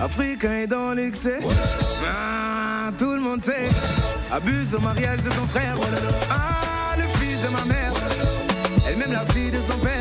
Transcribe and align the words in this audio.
Africain 0.00 0.52
est 0.52 0.66
dans 0.66 0.92
l'excès. 0.94 1.38
Ah, 2.06 2.90
tout 2.96 3.14
le 3.14 3.20
monde 3.20 3.40
sait. 3.40 3.68
Abuse 4.32 4.74
au 4.74 4.80
mariage 4.80 5.22
de 5.22 5.30
ton 5.30 5.46
frère. 5.48 5.74
Ah, 6.30 6.94
le 6.96 7.02
fils 7.18 7.42
de 7.42 7.48
ma 7.48 7.64
mère. 7.64 7.92
Elle-même 8.86 9.12
la 9.12 9.24
fille 9.26 9.50
de 9.50 9.60
son 9.60 9.76
père. 9.78 9.97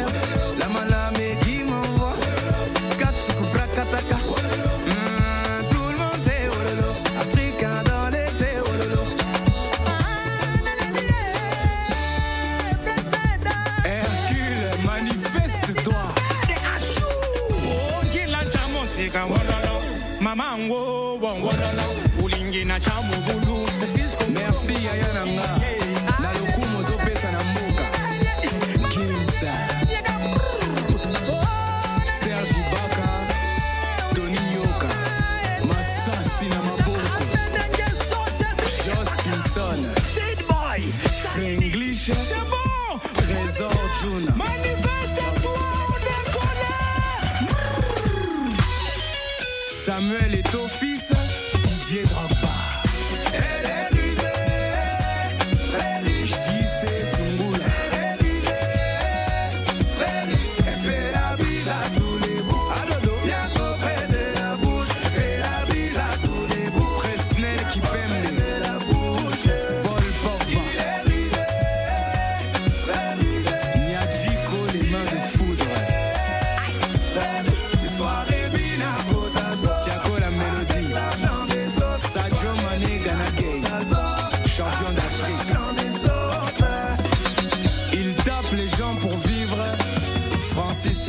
Merci 24.30 24.74
Yaya 24.86 25.57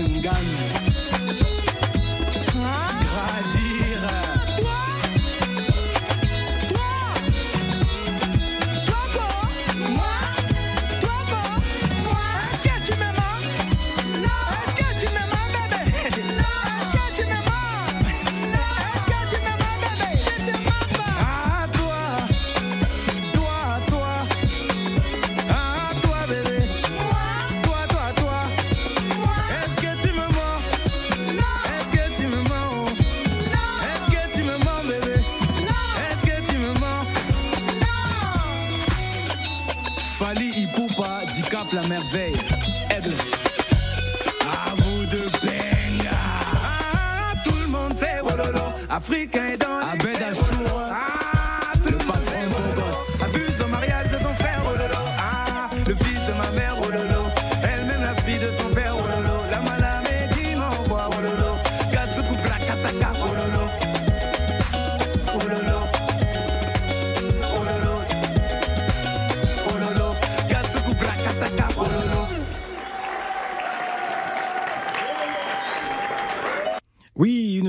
and 0.01 0.23
guns. 0.23 0.68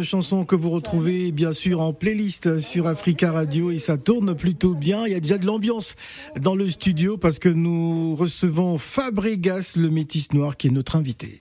Chanson 0.10 0.44
que 0.44 0.56
vous 0.56 0.72
retrouvez 0.72 1.32
bien 1.32 1.54
sûr 1.54 1.82
en 1.82 1.94
playlist 1.94 2.58
sur 2.58 2.88
Africa 2.88 3.32
Radio 3.32 3.70
et 3.70 3.78
ça 3.78 3.96
tourne 3.96 4.34
plutôt 4.34 4.74
bien. 4.74 5.06
Il 5.06 5.12
y 5.12 5.16
a 5.16 5.20
déjà 5.20 5.38
de 5.38 5.46
l'ambiance 5.46 5.96
dans 6.42 6.56
le 6.56 6.68
studio 6.68 7.16
parce 7.16 7.38
que 7.38 7.48
nous 7.48 8.16
recevons 8.16 8.80
Fabregas, 8.80 9.76
le 9.78 9.92
métis 9.92 10.34
noir, 10.34 10.58
qui 10.58 10.68
est 10.68 10.72
notre 10.72 10.96
invité. 10.96 11.38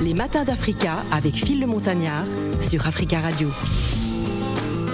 Les 0.00 0.14
matins 0.14 0.44
d'Africa 0.44 1.02
avec 1.10 1.34
Phil 1.34 1.58
le 1.58 1.66
Montagnard 1.66 2.24
sur 2.60 2.86
Africa 2.86 3.18
Radio. 3.18 3.48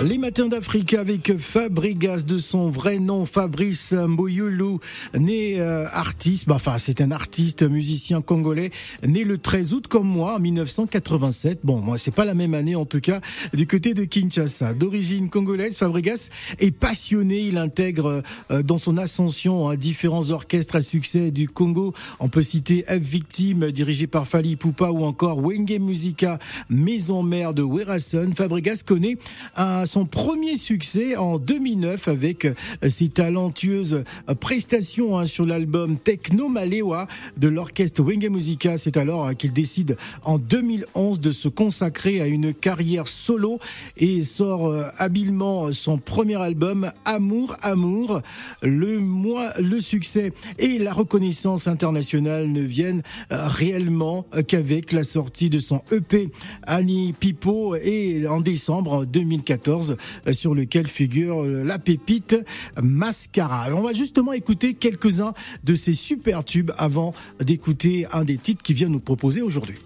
Les 0.05 0.19
matins 0.19 0.47
d'Afrique 0.47 0.93
avec 0.93 1.39
Fabregas 1.39 2.25
de 2.27 2.37
son 2.37 2.69
vrai 2.69 2.99
nom, 2.99 3.25
Fabrice 3.25 3.95
Mboyoulou, 3.95 4.79
né 5.19 5.59
euh, 5.59 5.87
artiste, 5.91 6.47
bah, 6.47 6.57
enfin 6.57 6.77
c'est 6.77 7.01
un 7.01 7.11
artiste, 7.11 7.63
musicien 7.63 8.21
congolais, 8.21 8.71
né 9.07 9.25
le 9.25 9.39
13 9.39 9.73
août 9.73 9.87
comme 9.89 10.07
moi, 10.07 10.37
en 10.37 10.39
1987. 10.39 11.61
Bon, 11.65 11.79
moi 11.81 11.97
c'est 11.97 12.11
pas 12.11 12.27
la 12.27 12.35
même 12.35 12.53
année 12.53 12.77
en 12.77 12.85
tout 12.85 13.01
cas, 13.01 13.23
du 13.55 13.67
côté 13.67 13.95
de 13.95 14.05
Kinshasa. 14.05 14.75
D'origine 14.75 15.31
congolaise, 15.31 15.79
Fabregas 15.79 16.29
est 16.59 16.73
passionné, 16.73 17.41
il 17.41 17.57
intègre 17.57 18.23
euh, 18.51 18.63
dans 18.63 18.79
son 18.79 18.99
ascension 18.99 19.71
hein, 19.71 19.77
différents 19.77 20.31
orchestres 20.31 20.77
à 20.77 20.83
succès 20.83 21.31
du 21.31 21.49
Congo. 21.49 21.95
On 22.21 22.29
peut 22.29 22.43
citer 22.43 22.85
F 22.87 22.99
Victime, 22.99 23.71
dirigé 23.71 24.07
par 24.07 24.27
Fali 24.27 24.57
Poupa, 24.57 24.91
ou 24.91 25.05
encore 25.05 25.41
Wenge 25.41 25.79
Musica, 25.81 26.39
maison 26.69 27.23
mère 27.23 27.55
de 27.55 27.63
Werason. 27.63 28.31
Fabregas 28.37 28.83
connaît 28.85 29.17
un 29.57 29.86
son 29.87 30.05
premier 30.05 30.57
succès 30.57 31.17
en 31.17 31.39
2009 31.39 32.09
avec 32.09 32.45
euh, 32.47 32.55
ses 32.89 33.09
talentueuses 33.09 34.05
euh, 34.29 34.35
prestations 34.35 35.19
hein, 35.19 35.25
sur 35.25 35.47
l'album 35.47 35.97
Techno 35.97 36.49
Malewa 36.49 37.09
de 37.37 37.49
l'orchestre 37.49 38.03
Wenge 38.03 38.29
Musica. 38.29 38.77
C'est 38.77 38.97
alors 38.97 39.27
euh, 39.27 39.33
qu'il 39.33 39.53
décide 39.53 39.97
en 40.25 40.39
2011 40.39 41.21
de 41.21 41.31
se 41.31 41.49
consacrer 41.49 42.21
à 42.21 42.27
une 42.27 42.55
carrière 42.55 43.09
solo 43.09 43.59
et 43.97 44.23
sort 44.23 44.67
euh, 44.67 44.85
habilement 44.99 45.73
son 45.73 45.99
premier 45.99 46.37
album 46.37 46.91
Amour 47.05 47.57
Amour. 47.63 48.23
Le 48.63 49.01
mois, 49.01 49.51
le 49.61 49.81
succès 49.81 50.33
et 50.59 50.79
la 50.79 50.93
reconnaissance 50.93 51.67
internationale 51.69 52.51
ne 52.51 52.63
viennent 52.63 53.03
réellement 53.31 54.27
qu'avec 54.47 54.93
la 54.93 55.03
sortie 55.03 55.51
de 55.51 55.59
son 55.59 55.83
EP 55.93 56.31
Annie 56.67 57.13
Pipo 57.13 57.77
et 57.77 58.27
en 58.27 58.41
décembre 58.41 59.05
2014 59.07 59.76
euh, 59.77 60.33
sur 60.33 60.55
lequel 60.55 60.87
figure 60.87 61.43
euh, 61.43 61.65
la 61.65 61.79
pépite 61.79 62.37
Mascara. 62.81 63.67
On 63.75 63.83
va 63.83 63.93
justement 63.93 64.33
écouter 64.33 64.75
quelques-uns 64.75 65.35
de 65.65 65.75
ces 65.75 65.95
super 65.95 66.45
tubes 66.45 66.73
avant 66.79 67.15
d'écouter 67.41 68.07
un 68.13 68.25
des 68.25 68.39
titres 68.39 68.63
qui 68.63 68.75
vient 68.75 68.89
nous 68.89 69.01
proposer 69.01 69.43
aujourd'hui. 69.43 69.77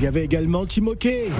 Il 0.00 0.04
y 0.04 0.06
avait 0.06 0.24
également 0.24 0.64
Timoké. 0.64 1.30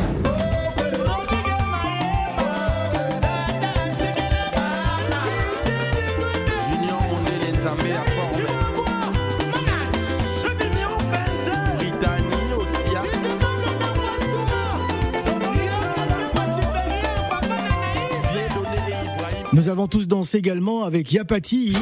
Nous 19.53 19.69
avons 19.69 19.89
tous 19.89 20.09
dansé 20.09 20.39
également 20.39 20.85
avec 20.85 21.13
Yapati. 21.13 21.77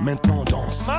Maintenant 0.00 0.40
on 0.40 0.44
danse. 0.44 0.90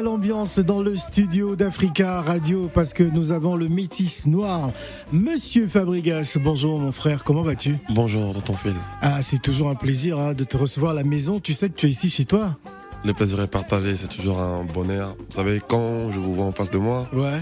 Déjà 0.00 0.10
l'ambiance 0.12 0.58
dans 0.60 0.80
le 0.80 0.96
studio 0.96 1.56
d'Africa 1.56 2.22
Radio 2.22 2.70
parce 2.72 2.94
que 2.94 3.02
nous 3.02 3.32
avons 3.32 3.54
le 3.54 3.68
métis 3.68 4.26
noir. 4.26 4.70
Monsieur 5.12 5.68
Fabregas, 5.68 6.38
bonjour 6.40 6.78
mon 6.78 6.90
frère, 6.90 7.22
comment 7.22 7.42
vas-tu? 7.42 7.76
Bonjour, 7.90 8.32
tonton 8.32 8.54
Phil. 8.54 8.72
Ah, 9.02 9.20
c'est 9.20 9.42
toujours 9.42 9.68
un 9.68 9.74
plaisir 9.74 10.18
hein, 10.18 10.32
de 10.32 10.44
te 10.44 10.56
recevoir 10.56 10.92
à 10.92 10.94
la 10.94 11.04
maison. 11.04 11.38
Tu 11.38 11.52
sais 11.52 11.68
que 11.68 11.74
tu 11.74 11.84
es 11.86 11.90
ici 11.90 12.08
chez 12.08 12.24
toi? 12.24 12.56
Le 13.04 13.12
plaisir 13.12 13.42
est 13.42 13.46
partagé, 13.46 13.94
c'est 13.94 14.08
toujours 14.08 14.40
un 14.40 14.64
bonheur. 14.64 15.16
Vous 15.18 15.36
savez, 15.36 15.60
quand 15.68 16.10
je 16.10 16.18
vous 16.18 16.34
vois 16.34 16.46
en 16.46 16.52
face 16.52 16.70
de 16.70 16.78
moi, 16.78 17.06
Ouais. 17.12 17.38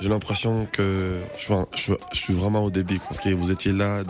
j'ai 0.00 0.08
l'impression 0.08 0.66
que 0.72 1.18
je 1.38 1.44
suis, 1.44 1.54
je, 1.76 1.80
suis- 1.80 1.92
je 2.12 2.18
suis 2.18 2.34
vraiment 2.34 2.64
au 2.64 2.70
début 2.70 2.98
parce 2.98 3.20
que 3.20 3.28
vous 3.32 3.52
étiez 3.52 3.70
là 3.72 4.02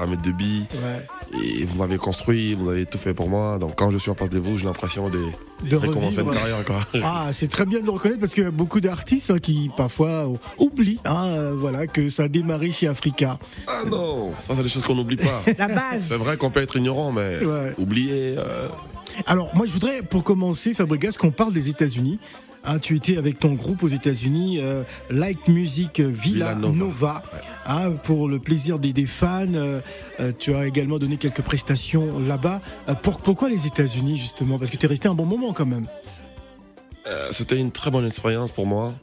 à 0.00 0.06
mes 0.06 0.16
débits 0.16 0.66
Ouais. 0.72 1.40
et 1.44 1.64
vous 1.64 1.76
m'avez 1.78 1.98
construit, 1.98 2.54
vous 2.54 2.68
avez 2.70 2.86
tout 2.86 2.98
fait 2.98 3.14
pour 3.14 3.28
moi. 3.28 3.58
Donc 3.58 3.74
quand 3.76 3.90
je 3.90 3.98
suis 3.98 4.10
en 4.10 4.14
face 4.14 4.30
de 4.30 4.38
vous, 4.38 4.58
j'ai 4.58 4.66
l'impression 4.66 5.08
de, 5.08 5.20
De 5.68 5.76
recommencer 5.76 6.20
une 6.20 6.30
carrière. 6.30 6.64
Quoi. 6.64 6.76
Ah, 7.04 7.28
c'est 7.32 7.48
très 7.48 7.66
bien 7.66 7.80
de 7.80 7.84
le 7.86 7.90
reconnaître 7.92 8.20
parce 8.20 8.34
qu'il 8.34 8.44
y 8.44 8.46
a 8.46 8.50
beaucoup 8.50 8.80
d'artistes 8.80 9.30
hein, 9.30 9.38
qui 9.38 9.70
parfois 9.76 10.08
euh, 10.26 10.36
oublient 10.58 11.00
hein, 11.04 11.24
euh, 11.26 11.54
voilà, 11.56 11.86
que 11.86 12.08
ça 12.08 12.24
a 12.24 12.28
démarré 12.28 12.72
chez 12.72 12.86
Africa. 12.88 13.38
Ah 13.66 13.82
non, 13.88 14.32
ça 14.40 14.54
c'est 14.56 14.62
des 14.62 14.68
choses 14.68 14.82
qu'on 14.82 14.94
n'oublie 14.94 15.16
pas. 15.16 15.42
La 15.58 15.68
base. 15.68 16.08
C'est 16.08 16.16
vrai 16.16 16.36
qu'on 16.36 16.50
peut 16.50 16.62
être 16.62 16.76
ignorant, 16.76 17.12
mais 17.12 17.44
Ouais. 17.44 17.74
oublier. 17.78 18.34
euh, 18.38 18.68
Alors, 19.26 19.54
moi, 19.54 19.66
je 19.66 19.72
voudrais, 19.72 20.02
pour 20.02 20.24
commencer, 20.24 20.72
Fabregas, 20.74 21.16
qu'on 21.18 21.30
parle 21.30 21.52
des 21.52 21.68
États-Unis. 21.68 22.18
Hein, 22.70 22.78
tu 22.78 22.94
étais 22.94 23.16
avec 23.16 23.40
ton 23.40 23.54
groupe 23.54 23.82
aux 23.82 23.88
États-Unis, 23.88 24.60
euh, 24.60 24.84
Light 25.10 25.48
Music 25.48 25.98
Villa, 25.98 26.52
Villa 26.52 26.54
Nova. 26.54 26.76
Nova, 26.76 27.22
hein, 27.66 27.90
pour 28.04 28.28
le 28.28 28.38
plaisir 28.38 28.78
des, 28.78 28.92
des 28.92 29.06
fans. 29.06 29.44
euh, 29.54 29.80
euh, 30.20 30.30
tu 30.38 30.54
as 30.54 30.66
également 30.68 30.98
donné 30.98 31.16
quelques 31.16 31.42
prestations 31.42 32.20
là-bas. 32.20 32.60
Pour- 33.02 33.18
pourquoi 33.20 33.48
les 33.48 33.66
États-Unis, 33.66 34.18
justement? 34.18 34.56
Parce 34.56 34.70
que 34.70 34.76
tu 34.76 34.86
es 34.86 34.88
resté 34.88 35.08
un 35.08 35.14
bon 35.14 35.26
moment 35.26 35.52
quand 35.52 35.66
même. 35.66 35.86
C'était 37.32 37.58
une 37.58 37.72
très 37.72 37.90
bonne 37.90 38.06
expérience 38.06 38.52
pour 38.52 38.66
moi. 38.66 38.94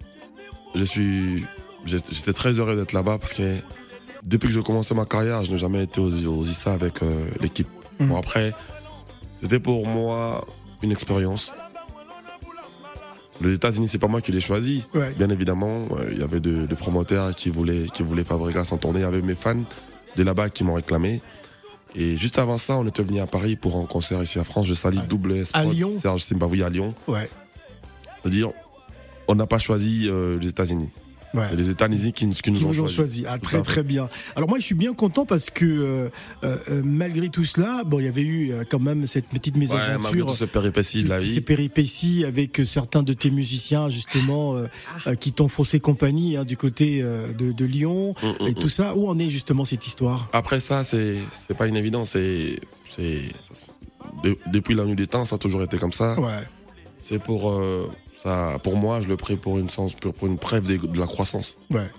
Je 0.76 0.86
suis, 0.86 1.46
j'étais 1.86 2.32
très 2.32 2.54
heureux 2.54 2.76
d'être 2.78 2.94
là-bas 2.94 3.18
parce 3.18 3.34
que 3.34 3.58
depuis 4.24 4.48
que 4.48 4.54
j'ai 4.54 4.62
commencé 4.64 4.94
ma 4.94 5.04
carrière, 5.06 5.44
je 5.44 5.52
n'ai 5.52 5.58
jamais 5.58 5.84
été 5.84 6.00
aux, 6.00 6.10
aux 6.28 6.46
ISA 6.46 6.72
avec 6.72 7.00
l'équipe. 7.42 7.68
Mhm. 8.00 8.08
Bon 8.08 8.18
après, 8.18 8.54
c'était 9.42 9.60
pour 9.60 9.86
moi 9.86 10.46
une 10.82 10.92
expérience. 10.94 11.52
Les 13.42 13.54
États-Unis, 13.54 13.88
c'est 13.88 14.00
pas 14.00 14.08
moi 14.08 14.22
qui 14.22 14.32
l'ai 14.32 14.40
choisi. 14.40 14.86
Ouais. 14.94 15.14
Bien 15.18 15.30
évidemment, 15.30 15.88
euh, 15.92 16.10
il 16.12 16.20
y 16.20 16.24
avait 16.24 16.40
de, 16.40 16.66
de 16.66 16.76
promoteurs 16.76 17.36
qui 17.36 17.50
voulaient, 17.50 17.86
qui 17.94 18.04
voulaient 18.04 18.24
Fabregas 18.24 18.70
en 18.72 18.78
tournée. 18.78 19.00
Il 19.00 19.04
y 19.04 19.06
avait 19.06 19.22
mes 19.22 19.36
fans 19.36 19.56
de 20.16 20.24
là-bas 20.24 20.50
qui 20.50 20.64
m'ont 20.64 20.74
réclamé. 20.74 21.22
Et 21.96 22.18
juste 22.18 22.40
avant 22.40 22.58
ça, 22.58 22.76
on 22.78 22.86
était 22.88 23.04
venu 23.04 23.20
à 23.20 23.28
Paris 23.28 23.56
pour 23.56 23.78
un 23.78 23.86
concert 23.86 24.22
ici 24.22 24.40
à 24.40 24.44
France. 24.44 24.66
Je 24.68 24.74
salue 24.74 25.00
double 25.08 25.34
S 25.38 25.52
À 25.54 25.64
Lyon 25.64 25.92
Serge 26.00 26.24
Simbaoui 26.24 26.64
à 26.64 26.70
Lyon. 26.70 26.94
Ouais. 27.08 27.30
C'est-à-dire, 28.22 28.52
on 29.28 29.36
n'a 29.36 29.48
pas 29.48 29.60
choisi 29.60 30.08
euh, 30.10 30.38
les 30.40 30.50
États-Unis. 30.50 30.90
Ouais. 31.38 31.46
C'est 31.50 31.56
les 31.56 31.70
États-Unis 31.70 32.12
qui, 32.14 32.28
qui 32.30 32.52
nous 32.52 32.58
Qui 32.60 32.66
ont 32.66 32.68
vous 32.72 32.82
ont 32.82 32.88
choisi. 32.88 32.96
choisi. 32.96 33.26
Ah, 33.28 33.38
très 33.38 33.62
très 33.62 33.84
bien. 33.84 34.10
Alors 34.36 34.50
moi 34.50 34.58
je 34.60 34.64
suis 34.64 34.76
bien 34.76 34.94
content 34.94 35.26
parce 35.26 35.50
que 35.50 35.66
euh, 35.66 36.10
euh, 36.44 36.58
euh, 36.70 36.82
malgré 36.84 37.30
tout 37.30 37.44
cela, 37.46 37.84
bon 37.86 38.00
il 38.00 38.06
y 38.06 38.08
avait 38.08 38.24
eu 38.24 38.54
quand 38.70 38.80
même 38.80 39.08
cette 39.08 39.28
petite 39.28 39.56
Ouais, 39.56 39.66
malgré 39.68 39.78
mésaventure. 39.88 40.26
toutes 40.28 40.36
ces 40.38 40.48
péripéties 40.48 41.04
de 41.04 41.10
la 41.10 41.20
vie. 41.20 41.34
ces 41.34 41.42
péripéties 41.42 42.26
avec 42.26 42.62
certains 42.66 43.04
de 43.04 43.14
tes 43.14 43.32
musiciens 43.32 43.90
justement 43.90 44.56
euh, 44.56 44.68
euh, 45.08 45.16
qui 45.16 45.32
t'ont 45.32 45.48
faussé 45.48 45.80
compagnie 45.80 46.38
hein, 46.38 46.44
du 46.46 46.58
côté 46.58 47.02
euh, 47.02 47.34
de, 47.34 47.52
de 47.52 47.66
Lyon 47.66 48.14
Mm, 48.24 48.28
mm, 48.44 48.48
et 48.48 48.52
mm. 48.52 48.54
tout 48.56 48.70
ça. 48.70 48.96
Où 48.96 49.08
en 49.10 49.18
est 49.20 49.30
justement 49.30 49.66
cette 49.66 49.86
histoire? 49.88 50.30
Après 50.34 50.60
ça, 50.60 50.84
c'est 50.84 51.18
c'est 51.48 51.56
pas 51.58 51.68
une 51.68 51.76
évidence. 51.78 52.12
C'est 52.12 52.60
c'est 52.96 53.22
de- 54.24 54.38
depuis 54.52 54.76
la 54.76 54.86
nuit 54.86 54.96
des 54.96 55.08
temps, 55.08 55.26
ça 55.26 55.36
a 55.36 55.38
toujours 55.38 55.62
été 55.64 55.78
comme 55.78 55.92
ça. 55.94 56.20
Ouais. 56.20 56.44
C'est 57.04 57.20
pour 57.20 57.50
euh, 57.52 57.90
ça, 58.22 58.58
pour 58.64 58.76
moi, 58.76 59.02
je 59.02 59.08
le 59.08 59.18
prie 59.18 59.38
pour 59.38 59.58
une, 59.60 59.70
sens, 59.70 59.94
pour 59.96 60.14
pour 60.14 60.28
une 60.28 60.38
preuve 60.38 60.64
de, 60.64 60.78
de 60.78 61.00
la 61.00 61.08
croissance. 61.08 61.58
Ouais. 61.72 61.90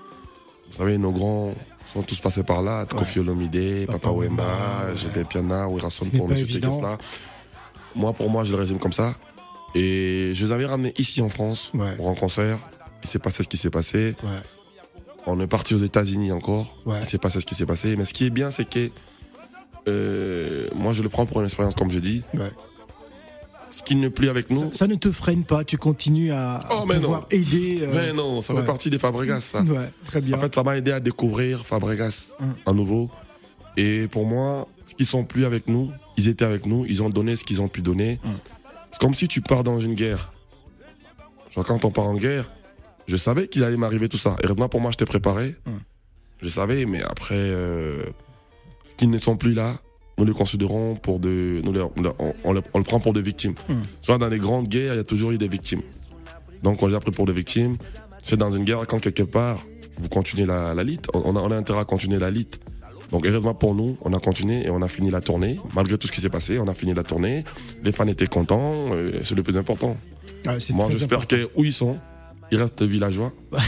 Vous 0.70 0.76
savez, 0.78 0.98
nos 0.98 1.12
grands 1.12 1.54
sont 1.87 2.02
tous 2.02 2.18
passés 2.20 2.42
par 2.42 2.62
là. 2.62 2.84
Kofi 2.87 3.20
Olomide, 3.20 3.87
Papa 3.87 3.98
Papa 3.98 4.14
Wemba, 4.14 4.44
Piana, 5.28 5.68
Wirason 5.68 6.06
pour 6.10 6.28
ne 6.28 6.34
citer 6.34 6.60
que 6.60 6.70
cela. 6.72 6.98
Moi, 7.94 8.12
pour 8.12 8.28
moi, 8.28 8.44
je 8.44 8.52
le 8.52 8.58
résume 8.58 8.78
comme 8.78 8.92
ça. 8.92 9.14
Et 9.75 10.32
je 10.34 10.46
les 10.46 10.52
avais 10.52 10.66
ramenés 10.66 10.92
ici 10.98 11.20
en 11.22 11.28
France 11.28 11.70
Ouais. 11.75 11.94
pour 11.96 12.08
un 12.10 12.14
concert. 12.14 12.58
Il 13.02 13.08
s'est 13.08 13.18
passé 13.18 13.42
ce 13.42 13.48
qui 13.48 13.56
s'est 13.56 13.70
passé. 13.70 14.14
On 15.26 15.38
est 15.40 15.46
parti 15.46 15.75
aux 15.75 15.78
États-Unis 15.78 16.32
encore. 16.32 16.76
Il 16.87 17.04
s'est 17.06 17.18
passé 17.18 17.40
ce 17.40 17.46
qui 17.46 17.54
s'est 17.54 17.66
passé. 17.66 17.96
Mais 17.96 18.04
ce 18.04 18.12
qui 18.12 18.26
est 18.26 18.30
bien, 18.30 18.50
c'est 18.50 18.68
que 18.68 18.90
euh, 19.87 20.68
moi, 20.75 20.92
je 20.92 21.02
le 21.02 21.08
prends 21.08 21.25
pour 21.26 21.40
une 21.40 21.46
expérience, 21.46 21.75
comme 21.75 21.90
je 21.90 21.98
dis. 21.98 22.22
Ce 23.78 23.82
qui 23.85 23.94
n'est 23.94 24.11
plus 24.11 24.28
avec 24.28 24.50
nous. 24.50 24.58
Ça, 24.58 24.75
ça 24.75 24.87
ne 24.88 24.97
te 24.97 25.12
freine 25.12 25.44
pas, 25.44 25.62
tu 25.62 25.78
continues 25.78 26.32
à, 26.32 26.66
Oh, 26.70 26.85
mais 26.87 26.97
pouvoir 26.97 27.20
non. 27.23 27.26
aider. 27.30 27.78
euh, 27.82 27.90
Mais 27.94 28.12
non, 28.12 28.42
ça 28.42 28.52
ouais. 28.52 28.61
fait 28.61 28.66
partie 28.66 28.90
des 28.90 28.99
Fabregas, 28.99 29.40
ça. 29.40 29.62
Ouais, 29.62 29.90
très 30.04 30.20
bien. 30.20 30.37
En 30.37 30.40
fait, 30.40 30.52
ça 30.54 30.62
m'a 30.64 30.76
aidé 30.76 30.90
à 30.90 30.99
découvrir 31.00 31.64
Fabregas 31.64 32.35
Hum. 32.40 32.54
à 32.66 32.73
nouveau. 32.73 33.08
Et 33.76 34.08
pour 34.08 34.26
moi, 34.26 34.66
ce 34.85 34.94
qu'ils 34.97 35.06
sont 35.06 35.25
plus 35.25 35.44
avec 35.44 35.68
nous, 35.68 35.92
ils 36.16 36.26
étaient 36.28 36.44
avec 36.44 36.66
nous, 36.66 36.85
ils 36.88 37.02
ont 37.04 37.08
donné 37.08 37.37
ce 37.37 37.44
qu'ils 37.44 37.62
ont 37.62 37.68
pu 37.68 37.80
donner. 37.80 38.18
Hum. 38.25 38.38
C'est 38.90 39.00
comme 39.00 39.14
si 39.14 39.28
tu 39.28 39.40
pars 39.42 39.62
dans 39.62 39.78
une 39.78 39.94
guerre. 39.94 40.32
Genre, 41.54 41.64
quand 41.64 41.85
on 41.85 41.90
part 41.92 42.06
en 42.08 42.14
guerre, 42.16 42.50
je 43.06 43.16
savais 43.16 43.47
qu'il 43.47 43.62
allait 43.62 43.76
m'arriver 43.76 44.08
tout 44.08 44.18
ça. 44.18 44.35
Heureusement 44.42 44.68
pour 44.68 44.80
moi, 44.80 44.90
j'étais 44.90 45.06
préparé. 45.06 45.54
Hum. 45.66 45.78
Je 46.42 46.49
savais, 46.49 46.85
mais 46.85 47.02
après, 47.02 47.35
euh, 47.37 48.02
ce 48.85 48.94
qui 48.97 49.06
ne 49.06 49.18
sont 49.18 49.37
plus 49.37 49.54
là, 49.54 49.75
nous 50.18 50.25
les 50.25 50.32
considérons 50.32 50.94
pour 50.96 51.18
de, 51.20 51.60
nous 51.64 51.72
les- 51.72 51.80
on, 51.80 51.92
on- 52.18 52.34
on 52.44 52.52
le, 52.52 52.62
on 52.75 52.78
le 52.78 52.84
prend 52.84 53.00
pour 53.00 53.12
des 53.12 53.22
victimes. 53.22 53.54
Hum. 53.68 53.82
Soit 54.02 54.18
dans 54.18 54.28
les 54.28 54.38
grandes 54.38 54.68
guerres, 54.68 54.94
il 54.94 54.96
y 54.96 55.00
a 55.00 55.04
toujours 55.04 55.30
eu 55.30 55.38
des 55.38 55.48
victimes. 55.48 55.82
Donc 56.62 56.82
on 56.82 56.87
les 56.88 56.94
a 56.94 57.00
pris 57.00 57.12
pour 57.12 57.26
des 57.26 57.32
victimes. 57.32 57.76
C'est 58.22 58.37
dans 58.37 58.50
une 58.50 58.64
guerre 58.64 58.84
quand 58.87 58.98
quelque 59.00 59.22
part 59.22 59.58
vous 60.00 60.08
continuez 60.08 60.46
la, 60.46 60.75
la 60.75 60.84
lutte, 60.84 61.06
on 61.14 61.34
a, 61.37 61.40
on 61.40 61.50
a 61.50 61.56
intérêt 61.56 61.80
à 61.80 61.84
continuer 61.84 62.18
la 62.18 62.30
lutte. 62.30 62.60
Donc 63.10 63.25
heureusement 63.26 63.54
pour 63.54 63.75
nous, 63.75 63.96
on 64.02 64.12
a 64.12 64.18
continué 64.20 64.66
et 64.66 64.70
on 64.70 64.82
a 64.82 64.88
fini 64.88 65.10
la 65.10 65.20
tournée. 65.20 65.58
Malgré 65.75 65.96
tout 65.96 66.06
ce 66.06 66.12
qui 66.12 66.20
s'est 66.20 66.28
passé, 66.28 66.58
on 66.58 66.68
a 66.68 66.75
fini 66.75 66.92
la 66.94 67.02
tournée. 67.04 67.42
Les 67.82 67.90
fans 67.92 68.06
étaient 68.06 68.26
contents, 68.26 68.88
euh, 68.92 69.20
c'est 69.25 69.34
le 69.34 69.42
plus 69.42 69.56
important. 69.56 69.96
Ah, 70.46 70.56
Moi 70.75 70.88
j'espère 70.90 71.26
que 71.26 71.48
où 71.56 71.64
ils 71.64 71.72
sont, 71.72 71.96
ils 72.50 72.58
restent 72.58 72.82
villageois. 72.82 73.32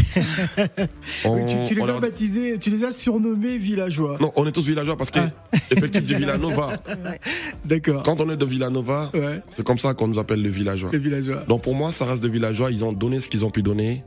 On- 1.25 1.46
tu, 1.46 1.56
tu 1.66 1.75
les 1.75 1.82
on 1.82 1.88
as 1.88 2.00
baptisés, 2.00 2.58
tu 2.58 2.70
les 2.70 2.84
as 2.84 2.90
surnommés 2.90 3.58
villageois. 3.58 4.16
Non, 4.20 4.32
on 4.37 4.46
est 4.46 4.52
tous 4.52 4.66
villageois 4.66 4.96
parce 4.96 5.10
que 5.10 5.18
Ah. 5.20 5.56
effectif 5.70 6.06
de 6.06 6.14
Villanova. 6.16 6.82
D'accord. 7.64 8.02
Quand 8.02 8.20
on 8.20 8.30
est 8.30 8.37
de 8.37 8.44
Villanova, 8.44 9.10
Ouais, 9.14 9.40
c'est 9.50 9.64
comme 9.64 9.78
ça 9.78 9.94
qu'on 9.94 10.08
nous 10.08 10.18
appelle 10.18 10.42
le 10.42 10.49
villageois. 10.49 10.90
les 10.92 10.99
villageois. 10.99 11.44
Donc 11.49 11.62
pour 11.62 11.75
moi, 11.75 11.92
ça 11.92 12.04
reste 12.06 12.22
de 12.22 12.28
villageois. 12.28 12.70
Ils 12.70 12.84
ont 12.84 12.92
donné 12.92 13.20
ce 13.20 13.28
qu'ils 13.28 13.44
ont 13.44 13.50
pu 13.50 13.62
donner 13.62 14.02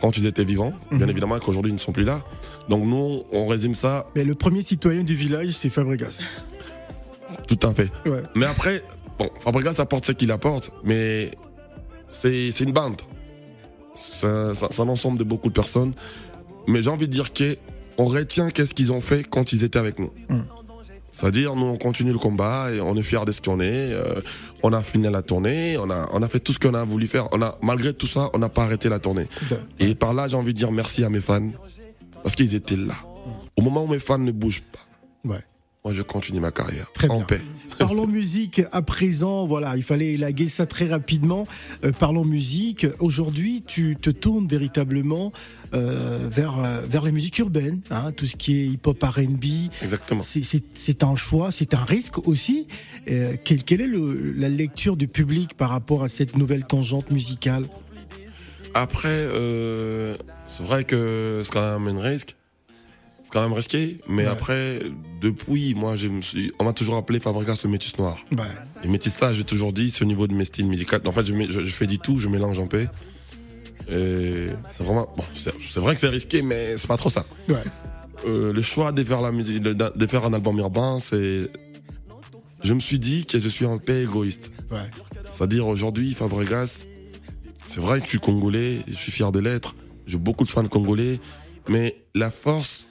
quand 0.00 0.16
ils 0.16 0.26
étaient 0.26 0.44
vivants. 0.44 0.72
Bien 0.90 1.04
Mhm. 1.06 1.10
évidemment 1.10 1.38
qu'aujourd'hui, 1.38 1.72
ils 1.72 1.76
ne 1.76 1.80
sont 1.80 1.92
plus 1.92 2.04
là. 2.04 2.22
Donc 2.68 2.84
nous, 2.84 3.22
on 3.32 3.46
résume 3.46 3.74
ça 3.74 4.06
Mais 4.16 4.24
le 4.24 4.34
premier 4.34 4.62
citoyen 4.62 5.02
du 5.02 5.14
village, 5.14 5.50
c'est 5.50 5.70
Fabregas. 5.70 6.22
tout 7.48 7.58
à 7.66 7.72
fait. 7.72 7.90
Ouais. 8.06 8.22
Mais 8.34 8.46
après, 8.46 8.82
bon, 9.18 9.28
Fabregas 9.40 9.74
apporte 9.78 10.06
ce 10.06 10.12
qu'il 10.12 10.30
apporte, 10.30 10.70
mais 10.84 11.32
c'est 12.12 12.48
une 12.60 12.72
bande. 12.72 13.00
C'est 13.96 14.26
un, 14.26 14.88
ensemble 14.88 15.18
de 15.18 15.24
beaucoup 15.24 15.48
de 15.48 15.54
personnes. 15.54 15.92
Mais 16.68 16.82
j'ai 16.82 16.90
envie 16.90 17.06
de 17.06 17.12
dire 17.12 17.32
que 17.32 17.56
on 17.98 18.06
retient 18.06 18.50
qu'est-ce 18.50 18.74
qu'ils 18.74 18.92
ont 18.92 19.00
fait 19.00 19.24
quand 19.24 19.52
ils 19.52 19.64
étaient 19.64 19.78
avec 19.78 19.98
nous. 19.98 20.10
Mhm. 20.28 20.44
C'est-à-dire, 21.12 21.54
nous, 21.56 21.64
on 21.64 21.78
continue 21.78 22.12
le 22.12 22.18
combat 22.18 22.70
et 22.72 22.80
on 22.80 22.94
est 22.94 23.02
fiers 23.02 23.24
de 23.24 23.32
ce 23.32 23.40
qu'on 23.40 23.58
est. 23.60 23.92
euh, 23.92 24.20
on 24.62 24.72
a 24.74 24.82
fini 24.82 25.08
la 25.10 25.22
tournée, 25.22 25.78
on 25.78 25.88
a, 25.90 26.10
on 26.12 26.22
a 26.22 26.28
fait 26.28 26.40
tout 26.40 26.52
ce 26.52 26.58
qu'on 26.58 26.74
a 26.74 26.84
voulu 26.84 27.06
faire. 27.06 27.28
On 27.32 27.40
a, 27.40 27.56
malgré 27.62 27.94
tout 27.94 28.06
ça, 28.06 28.28
on 28.34 28.38
n'a 28.38 28.50
pas 28.50 28.64
arrêté 28.64 28.90
la 28.90 28.98
tournée. 28.98 29.26
Et 29.78 29.94
par 29.94 30.12
là, 30.12 30.28
j'ai 30.28 30.36
envie 30.36 30.52
de 30.52 30.58
dire 30.58 30.72
merci 30.72 31.04
à 31.04 31.08
mes 31.08 31.20
fans. 31.20 31.50
Parce 32.22 32.34
qu'ils 32.34 32.54
étaient 32.54 32.76
là. 32.76 32.94
Au 33.56 33.62
moment 33.62 33.84
où 33.84 33.86
mes 33.86 33.98
fans 33.98 34.18
ne 34.18 34.32
bougent 34.32 34.62
pas, 34.62 34.80
Ouais. 35.24 35.42
Moi, 35.86 35.92
je 35.94 36.02
continue 36.02 36.40
ma 36.40 36.50
carrière. 36.50 36.90
Très 36.92 37.08
en 37.08 37.18
bien. 37.18 37.26
paix. 37.26 37.40
Parlons 37.78 38.08
musique 38.08 38.60
à 38.72 38.82
présent. 38.82 39.46
Voilà, 39.46 39.76
il 39.76 39.84
fallait 39.84 40.14
élaguer 40.14 40.48
ça 40.48 40.66
très 40.66 40.86
rapidement. 40.86 41.46
Euh, 41.84 41.92
parlons 41.92 42.24
musique. 42.24 42.88
Aujourd'hui, 42.98 43.62
tu 43.64 43.96
te 44.00 44.10
tournes 44.10 44.48
véritablement 44.48 45.32
euh, 45.74 46.26
vers 46.28 46.58
euh, 46.58 46.80
vers 46.88 47.04
les 47.04 47.12
musiques 47.12 47.38
urbaines, 47.38 47.82
hein, 47.92 48.10
tout 48.10 48.26
ce 48.26 48.34
qui 48.34 48.56
est 48.56 48.66
hip-hop, 48.66 49.00
R&B. 49.00 49.44
Exactement. 49.80 50.22
C'est- 50.22 51.04
un 51.04 51.14
choix, 51.14 51.52
c'est 51.52 51.72
un 51.74 51.84
risque 51.84 52.26
aussi. 52.26 52.66
Euh, 53.08 53.36
quelle, 53.44 53.62
quelle 53.62 53.80
est 53.82 53.86
le- 53.86 54.32
la 54.32 54.48
lecture 54.48 54.96
du 54.96 55.06
public 55.06 55.54
par 55.56 55.70
rapport 55.70 56.02
à 56.02 56.08
cette 56.08 56.36
nouvelle 56.36 56.64
tangente 56.64 57.12
musicale? 57.12 57.64
Après, 58.74 59.24
c'est 60.48 60.62
vrai 60.64 60.82
que 60.82 61.42
c'est 61.44 61.52
quand 61.52 61.78
même 61.78 61.96
un 61.96 62.00
risque. 62.00 62.34
C'est 63.26 63.32
quand 63.32 63.42
même 63.42 63.52
risqué. 63.54 63.98
Mais 64.08 64.22
Ouais. 64.22 64.28
après, 64.28 64.82
depuis, 65.20 65.74
moi, 65.74 65.96
je 65.96 66.06
me 66.06 66.20
suis, 66.22 66.52
on 66.60 66.64
m'a 66.64 66.72
toujours 66.72 66.94
appelé 66.94 67.18
Fabregas 67.18 67.58
le 67.64 67.70
métis 67.70 67.98
noir. 67.98 68.18
Ouais. 68.38 68.44
Et 68.84 68.88
métissage, 68.88 69.34
j'ai 69.34 69.42
toujours 69.44 69.72
dit, 69.72 69.90
c'est 69.90 70.04
au 70.04 70.06
niveau 70.06 70.28
de 70.28 70.32
mes 70.34 70.44
styles 70.44 70.68
musicaux. 70.68 70.96
En 71.04 71.10
fait, 71.10 71.26
je, 71.26 71.32
mets- 71.32 71.50
je, 71.50 71.64
je 71.64 71.70
fais 71.72 71.88
du 71.88 71.98
tout, 71.98 72.20
je 72.20 72.28
mélange 72.28 72.60
en 72.60 72.68
paix. 72.68 72.86
C'est 73.88 74.82
vraiment, 74.84 75.08
bon, 75.16 75.24
c'est 75.34 75.80
vrai 75.80 75.94
que 75.94 76.00
c'est 76.00 76.08
risqué, 76.08 76.42
mais 76.42 76.76
c'est 76.76 76.86
pas 76.86 76.96
trop 76.96 77.10
ça. 77.10 77.24
Ouais. 77.48 77.56
Euh, 78.26 78.52
le 78.52 78.62
choix 78.62 78.92
de 78.92 79.02
faire 79.04 79.22
la 79.22 79.32
musique, 79.32 79.60
de, 79.60 79.72
de 79.72 80.06
faire 80.06 80.24
un 80.24 80.32
album 80.32 80.58
urbain, 80.58 80.98
c'est, 81.00 81.50
je 82.62 82.74
me 82.74 82.80
suis 82.80 82.98
dit 82.98 83.26
que 83.26 83.38
je 83.40 83.48
suis 83.48 83.66
un 83.66 83.78
peu 83.78 84.02
égoïste. 84.02 84.50
Ouais. 84.70 84.78
C'est-à-dire 85.30 85.66
aujourd'hui, 85.66 86.14
Fabregas, 86.14 86.84
c'est 87.68 87.80
vrai 87.80 87.98
que 87.98 88.04
je 88.06 88.10
suis 88.10 88.18
congolais, 88.20 88.80
je 88.88 88.94
suis 88.94 89.12
fier 89.12 89.32
de 89.32 89.38
l'être, 89.40 89.74
j'ai 90.06 90.18
beaucoup 90.18 90.44
de 90.44 90.48
fans 90.48 90.66
congolais, 90.68 91.20
mais 91.68 91.96
la 92.14 92.30
force, 92.30 92.88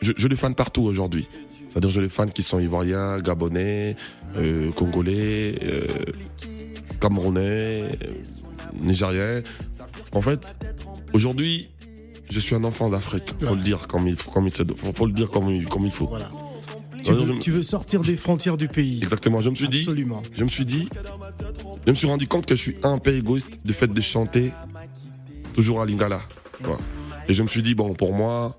je, 0.00 0.12
je 0.16 0.28
les 0.28 0.36
fans 0.36 0.52
partout 0.52 0.82
aujourd'hui. 0.82 1.26
C'est-à-dire 1.68 1.90
je 1.90 2.00
les 2.00 2.08
fans 2.08 2.26
qui 2.26 2.42
sont 2.42 2.58
ivoiriens, 2.58 3.18
gabonais, 3.20 3.96
euh, 4.36 4.70
congolais, 4.72 5.54
euh, 5.62 5.86
camerounais, 7.00 7.82
euh, 7.82 7.88
nigériens. 8.80 9.42
En 10.12 10.22
fait, 10.22 10.56
aujourd'hui, 11.12 11.68
je 12.30 12.40
suis 12.40 12.54
un 12.54 12.64
enfant 12.64 12.88
d'Afrique. 12.88 13.34
Faut 13.42 13.54
le 13.54 13.60
dire 13.62 13.86
comme 13.88 14.08
il 14.08 14.16
faut, 14.16 14.30
comme 14.30 14.46
il 14.46 14.52
faut, 14.54 14.92
faut 14.92 15.06
le 15.06 15.12
dire 15.12 15.30
comme 15.30 15.50
il, 15.50 15.66
comme 15.68 15.84
il 15.84 15.92
faut. 15.92 16.06
Voilà. 16.06 16.30
Tu 17.04 17.12
veux, 17.12 17.24
je 17.26 17.32
me- 17.34 17.38
tu 17.40 17.50
veux 17.52 17.62
sortir 17.62 18.00
des 18.00 18.16
frontières 18.16 18.56
du 18.56 18.68
pays. 18.68 18.98
Exactement. 19.02 19.40
Je 19.40 19.50
me 19.50 19.54
suis 19.54 19.68
dit, 19.68 19.80
Absolument. 19.80 20.22
je 20.32 20.42
me 20.44 20.48
suis 20.48 20.64
dit, 20.64 20.88
je 21.86 21.90
me 21.90 21.94
suis 21.94 22.06
rendu 22.08 22.26
compte 22.26 22.46
que 22.46 22.56
je 22.56 22.60
suis 22.62 22.76
un 22.82 22.98
peu 22.98 23.14
égoïste 23.14 23.58
du 23.64 23.72
fait 23.74 23.86
de 23.86 24.00
chanter 24.00 24.50
toujours 25.54 25.82
à 25.82 25.86
Lingala. 25.86 26.20
Et 27.28 27.34
je 27.34 27.42
me 27.42 27.48
suis 27.48 27.62
dit, 27.62 27.74
bon, 27.74 27.94
pour 27.94 28.12
moi, 28.12 28.58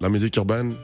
la 0.00 0.08
musique 0.08 0.36
urbaine, 0.36 0.74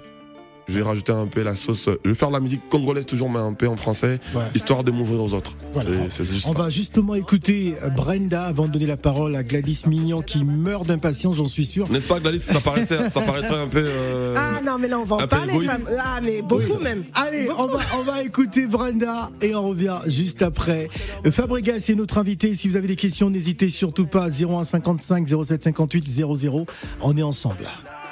je 0.69 0.75
vais 0.79 0.83
rajouter 0.83 1.13
un 1.13 1.27
peu 1.29 1.43
la 1.43 1.55
sauce. 1.55 1.89
Je 2.05 2.09
vais 2.11 2.17
faire 2.17 2.31
la 2.31 2.41
musique 2.41 2.69
congolaise 2.69 3.07
toujours, 3.07 3.31
mais 3.31 3.39
un 3.39 3.53
peu 3.53 3.69
en 3.69 3.77
français, 3.77 4.19
Ouais. 4.35 4.43
histoire 4.55 4.83
de 4.83 4.91
m'ouvrir 4.91 5.23
aux 5.23 5.33
autres. 5.33 5.57
Voilà. 5.73 5.91
Juste 6.09 6.45
On 6.49 6.53
ça. 6.55 6.59
va 6.65 6.71
justement 6.71 7.15
écouter 7.15 7.77
euh, 7.85 7.89
Brenda 7.89 8.47
avant 8.47 8.67
de 8.67 8.73
donner 8.73 8.87
la 8.87 8.97
parole 8.97 9.37
à 9.37 9.45
Gladys 9.45 9.83
Mignon 9.87 10.23
qui 10.23 10.43
meurt 10.43 10.85
d'impatience, 10.85 11.37
j'en 11.37 11.47
suis 11.47 11.65
sûr. 11.65 11.89
N'est-ce 11.89 12.09
pas, 12.09 12.19
Gladys? 12.19 12.41
Ça 12.41 12.59
paraîtrait, 12.61 13.11
ça 13.11 13.21
paraîtrait 13.21 13.55
un 13.61 13.69
peu. 13.69 13.85
euh, 13.87 14.35
Ah 14.37 14.61
non, 14.65 14.77
mais 14.81 14.89
là, 14.89 14.99
on 14.99 15.05
va 15.05 15.17
en 15.17 15.29
parler. 15.29 15.53
femme. 15.65 15.85
Ah, 16.01 16.19
mais 16.21 16.43
beaucoup 16.43 16.83
même. 16.83 17.05
Allez, 17.15 17.49
on 17.57 17.67
va, 17.67 17.79
on 17.99 18.03
va 18.03 18.23
écouter 18.25 18.67
Brenda 18.67 19.31
et 19.41 19.55
on 19.55 19.69
revient 19.69 20.01
juste 20.09 20.43
après. 20.43 20.89
Euh, 21.25 21.31
Fabregas 21.31 21.87
est 21.89 21.95
notre 21.95 22.19
invité. 22.19 22.57
Si 22.57 22.67
vous 22.69 22.75
avez 22.77 22.89
des 22.89 22.97
questions, 22.97 23.31
n'hésitez 23.31 23.69
surtout 23.69 24.07
pas. 24.07 24.29
0155 24.31 25.29
0758 25.29 26.09
00. 26.09 26.67
On 27.03 27.17
est 27.17 27.23
ensemble. 27.23 27.69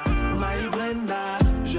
My 0.06 0.68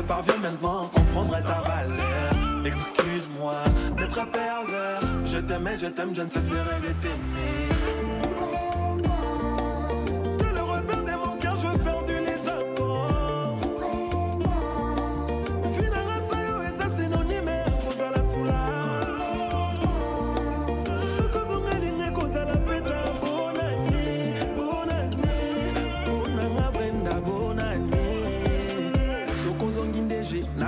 parviens 0.06 0.38
maintenant 0.38 0.86
à 0.86 1.00
comprendre 1.00 1.38
ta 1.42 1.62
valeur. 1.62 2.66
Excuse-moi 2.66 3.56
d'être 3.98 4.32
pervers. 4.32 5.02
Je 5.26 5.38
t'aimais, 5.38 5.78
je 5.78 5.88
t'aime, 5.88 6.16
je 6.16 6.22
ne 6.22 6.30
cesserai 6.30 6.80
de 6.82 6.94
t'aimer. 7.02 7.55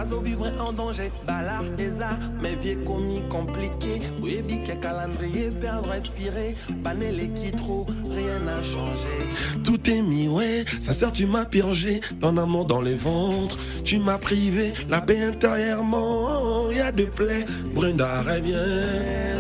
Nazovivre 0.08 0.52
en 0.60 0.74
danger. 0.74 1.12
Bala 1.26 1.62
eza 1.78 2.18
mes 2.42 2.56
vie 2.56 2.72
ekomi 2.72 3.22
compliqué 3.30 4.02
oyebi 4.22 4.64
ke 4.64 4.80
calendrier 4.80 5.52
perdre 5.62 5.92
respirer 5.92 6.56
baneleki 6.84 7.52
trop 7.52 7.86
rien 8.10 8.40
n'a 8.40 8.62
changé. 8.62 9.18
Tout 9.64 9.90
est 9.90 10.02
mis 10.02 10.28
ouais 10.28 10.64
ça 10.80 10.94
sert 10.94 11.12
tu 11.12 11.26
m'as 11.26 11.46
purgé. 11.46 12.00
Ton 12.22 12.38
amour 12.38 12.66
dans 12.66 12.82
les 12.82 12.96
ventres 12.96 13.58
tu 13.84 14.00
m'as 14.00 14.18
privé. 14.18 14.74
La 14.90 15.02
paix 15.02 15.22
intérieurement 15.24 16.72
y 16.72 16.80
a 16.80 16.92
de 16.92 17.06
plaies 17.06 17.46
Brenda 17.74 18.22
reviens 18.22 18.60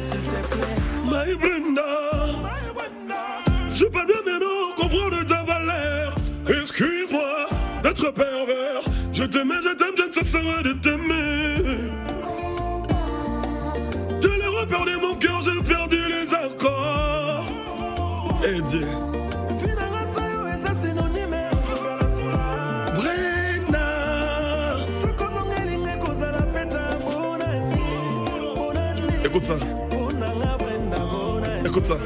s'il 0.10 0.20
te 0.20 0.56
plaît. 0.56 0.78
My 1.06 1.36
Brenda 1.36 1.90
my 2.44 2.74
Brenda. 2.76 3.24
Je 3.74 3.86
peux 3.86 4.06
bien 4.06 4.18
comprendre 4.76 5.26
ta 5.26 5.44
valeur. 5.44 6.16
Excuse-moi 6.48 7.48
d'être 7.84 8.12
pervers. 8.14 8.82
Je 9.14 9.24
t'aimais, 9.24 9.56
je 9.64 9.74
t'aime, 9.76 9.87
cesserai 10.28 10.64
de 10.64 10.74
t'aimer. 10.74 11.64
Je 14.22 14.28
l'ai 14.28 14.48
reperdu 14.60 14.98
mon 15.02 15.16
cœur, 15.16 15.42
j'ai 15.42 15.62
perdu 15.62 15.98
les 16.10 16.34
accords. 16.34 17.46
Et 18.44 18.62
Dieu. 18.62 18.88
Écoute 29.24 29.46
ça. 29.46 29.56
Écoute 31.66 31.86
ça. 31.86 31.98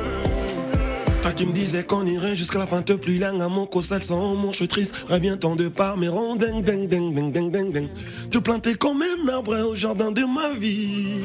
Qui 1.41 1.47
me 1.47 1.53
disais 1.53 1.83
qu'on 1.83 2.05
irait 2.05 2.35
jusqu'à 2.35 2.59
la 2.59 2.67
fin, 2.67 2.83
te 2.83 2.93
plus 2.93 3.17
langue 3.17 3.41
à 3.41 3.47
mon 3.47 3.65
cosal 3.65 4.03
sans 4.03 4.35
mon 4.35 4.51
je 4.51 4.57
suis 4.57 4.67
triste. 4.67 4.93
Reviens 5.09 5.37
tant 5.37 5.55
de 5.55 5.69
par 5.69 5.97
mes 5.97 6.07
ronds, 6.07 6.35
ding, 6.35 6.61
ding, 6.63 6.87
ding, 6.87 7.15
ding, 7.15 7.31
ding, 7.31 7.49
ding, 7.49 7.71
ding. 7.71 7.87
Te 8.29 8.37
planter 8.37 8.75
comme 8.75 9.01
un 9.01 9.27
arbre 9.27 9.57
au 9.57 9.73
jardin 9.73 10.11
de 10.11 10.23
ma 10.23 10.53
vie. 10.53 11.23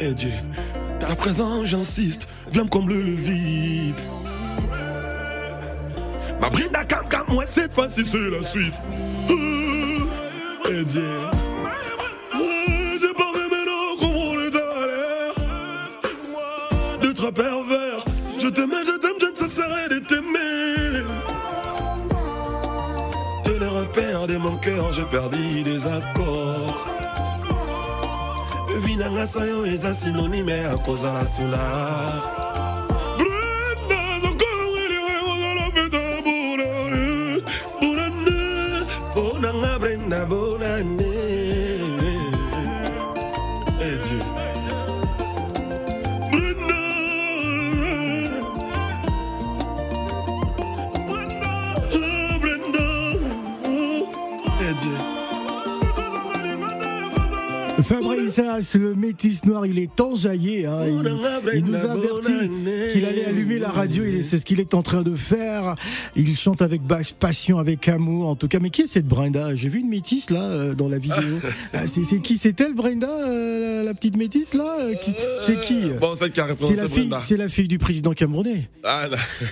Et 0.00 0.12
Dieu, 0.12 0.32
à 1.08 1.14
présent 1.14 1.64
j'insiste, 1.64 2.26
viens 2.50 2.64
me 2.64 2.68
combler 2.68 2.96
le 2.96 3.12
vide. 3.12 3.94
Ma 6.40 6.50
brinda 6.50 6.84
cam 6.84 7.06
cam, 7.08 7.26
moi 7.28 7.44
cette 7.46 7.72
fois-ci 7.72 8.04
c'est 8.04 8.28
la 8.28 8.42
suite. 8.42 8.74
Et 10.68 10.82
Dieu. 10.82 11.04
Ah, 11.64 12.38
J'ai 13.00 13.14
pas 13.14 13.32
vu 13.34 13.48
maintenant 13.52 13.96
comprendre 14.00 14.50
ta 14.50 14.64
valeur. 14.80 15.34
D'être 17.00 17.30
pervers. 17.30 17.63
Je 17.63 17.63
t'aimais, 18.54 18.84
je 18.84 18.96
t'aime, 18.98 19.18
je 19.20 19.26
ne 19.26 19.34
cesserai 19.34 19.88
de 19.88 19.98
t'aimer. 19.98 21.04
De 23.44 23.52
les 23.60 23.66
repères 23.66 24.26
de 24.26 24.36
mon 24.36 24.56
cœur, 24.56 24.92
j'ai 24.92 25.04
perdu 25.04 25.62
des 25.62 25.86
accords. 25.86 26.86
Vinanga 28.84 29.26
sayo 29.26 29.64
eza 29.64 29.94
synonyme 29.94 30.50
à 30.72 30.76
cause 30.76 31.02
de 31.02 31.06
la 31.06 31.26
soulard. 31.26 32.53
Le 58.36 58.94
métis 58.94 59.44
noir, 59.44 59.66
il 59.66 59.78
est 59.78 60.00
enjaillé. 60.00 60.66
Hein. 60.66 60.86
Il, 60.86 61.58
il 61.58 61.64
nous 61.64 61.76
a 61.76 61.90
averti 61.90 62.32
qu'il 62.94 63.04
allait 63.04 63.24
allumer 63.24 63.58
la 63.58 63.70
radio 63.70 64.04
et 64.04 64.22
c'est 64.22 64.38
ce 64.38 64.44
qu'il 64.44 64.60
est 64.60 64.72
en 64.74 64.82
train 64.82 65.02
de 65.02 65.14
faire. 65.16 65.74
Il 66.14 66.36
chante 66.36 66.62
avec 66.62 66.82
passion, 67.18 67.58
avec 67.58 67.88
amour, 67.88 68.28
en 68.28 68.36
tout 68.36 68.46
cas. 68.48 68.58
Mais 68.60 68.70
qui 68.70 68.82
est 68.82 68.86
cette 68.86 69.06
Brenda? 69.06 69.54
J'ai 69.56 69.68
vu 69.68 69.80
une 69.80 69.88
métisse 69.88 70.30
là 70.30 70.42
euh, 70.44 70.74
dans 70.74 70.88
la 70.88 70.98
vidéo. 70.98 71.14
Ah, 71.72 71.86
c'est 71.88 72.20
qui? 72.20 72.38
C'est 72.38 72.60
elle 72.60 72.72
Brenda, 72.74 73.08
euh, 73.08 73.82
la, 73.82 73.94
petite 73.94 74.16
métisse 74.16 74.54
là 74.54 74.76
Euh, 74.80 74.94
qui- 74.94 75.12
C'est 75.42 75.58
qui? 75.60 75.80
Bon, 76.00 76.14
C'est 76.16 76.76
la 76.76 76.88
fille, 76.88 77.08
Brenda. 77.08 77.18
c'est 77.20 77.36
la 77.36 77.48
fille 77.48 77.66
du 77.68 77.78
président 77.78 78.12
camerounais. 78.12 78.68
Ah. 78.84 79.06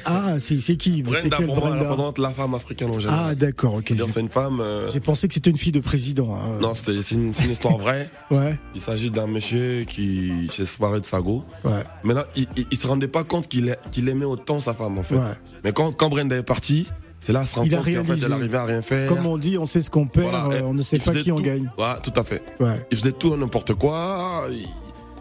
Ah, 0.04 0.38
c'est 0.38 0.56
qui? 0.76 0.96
C'est 0.98 1.02
Brenda, 1.02 1.36
quelle 1.36 1.46
Brenda? 1.48 1.88
représente 1.90 2.18
la 2.18 2.30
femme 2.30 2.54
africaine 2.54 2.90
en 2.90 3.00
général. 3.00 3.26
Ah, 3.30 3.34
d'accord, 3.34 3.74
ok. 3.74 3.92
C'est 4.08 4.20
une 4.20 4.28
femme. 4.28 4.62
J'ai 4.92 5.00
pensé 5.00 5.26
que 5.26 5.34
c'était 5.34 5.50
une 5.50 5.56
fille 5.56 5.72
de 5.72 5.80
président. 5.80 6.34
hein. 6.34 6.58
Non, 6.60 6.72
c'est 6.74 6.92
une, 7.12 7.34
c'est 7.34 7.44
une 7.44 7.50
histoire 7.52 7.76
vraie. 7.78 8.08
Ouais, 8.30 8.56
Il 8.74 8.80
s'agit 8.80 9.10
d'un 9.10 9.26
monsieur 9.26 9.84
qui 9.84 10.30
s'est 10.50 10.66
séparé 10.66 11.00
de 11.00 11.06
sa 11.06 11.20
go. 11.20 11.44
ouais. 11.64 11.70
Maintenant, 12.04 12.24
il, 12.36 12.46
il, 12.56 12.66
il 12.70 12.78
se 12.78 12.86
rendait 12.86 13.08
pas 13.08 13.24
compte 13.24 13.31
qu'il 13.40 13.70
a- 13.70 13.76
qu'il 13.90 14.08
aimait 14.08 14.24
autant 14.24 14.60
sa 14.60 14.74
femme, 14.74 14.98
en 14.98 15.02
fait. 15.02 15.16
Ouais. 15.16 15.22
Mais 15.64 15.72
quand, 15.72 15.92
quand 15.96 16.08
Brenda 16.10 16.36
est 16.36 16.42
partie, 16.42 16.86
c'est 17.20 17.32
là 17.32 17.44
se 17.44 17.54
rend 17.54 17.62
Il 17.64 17.70
compte 17.70 17.78
qu'en 17.80 17.84
fait, 17.84 18.00
réalisé. 18.02 18.26
elle 18.26 18.32
arrivait 18.32 18.56
à 18.58 18.64
rien 18.64 18.82
faire. 18.82 19.08
Comme 19.08 19.26
on 19.26 19.38
dit, 19.38 19.56
on 19.58 19.64
sait 19.64 19.80
ce 19.80 19.90
qu'on 19.90 20.06
perd, 20.06 20.28
Voilà. 20.30 20.64
on 20.64 20.74
ne 20.74 20.82
sait 20.82 20.98
pas 20.98 21.12
qui 21.14 21.32
on 21.32 21.36
tout. 21.36 21.42
gagne. 21.42 21.70
Ouais, 21.78 21.94
tout 22.02 22.12
à 22.16 22.24
fait. 22.24 22.42
Ouais. 22.60 22.86
Il 22.90 22.98
faisait 22.98 23.12
tout 23.12 23.36
n'importe 23.36 23.74
quoi. 23.74 24.46
il- 24.50 24.66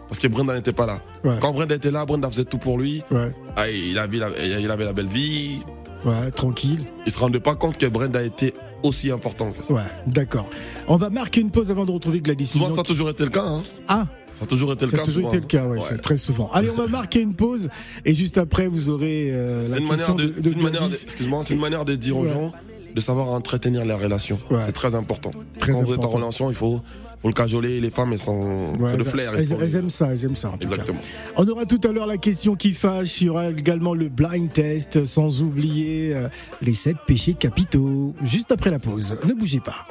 Parce 0.08 0.18
que 0.20 0.28
Brenda 0.28 0.54
n'était 0.54 0.74
pas 0.74 0.84
là. 0.84 1.00
Ouais. 1.24 1.38
Quand 1.40 1.52
Brenda 1.52 1.74
était 1.74 1.90
là, 1.90 2.04
Brenda 2.04 2.28
faisait 2.28 2.44
tout 2.44 2.58
pour 2.58 2.76
lui. 2.76 3.02
Ouais, 3.10 3.30
Ah, 3.56 3.68
il, 3.70 3.96
avait 3.98 4.18
la, 4.18 4.28
il 4.44 4.70
avait 4.70 4.84
la 4.84 4.92
belle 4.92 5.06
vie. 5.06 5.60
ouais, 6.04 6.30
tranquille. 6.32 6.84
Il 7.06 7.12
se 7.12 7.18
rendait 7.18 7.40
pas 7.40 7.54
compte 7.54 7.78
que 7.78 7.86
Brenda 7.86 8.22
était 8.22 8.52
aussi 8.82 9.10
important 9.10 9.52
que 9.52 9.62
ça. 9.64 9.72
Ouais, 9.74 9.82
d'accord. 10.06 10.48
On 10.88 10.96
va 10.96 11.10
marquer 11.10 11.40
une 11.40 11.50
pause 11.50 11.70
avant 11.70 11.84
de 11.84 11.90
retrouver 11.92 12.20
Gladys 12.20 12.46
Souvent, 12.46 12.74
ça 12.74 12.80
a 12.80 12.84
toujours 12.84 13.10
été 13.10 13.24
le 13.24 13.30
cas. 13.30 13.42
Hein. 13.44 13.62
Ah, 13.88 14.06
Ça 14.38 14.44
a 14.44 14.46
toujours 14.46 14.72
été 14.72 14.84
le 14.86 14.90
ça 14.90 14.96
a 14.96 15.00
cas. 15.00 15.04
toujours 15.04 15.22
souvent. 15.24 15.28
été 15.30 15.40
le 15.40 15.46
cas, 15.46 15.66
ouais, 15.66 15.78
Ouais. 15.78 15.84
c'est 15.88 16.00
très 16.00 16.16
souvent. 16.16 16.50
Allez, 16.52 16.70
on 16.70 16.74
va 16.76 16.86
marquer 16.88 17.20
une 17.20 17.34
pause 17.34 17.68
et 18.04 18.14
juste 18.14 18.38
après, 18.38 18.66
vous 18.68 18.90
aurez 18.90 19.28
euh, 19.30 19.68
la 19.68 19.78
une 19.78 19.88
question 19.88 20.14
de, 20.14 20.24
de, 20.24 20.28
de 20.30 20.42
c'est 20.42 20.50
une 20.50 20.62
manière 20.62 20.82
de- 20.82 20.88
Gladys. 20.88 21.02
excuse-moi, 21.04 21.42
c'est 21.44 21.54
une 21.54 21.60
manière 21.60 21.84
de 21.84 21.94
dire 21.94 22.16
aux 22.16 22.26
gens 22.26 22.52
de 22.94 23.00
savoir 23.00 23.28
entretenir 23.28 23.84
les 23.84 23.94
relations. 23.94 24.38
Ouais. 24.50 24.58
C'est 24.66 24.72
très 24.72 24.94
important. 24.94 25.30
Très 25.58 25.72
Quand 25.72 25.78
vous 25.82 25.92
êtes 25.92 26.00
en 26.00 26.02
important. 26.04 26.18
relation, 26.18 26.50
il 26.50 26.54
faut, 26.56 26.80
faut 27.22 27.28
le 27.28 27.34
cajoler. 27.34 27.80
Les 27.80 27.90
femmes, 27.90 28.12
elles 28.12 28.18
sont, 28.18 28.74
Ouais, 28.78 28.90
c'est 28.90 28.96
le 28.96 29.04
elles- 29.04 29.08
flair. 29.10 29.32
elles, 29.36 29.76
aiment 29.76 29.88
ça, 29.88 30.08
elles 30.10 30.24
aiment 30.24 30.36
ça. 30.36 30.48
En 30.50 30.58
tout 30.58 30.66
cas. 30.68 30.74
Exactement. 30.74 31.00
On 31.36 31.46
aura 31.48 31.64
tout 31.66 31.80
à 31.84 31.92
l'heure 31.92 32.06
la 32.06 32.18
question 32.18 32.56
qui 32.56 32.74
fâche. 32.74 33.20
Il 33.20 33.26
y 33.26 33.30
aura 33.30 33.48
également 33.50 33.94
le 33.94 34.08
blind 34.08 34.52
test, 34.52 35.04
sans 35.04 35.42
oublier 35.42 36.14
euh, 36.14 36.28
les 36.60 36.74
sept 36.74 36.96
péchés 37.06 37.34
capitaux. 37.34 38.14
Juste 38.22 38.52
après 38.52 38.70
la 38.70 38.78
pause. 38.78 39.16
Ne 39.26 39.32
bougez 39.34 39.60
pas. 39.60 39.86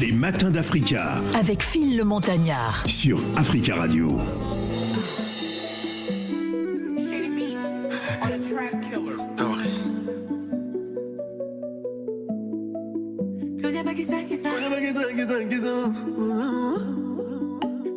Les 0.00 0.12
matins 0.12 0.50
d'Africa 0.50 1.20
Avec 1.38 1.62
Phil 1.62 1.96
le 1.96 2.04
Montagnard. 2.04 2.82
sur 2.88 3.20
Africa 3.36 3.76
Radio. 3.76 4.18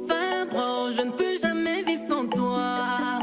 Fabro, 0.08 0.92
je 0.92 1.02
ne 1.02 1.12
peux 1.12 1.38
jamais 1.42 1.84
vivre 1.84 2.02
sans 2.08 2.26
toi. 2.28 3.17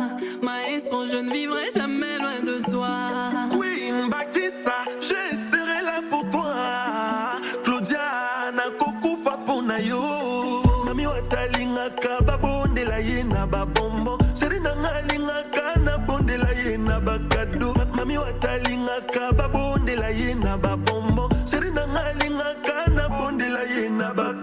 bami 18.04 18.18
wato 18.18 18.48
alingaka 18.48 19.32
babondela 19.32 20.08
ye 20.08 20.34
na 20.34 20.58
babombo 20.58 21.30
seri 21.46 21.70
nanga 21.70 22.04
alingaka 22.04 22.86
nabondela 22.92 23.62
ye 23.64 23.88
na 23.88 24.12
ba 24.12 24.33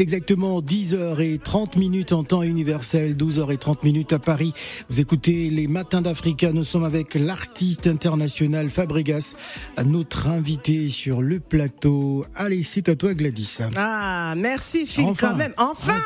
est 0.00 0.02
exactement 0.02 0.60
10h30 0.62 1.78
minutes 1.78 2.12
en 2.12 2.24
temps 2.24 2.42
universel, 2.42 3.16
12h30 3.16 3.78
minutes 3.84 4.12
à 4.12 4.18
Paris. 4.18 4.52
Vous 4.88 5.00
écoutez 5.00 5.50
les 5.50 5.68
Matins 5.68 6.00
d'Africa. 6.00 6.52
Nous 6.52 6.64
sommes 6.64 6.84
avec 6.84 7.14
l'artiste 7.14 7.86
international 7.86 8.70
Fabregas, 8.70 9.34
notre 9.84 10.28
invité 10.28 10.88
sur 10.88 11.20
le 11.22 11.38
plateau. 11.38 12.24
Allez, 12.34 12.62
c'est 12.62 12.88
à 12.88 12.96
toi 12.96 13.12
Gladys. 13.14 13.58
Ah, 13.76 14.34
merci 14.36 14.86
Phil 14.86 15.04
Enfin. 15.04 15.30
quand 15.30 15.36
même. 15.36 15.52
Enfin 15.58 16.00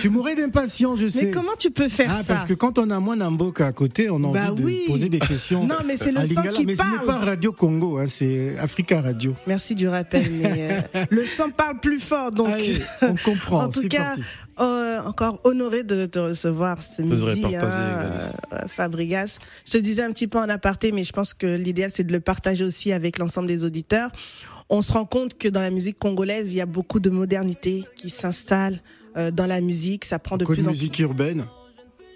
tu, 0.00 0.08
mourrais 0.08 0.34
d'impatience, 0.34 0.98
je 0.98 1.06
sais. 1.06 1.26
Mais 1.26 1.30
comment 1.30 1.54
tu 1.58 1.70
peux 1.70 1.88
faire 1.88 2.10
Ah, 2.12 2.22
ça 2.22 2.34
parce 2.34 2.46
que 2.46 2.54
quand 2.54 2.78
on 2.78 2.90
a 2.90 3.00
moins 3.00 3.16
d'Amboka 3.16 3.66
à 3.66 3.72
côté, 3.72 4.10
on 4.10 4.22
a 4.24 4.32
Bah 4.32 4.52
envie 4.52 4.84
de 4.84 4.86
poser 4.90 5.08
des 5.08 5.18
questions. 5.18 5.66
Non, 5.66 5.76
mais 5.86 5.96
c'est 5.96 6.12
le 6.12 6.20
sang 6.26 6.42
qui 6.52 6.66
Mais 6.66 6.74
ce 6.74 6.82
n'est 6.82 6.96
parle. 6.96 7.06
pas 7.06 7.18
Radio 7.18 7.52
Congo, 7.52 7.98
hein, 7.98 8.06
c'est 8.06 8.56
Africa 8.58 9.00
Radio. 9.00 9.34
Merci 9.46 9.74
du 9.74 9.88
rappel, 9.88 10.26
mais 10.30 10.84
euh, 10.94 11.04
le 11.10 11.24
sang 11.26 11.50
parle 11.50 11.80
plus 11.80 12.00
fort, 12.00 12.30
donc 12.30 12.48
Allez, 12.48 12.78
on 13.02 13.14
comprend. 13.24 13.64
en 13.64 13.68
tout 13.70 13.86
cas, 13.88 14.14
euh, 14.60 15.00
encore 15.02 15.40
honoré 15.44 15.82
de 15.82 16.06
te 16.06 16.18
recevoir 16.18 16.82
ce 16.82 17.02
est 17.02 17.04
midi, 17.04 17.56
hein, 17.56 17.62
euh, 17.64 18.68
Fabregas. 18.68 19.38
Je 19.66 19.72
te 19.72 19.78
disais 19.78 20.02
un 20.02 20.12
petit 20.12 20.26
peu 20.28 20.38
en 20.38 20.48
aparté, 20.48 20.92
mais 20.92 21.04
je 21.04 21.12
pense 21.12 21.34
que 21.34 21.46
l'idéal 21.46 21.90
c'est 21.92 22.04
de 22.04 22.12
le 22.12 22.20
partager 22.20 22.64
aussi 22.64 22.92
avec 22.92 23.18
l'ensemble 23.18 23.48
des 23.48 23.64
auditeurs. 23.64 24.10
On 24.70 24.80
se 24.82 24.92
rend 24.92 25.04
compte 25.04 25.36
que 25.36 25.48
dans 25.48 25.60
la 25.60 25.70
musique 25.70 25.98
congolaise, 25.98 26.52
il 26.52 26.56
y 26.56 26.60
a 26.60 26.66
beaucoup 26.66 26.98
de 27.00 27.10
modernité 27.10 27.84
qui 27.96 28.08
s'installe 28.10 28.80
euh, 29.16 29.30
dans 29.30 29.46
la 29.46 29.60
musique. 29.60 30.04
Ça 30.04 30.18
prend 30.18 30.36
de 30.36 30.44
Beaucoup 30.44 30.54
plus 30.54 30.62
de 30.62 30.68
en 30.68 30.72
musique 30.72 30.98
urbaine. 30.98 31.46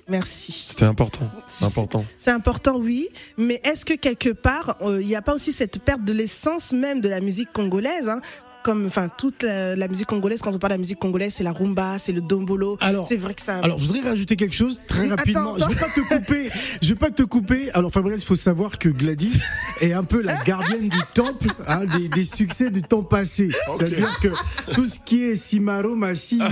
Merci. 0.09 0.67
C'était 0.71 0.87
important. 0.87 1.31
C'est 1.49 1.67
important. 1.67 2.05
C'est 2.17 2.31
important, 2.31 2.79
oui, 2.79 3.09
mais 3.37 3.61
est-ce 3.63 3.85
que 3.85 3.93
quelque 3.93 4.31
part, 4.31 4.79
euh, 4.81 5.03
il 5.03 5.07
n'y 5.07 5.17
a 5.17 5.23
pas 5.23 5.35
aussi 5.35 5.53
cette 5.53 5.81
perte 5.81 6.03
de 6.03 6.15
l'essence 6.15 6.73
même 6.73 7.01
de 7.01 7.09
la 7.11 7.21
musique 7.21 7.53
congolaise 7.53 8.09
hein 8.09 8.21
comme 8.65 8.87
enfin 8.87 9.09
toute 9.17 9.43
la, 9.43 9.77
la 9.77 9.89
musique 9.89 10.07
congolaise 10.07 10.41
quand 10.43 10.53
on 10.55 10.59
parle 10.59 10.73
de 10.73 10.75
la 10.75 10.79
musique 10.79 10.99
congolaise 10.99 11.35
c'est 11.37 11.45
la 11.45 11.53
rumba 11.53 11.99
c'est 11.99 12.13
le 12.13 12.21
dombolo 12.21 12.77
Alors, 12.81 13.07
c'est 13.07 13.17
vrai 13.17 13.35
que 13.35 13.43
ça 13.43 13.59
Alors, 13.59 13.79
je 13.79 13.87
voudrais 13.87 14.09
rajouter 14.09 14.37
quelque 14.37 14.55
chose 14.55 14.81
très 14.87 15.09
rapidement. 15.09 15.55
attends, 15.55 15.69
Je 15.69 15.75
vais 15.75 15.81
pas 15.81 15.89
te 15.89 16.01
couper. 16.01 16.51
Je 16.83 16.89
vais 16.89 16.95
pas 16.95 17.11
te 17.11 17.23
couper. 17.23 17.71
Alors, 17.73 17.91
Fabrice, 17.93 18.23
il 18.23 18.27
faut 18.27 18.35
savoir 18.35 18.79
que 18.79 18.89
Gladys 18.89 19.41
est 19.81 19.93
un 19.93 20.05
peu 20.05 20.21
la 20.23 20.35
gardienne 20.45 20.89
du 20.89 20.99
temple, 21.15 21.49
hein, 21.67 21.85
des, 21.97 22.09
des 22.09 22.25
succès 22.25 22.71
du 22.71 22.83
temps 22.83 23.03
passé. 23.03 23.49
C'est-à-dire 23.79 24.19
que 24.21 24.29
tout 24.75 24.87
ce 24.87 24.99
qui 24.99 25.23
est 25.25 25.37
Simaro, 25.37 25.95
Massia, 25.95 26.49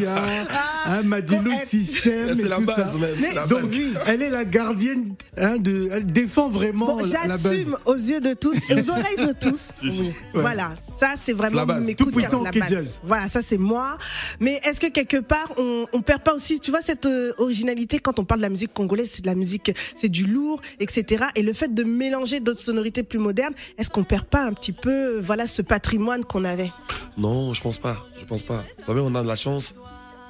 hein, 0.86 1.02
Madilu 1.04 1.50
elle- 1.60 1.68
System 1.68 2.36
C'est 2.36 2.46
et 2.46 2.48
tout 2.48 2.48
base 2.62 2.76
ça. 2.76 2.92
même. 2.98 3.10
c'est 3.20 3.48
Donc, 3.48 3.70
elle 4.06 4.22
est 4.22 4.30
la 4.30 4.44
gardienne 4.44 5.14
hein, 5.38 5.56
de. 5.58 5.88
Elle 5.92 6.06
défend 6.06 6.48
vraiment 6.48 6.86
Bon, 6.86 6.96
la, 7.04 7.26
la 7.26 7.36
base. 7.38 7.52
j'assume 7.56 7.76
aux 7.86 7.94
yeux 7.94 8.20
de 8.20 8.34
tous 8.34 8.56
et 8.70 8.74
aux 8.80 8.90
oreilles 8.90 9.26
de 9.28 9.32
tous. 9.38 9.70
Voilà, 10.34 10.74
ça 11.00 11.14
c'est 11.20 11.32
vraiment 11.32 11.66
mes 11.66 11.94
Tout 12.10 12.16
puissant 12.16 12.44
jazz. 12.52 13.00
Voilà, 13.04 13.28
ça 13.28 13.42
c'est 13.42 13.58
moi. 13.58 13.98
Mais 14.40 14.60
est-ce 14.64 14.80
que 14.80 14.86
quelque 14.88 15.16
part 15.18 15.48
on, 15.58 15.86
on 15.92 16.02
perd 16.02 16.22
pas 16.22 16.34
aussi, 16.34 16.60
tu 16.60 16.70
vois, 16.70 16.80
cette 16.82 17.06
euh, 17.06 17.32
originalité 17.38 17.98
quand 17.98 18.18
on 18.18 18.24
parle 18.24 18.40
de 18.40 18.46
la 18.46 18.50
musique 18.50 18.72
congolaise, 18.72 19.10
c'est 19.12 19.22
de 19.22 19.26
la 19.26 19.34
musique, 19.34 19.72
c'est 19.94 20.08
du 20.08 20.26
lourd, 20.26 20.60
etc. 20.80 21.24
Et 21.34 21.42
le 21.42 21.52
fait 21.52 21.74
de 21.74 21.84
mélanger 21.84 22.40
d'autres 22.40 22.60
sonorités 22.60 23.02
plus 23.02 23.18
modernes, 23.18 23.54
est-ce 23.78 23.90
qu'on 23.90 24.04
perd 24.04 24.24
pas 24.24 24.42
un 24.44 24.52
petit 24.52 24.72
peu, 24.72 25.16
euh, 25.16 25.20
voilà, 25.20 25.46
ce 25.46 25.62
patrimoine 25.62 26.24
qu'on 26.24 26.44
avait? 26.44 26.70
Non, 27.16 27.54
je 27.54 27.62
pense 27.62 27.78
pas. 27.78 27.96
Je 28.18 28.24
pense 28.24 28.42
pas. 28.42 28.64
Vous 28.78 28.84
savez, 28.86 29.00
on 29.00 29.14
a 29.14 29.22
de 29.22 29.28
la 29.28 29.36
chance. 29.36 29.74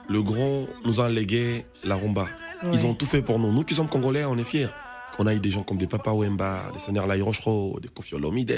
Le 0.08 0.22
grand 0.22 0.66
nous 0.84 1.00
a 1.00 1.08
légué 1.08 1.66
la 1.84 1.96
rumba. 1.96 2.26
Ils 2.72 2.86
ont 2.86 2.94
tout 2.94 3.06
fait 3.06 3.22
pour 3.22 3.38
nous. 3.38 3.52
Nous 3.52 3.64
qui 3.64 3.74
sommes 3.74 3.88
congolais, 3.88 4.24
on 4.24 4.36
est 4.38 4.44
fiers. 4.44 4.68
On 5.18 5.26
a 5.26 5.34
eu 5.34 5.40
des 5.40 5.50
gens 5.50 5.62
comme 5.62 5.78
des 5.78 5.86
Papa 5.86 6.12
Wemba, 6.12 6.70
des 6.74 6.78
Seigneurs 6.78 7.06
Laïrochro, 7.06 7.78
des 7.80 7.88
Kofi 7.88 8.14
Olomide. 8.14 8.54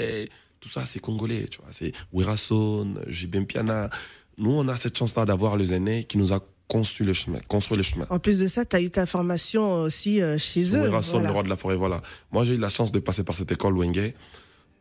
Tout 0.59 0.69
ça, 0.69 0.85
c'est 0.85 0.99
congolais, 0.99 1.47
tu 1.49 1.59
vois. 1.61 1.69
C'est 1.71 1.93
Wirason, 2.11 2.95
Jibem 3.07 3.45
Piana. 3.45 3.89
Nous, 4.37 4.51
on 4.51 4.67
a 4.67 4.75
cette 4.75 4.97
chance-là 4.97 5.25
d'avoir 5.25 5.57
les 5.57 5.73
aînés 5.73 6.03
qui 6.03 6.17
nous 6.17 6.33
a 6.33 6.39
construit 6.67 7.07
le 7.07 7.13
chemin, 7.13 7.39
construit 7.47 7.77
le 7.77 7.83
chemin. 7.83 8.05
En 8.09 8.19
plus 8.19 8.39
de 8.39 8.47
ça, 8.47 8.63
tu 8.65 8.75
as 8.75 8.81
eu 8.81 8.91
ta 8.91 9.05
formation 9.05 9.83
aussi 9.83 10.21
euh, 10.21 10.37
chez 10.37 10.75
eux. 10.75 10.83
Wirason, 10.83 11.13
voilà. 11.13 11.27
le 11.27 11.33
roi 11.33 11.43
de 11.43 11.49
la 11.49 11.57
forêt, 11.57 11.75
voilà. 11.75 12.01
Moi, 12.31 12.45
j'ai 12.45 12.53
eu 12.53 12.57
la 12.57 12.69
chance 12.69 12.91
de 12.91 12.99
passer 12.99 13.23
par 13.23 13.35
cette 13.35 13.51
école 13.51 13.77
Wenge. 13.77 14.13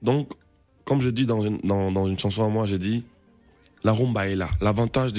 Donc, 0.02 0.30
comme 0.84 1.00
je 1.00 1.08
dis 1.08 1.26
dans 1.26 1.40
une, 1.40 1.58
dans, 1.58 1.90
dans 1.90 2.06
une 2.06 2.18
chanson 2.18 2.44
à 2.44 2.48
moi, 2.48 2.66
j'ai 2.66 2.78
dit, 2.78 3.04
la 3.84 3.92
rumba 3.92 4.28
est 4.28 4.36
là. 4.36 4.50
L'avantage 4.60 5.12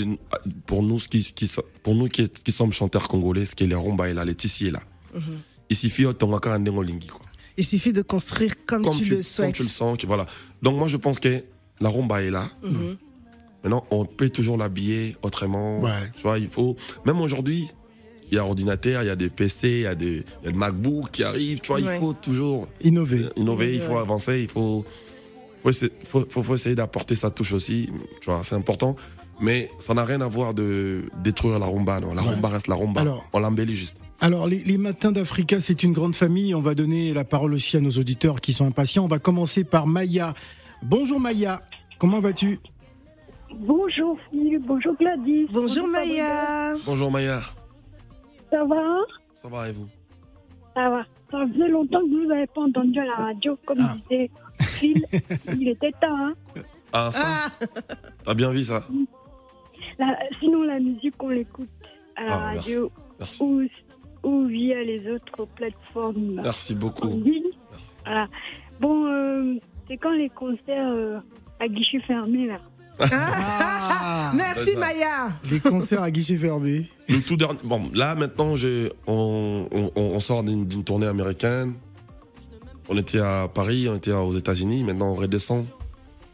pour 0.66 0.84
nous 0.84 0.98
qui, 0.98 1.24
qui, 1.34 1.50
pour 1.84 1.96
nous 1.96 2.08
qui, 2.08 2.30
qui 2.30 2.52
sommes 2.52 2.74
chanteurs 2.74 3.08
congolais, 3.08 3.46
c'est 3.46 3.58
que 3.58 3.66
la 3.66 3.78
rumba 3.78 4.10
est 4.10 4.14
là, 4.14 4.26
les 4.26 4.36
tissus 4.36 4.68
est 4.68 4.72
là. 4.72 4.82
Mhm. 5.14 5.22
Il 5.70 5.76
suffit 5.76 6.04
de 6.04 6.12
quoi. 6.14 7.26
Il 7.60 7.66
suffit 7.66 7.92
de 7.94 8.02
construire 8.02 8.54
comme, 8.66 8.84
tu, 8.90 9.04
le 9.04 9.16
comme 9.18 9.24
souhaites. 9.24 9.54
tu 9.56 9.64
le 9.64 9.70
sens, 9.70 9.98
voilà. 10.06 10.26
Donc 10.62 10.78
moi, 10.78 10.88
je 10.88 10.98
pense 10.98 11.20
que 11.20 11.44
la 11.82 11.90
rumba 11.90 12.22
est 12.24 12.32
là. 12.32 12.50
Mhm. 12.64 12.96
Maintenant, 13.64 13.86
on 13.92 14.06
peut 14.06 14.30
toujours 14.30 14.58
l'habiller 14.58 15.16
autrement. 15.22 15.82
Ouais. 15.82 15.92
Tu 16.16 16.22
vois, 16.22 16.40
il 16.40 16.48
faut. 16.48 16.78
Même 17.06 17.20
aujourd'hui, 17.20 17.68
il 18.32 18.36
y 18.36 18.38
a 18.38 18.46
ordinateur, 18.46 19.04
il 19.04 19.08
y 19.08 19.10
a 19.10 19.16
des 19.18 19.30
PC, 19.30 19.70
il 19.70 19.82
y 19.82 19.86
a 19.86 19.96
des, 19.96 20.24
il 20.42 20.46
y 20.46 20.48
a 20.48 20.52
des 20.52 20.58
MacBook 20.58 21.12
qui 21.12 21.24
arrivent. 21.24 21.60
Tu 21.60 21.68
vois, 21.68 21.82
Ouais. 21.82 21.96
il 21.96 22.00
faut 22.00 22.14
toujours 22.14 22.70
Innover. 22.82 23.26
innover, 23.36 23.76
il 23.76 23.82
faut 23.82 23.94
Ouais. 23.96 24.00
avancer, 24.00 24.40
il 24.40 24.48
faut, 24.48 24.86
faut, 25.62 25.70
essayer, 25.70 25.92
faut, 26.06 26.26
faut- 26.30 26.44
faut 26.44 26.56
essayer 26.56 26.76
d'apporter 26.76 27.16
sa 27.18 27.30
touche 27.32 27.52
aussi. 27.52 27.90
Tu 28.22 28.30
vois, 28.30 28.42
c'est 28.46 28.56
important. 28.56 28.96
Mais 29.42 29.70
ça 29.80 29.94
n'a 29.94 30.06
rien 30.06 30.22
à 30.22 30.28
voir 30.28 30.54
de 30.54 31.04
détruire 31.24 31.60
la 31.60 31.66
rumba. 31.66 32.00
Non, 32.00 32.14
la 32.14 32.22
Ouais. 32.22 32.30
rumba 32.30 32.48
reste 32.50 32.68
la 32.68 32.76
rumba. 32.76 33.02
Alors- 33.02 33.26
on 33.34 33.40
l'embellit 33.40 33.76
juste. 33.76 33.98
Alors, 34.22 34.48
les, 34.48 34.60
les 34.64 34.78
matins 34.78 35.12
d'Africa, 35.12 35.60
c'est 35.62 35.84
une 35.84 35.94
grande 35.94 36.16
famille. 36.16 36.54
On 36.54 36.62
va 36.62 36.76
donner 36.76 37.14
la 37.14 37.24
parole 37.24 37.54
aussi 37.54 37.78
à 37.78 37.80
nos 37.80 37.92
auditeurs 37.92 38.42
qui 38.42 38.52
sont 38.52 38.68
impatients. 38.68 39.06
On 39.06 39.08
va 39.08 39.20
commencer 39.20 39.64
par 39.64 39.88
Maya. 39.88 40.34
Bonjour 40.84 41.20
Maya, 41.20 41.62
comment 41.98 42.20
vas-tu? 42.20 42.60
Bonjour 43.56 44.18
Phil, 44.30 44.60
bonjour 44.60 44.94
Gladys. 45.00 45.48
Bonjour. 45.52 45.88
Maya. 45.88 46.76
Bonjour 46.86 47.12
Maya. 47.12 47.40
Ça 48.52 48.64
va 48.66 48.98
Ça 49.36 49.48
va 49.48 49.70
et 49.70 49.72
vous? 49.72 49.88
Ça 50.76 50.90
va. 50.90 51.04
Ça 51.32 51.46
faisait 51.54 51.68
longtemps 51.70 52.02
que 52.02 52.10
vous 52.10 52.28
n'avez 52.28 52.48
pas 52.48 52.62
entendu 52.62 53.00
à 53.00 53.06
la 53.06 53.16
radio, 53.16 53.58
comme 53.66 53.80
Ah. 53.82 53.96
disait 54.10 54.30
Phil. 54.62 55.06
Il 55.58 55.68
était 55.70 55.92
temps. 56.02 56.16
Hein? 56.28 56.34
Ah, 56.92 57.10
ça 57.12 57.24
Ah, 57.26 57.66
T'as 58.26 58.34
bien 58.34 58.52
vu 58.52 58.64
ça 58.64 58.84
La- 59.98 60.18
sinon, 60.40 60.64
la 60.64 60.80
musique, 60.80 61.16
on 61.22 61.30
l'écoute 61.30 61.68
à 62.16 62.24
la 62.26 62.34
Ah, 62.36 62.52
merci. 62.54 62.72
radio 62.76 62.92
Merci. 63.20 63.44
ou, 63.44 63.62
ou 64.24 64.46
via 64.48 64.84
les 64.84 65.10
autres 65.12 65.46
plateformes 65.56 66.42
Merci 66.44 66.76
beaucoup. 66.76 67.22
Merci. 67.72 67.96
Voilà. 68.06 68.28
Bon, 68.80 69.06
euh, 69.06 69.56
c'est 69.88 69.98
quand 69.98 70.12
les 70.14 70.30
concerts 70.30 70.90
euh, 70.90 71.20
à 71.60 71.68
guichet 71.68 72.00
fermé, 72.02 72.48
là 72.48 72.60
Ah, 73.00 74.32
Merci 74.36 74.62
C'est 74.66 74.74
ça. 74.74 74.80
Maya. 74.80 75.30
Les 75.50 75.60
concerts 75.60 76.04
à 76.04 76.12
guichet 76.12 76.36
fermé. 76.36 76.88
Le 77.08 77.22
tout 77.22 77.38
dernier. 77.38 77.60
Bon, 77.64 77.90
là 77.94 78.16
maintenant, 78.16 78.56
on, 79.08 79.68
on, 79.72 79.92
on 79.96 80.20
sort 80.20 80.44
d'une 80.44 80.66
d'une 80.66 80.84
tournée 80.84 81.08
américaine. 81.08 81.74
On 82.90 82.98
était 82.98 83.20
à 83.20 83.48
Paris, 83.54 83.88
on 83.90 83.96
était 83.96 84.12
aux 84.12 84.36
États-Unis. 84.36 84.84
Maintenant, 84.84 85.12
on 85.12 85.16
redescend 85.16 85.66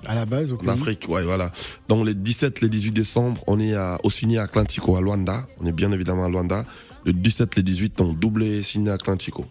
À 0.07 0.15
la 0.15 0.25
base, 0.25 0.53
au 0.53 0.57
en. 0.57 0.67
Afrique. 0.69 1.05
Ouais, 1.09 1.23
voilà. 1.23 1.51
Donc, 1.87 2.05
les 2.05 2.13
17, 2.13 2.61
les 2.61 2.69
18 2.69 2.91
décembre, 2.91 3.41
on 3.47 3.59
est 3.59 3.73
à, 3.75 3.97
au 4.03 4.09
signé 4.09 4.37
Atlantico 4.39 4.95
à 4.95 5.01
Luanda. 5.01 5.45
On 5.61 5.65
est 5.65 5.71
bien 5.71 5.91
évidemment 5.91 6.25
à 6.25 6.29
Luanda. 6.29 6.65
Le 7.05 7.13
17, 7.13 7.55
les 7.55 7.63
18, 7.63 8.01
on 8.01 8.13
doublé 8.13 8.63
signé 8.63 8.91
Atlantico. 8.91 9.45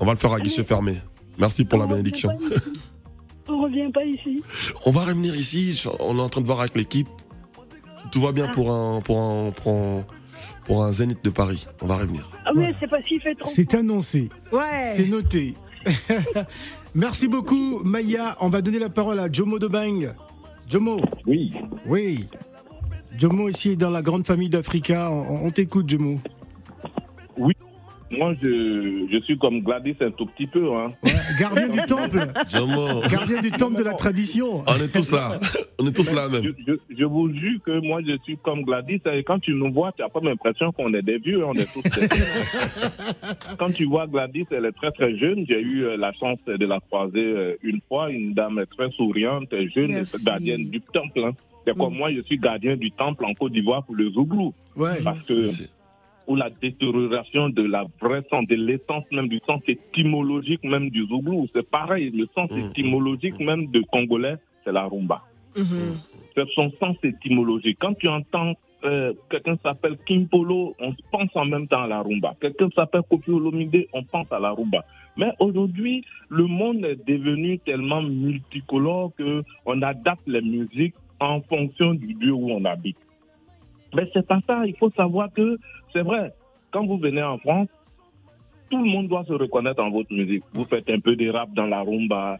On 0.00 0.06
va 0.06 0.12
le 0.12 0.18
faire 0.18 0.32
à 0.32 0.40
guichet 0.40 0.64
fermé. 0.64 0.96
Merci 1.38 1.64
pour 1.64 1.78
la 1.78 1.84
On 1.86 1.88
bénédiction. 1.88 2.28
pas. 2.28 2.54
On 3.52 3.62
revient 3.62 3.90
pas 3.92 4.04
ici. 4.04 4.42
On 4.86 4.90
va 4.90 5.02
revenir 5.04 5.34
ici. 5.36 5.82
On 6.00 6.18
est 6.18 6.22
en 6.22 6.28
train 6.30 6.40
de 6.40 6.46
voir 6.46 6.60
avec 6.60 6.74
l'équipe. 6.76 7.08
Si 8.02 8.10
Tout 8.10 8.20
va 8.22 8.32
bien 8.32 8.48
pour 8.48 8.72
un, 8.72 9.00
pour 9.02 9.20
un, 9.20 9.50
pour 9.50 9.72
un, 9.72 10.04
pour 10.64 10.82
un 10.84 10.92
Zénith 10.92 11.22
de 11.22 11.28
Paris. 11.30 11.66
On 11.82 11.86
va 11.86 11.96
revenir. 11.98 12.26
Ah 12.46 12.54
ouais, 12.54 12.74
c'est 12.80 12.88
parce 12.88 13.04
qu'il 13.04 13.20
fait 13.20 13.34
trop. 13.34 13.46
C'est 13.46 13.74
annoncé, 13.74 14.30
c'est 14.50 15.02
Ouais. 15.02 15.08
noté. 15.08 15.54
Merci 16.94 17.28
beaucoup 17.28 17.80
Maya. 17.84 18.36
On 18.40 18.48
va 18.48 18.62
donner 18.62 18.78
la 18.78 18.88
parole 18.88 19.18
à 19.18 19.30
Jomo 19.30 19.58
de 19.58 19.66
Bang. 19.66 20.14
Jomo. 20.68 21.00
Oui. 21.26 21.52
Oui. 21.86 22.28
Jomo 23.18 23.48
ici 23.48 23.70
est 23.70 23.76
dans 23.76 23.90
la 23.90 24.02
grande 24.02 24.26
famille 24.26 24.48
d'Africa. 24.48 25.10
On, 25.10 25.46
on 25.46 25.50
t'écoute 25.50 25.88
Jomo. 25.88 26.20
Moi, 28.18 28.34
je, 28.42 29.06
je 29.10 29.18
suis 29.24 29.38
comme 29.38 29.60
Gladys 29.60 29.96
un 30.00 30.10
tout 30.10 30.26
petit 30.26 30.46
peu. 30.46 30.72
Hein. 30.74 30.92
Gardien 31.40 31.68
du 31.68 31.78
temple. 31.80 32.18
Jomo. 32.52 33.00
Gardien 33.10 33.40
du 33.42 33.50
temple 33.50 33.76
de 33.76 33.82
la 33.84 33.94
tradition. 33.94 34.62
On 34.66 34.74
est 34.82 34.92
tous 34.92 35.10
là. 35.12 35.38
On 35.80 35.86
est 35.86 35.92
tous 35.92 36.10
là 36.12 36.28
Je, 36.32 36.38
même. 36.40 36.54
je, 36.66 36.72
je 36.96 37.04
vous 37.04 37.32
jure 37.32 37.60
que 37.64 37.80
moi, 37.86 38.00
je 38.06 38.16
suis 38.24 38.36
comme 38.38 38.62
Gladys. 38.62 39.00
Et 39.12 39.22
quand 39.24 39.38
tu 39.40 39.52
nous 39.54 39.72
vois, 39.72 39.92
tu 39.92 40.02
n'as 40.02 40.08
pas 40.08 40.20
l'impression 40.22 40.72
qu'on 40.72 40.92
est 40.94 41.02
des 41.02 41.18
vieux. 41.18 41.44
On 41.44 41.52
est 41.54 41.72
tous 41.72 41.82
des 41.82 42.06
vieux. 42.14 42.24
Quand 43.58 43.70
tu 43.72 43.84
vois 43.86 44.06
Gladys, 44.06 44.46
elle 44.50 44.66
est 44.66 44.72
très 44.72 44.90
très 44.92 45.16
jeune. 45.18 45.44
J'ai 45.48 45.60
eu 45.60 45.84
euh, 45.84 45.96
la 45.96 46.12
chance 46.12 46.38
de 46.46 46.66
la 46.66 46.80
croiser 46.80 47.18
euh, 47.24 47.54
une 47.62 47.80
fois. 47.88 48.10
Une 48.10 48.34
dame 48.34 48.62
très 48.76 48.90
souriante, 48.92 49.48
jeune, 49.74 49.90
Merci. 49.92 50.24
gardienne 50.24 50.70
du 50.70 50.80
temple. 50.80 51.20
hein. 51.24 51.32
C'est 51.66 51.74
comme 51.76 51.94
moi, 51.96 52.12
je 52.12 52.20
suis 52.22 52.36
gardien 52.38 52.76
du 52.76 52.90
temple 52.90 53.24
en 53.24 53.32
Côte 53.34 53.52
d'Ivoire 53.52 53.84
pour 53.84 53.94
le 53.94 54.10
Zouglou. 54.10 54.52
Ouais. 54.76 55.00
Parce 55.02 55.26
que 55.26 55.46
Pour 56.26 56.36
la 56.36 56.48
détérioration 56.50 57.50
de 57.50 57.62
la 57.62 57.84
vraie 58.00 58.22
sens, 58.30 58.46
de 58.46 58.54
l'essence 58.54 59.04
même 59.12 59.28
du 59.28 59.40
sens 59.46 59.60
étymologique 59.68 60.64
même 60.64 60.88
du 60.90 61.06
Zouglou. 61.06 61.46
C'est 61.54 61.68
pareil, 61.68 62.10
le 62.14 62.26
sens 62.34 62.50
Mm. 62.50 62.58
étymologique 62.70 63.38
même 63.40 63.66
de 63.66 63.82
Congolais, 63.92 64.36
c'est 64.64 64.72
la 64.72 64.84
rumba. 64.84 65.22
C'est 66.34 66.48
son 66.54 66.70
sens 66.80 66.96
étymologique. 67.02 67.78
Quand 67.80 67.94
tu 67.94 68.08
entends 68.08 68.54
euh, 68.84 69.14
quelqu'un 69.30 69.56
s'appelle 69.62 69.96
Kim 70.06 70.28
Polo, 70.28 70.74
on 70.78 70.94
pense 71.10 71.30
en 71.36 71.46
même 71.46 71.66
temps 71.68 71.82
à 71.84 71.86
la 71.86 72.02
rumba. 72.02 72.34
Quelqu'un 72.38 72.68
s'appelle 72.74 73.00
Kofi 73.08 73.30
Olomide, 73.30 73.86
on 73.94 74.02
pense 74.02 74.30
à 74.30 74.38
la 74.38 74.50
rumba. 74.50 74.84
Mais 75.16 75.30
aujourd'hui, 75.38 76.04
le 76.28 76.44
monde 76.44 76.84
est 76.84 77.02
devenu 77.08 77.58
tellement 77.60 78.02
multicolore 78.02 79.12
que 79.16 79.42
on 79.64 79.80
adapte 79.80 80.26
les 80.26 80.42
musiques 80.42 80.94
en 81.20 81.40
fonction 81.42 81.94
du 81.94 82.08
lieu 82.14 82.32
où 82.32 82.50
on 82.50 82.64
habite. 82.66 82.98
Mais 83.94 84.08
c'est 84.12 84.26
pas 84.26 84.40
ça. 84.46 84.66
Il 84.66 84.76
faut 84.76 84.90
savoir 84.90 85.32
que 85.32 85.58
c'est 85.92 86.02
vrai. 86.02 86.32
Quand 86.70 86.84
vous 86.86 86.98
venez 86.98 87.22
en 87.22 87.38
France, 87.38 87.68
tout 88.70 88.82
le 88.82 88.90
monde 88.90 89.08
doit 89.08 89.24
se 89.24 89.32
reconnaître 89.32 89.82
en 89.82 89.90
votre 89.90 90.12
musique. 90.12 90.42
Vous 90.52 90.64
faites 90.64 90.88
un 90.90 90.98
peu 90.98 91.14
de 91.16 91.30
rap 91.30 91.52
dans 91.54 91.66
la 91.66 91.82
rumba, 91.82 92.38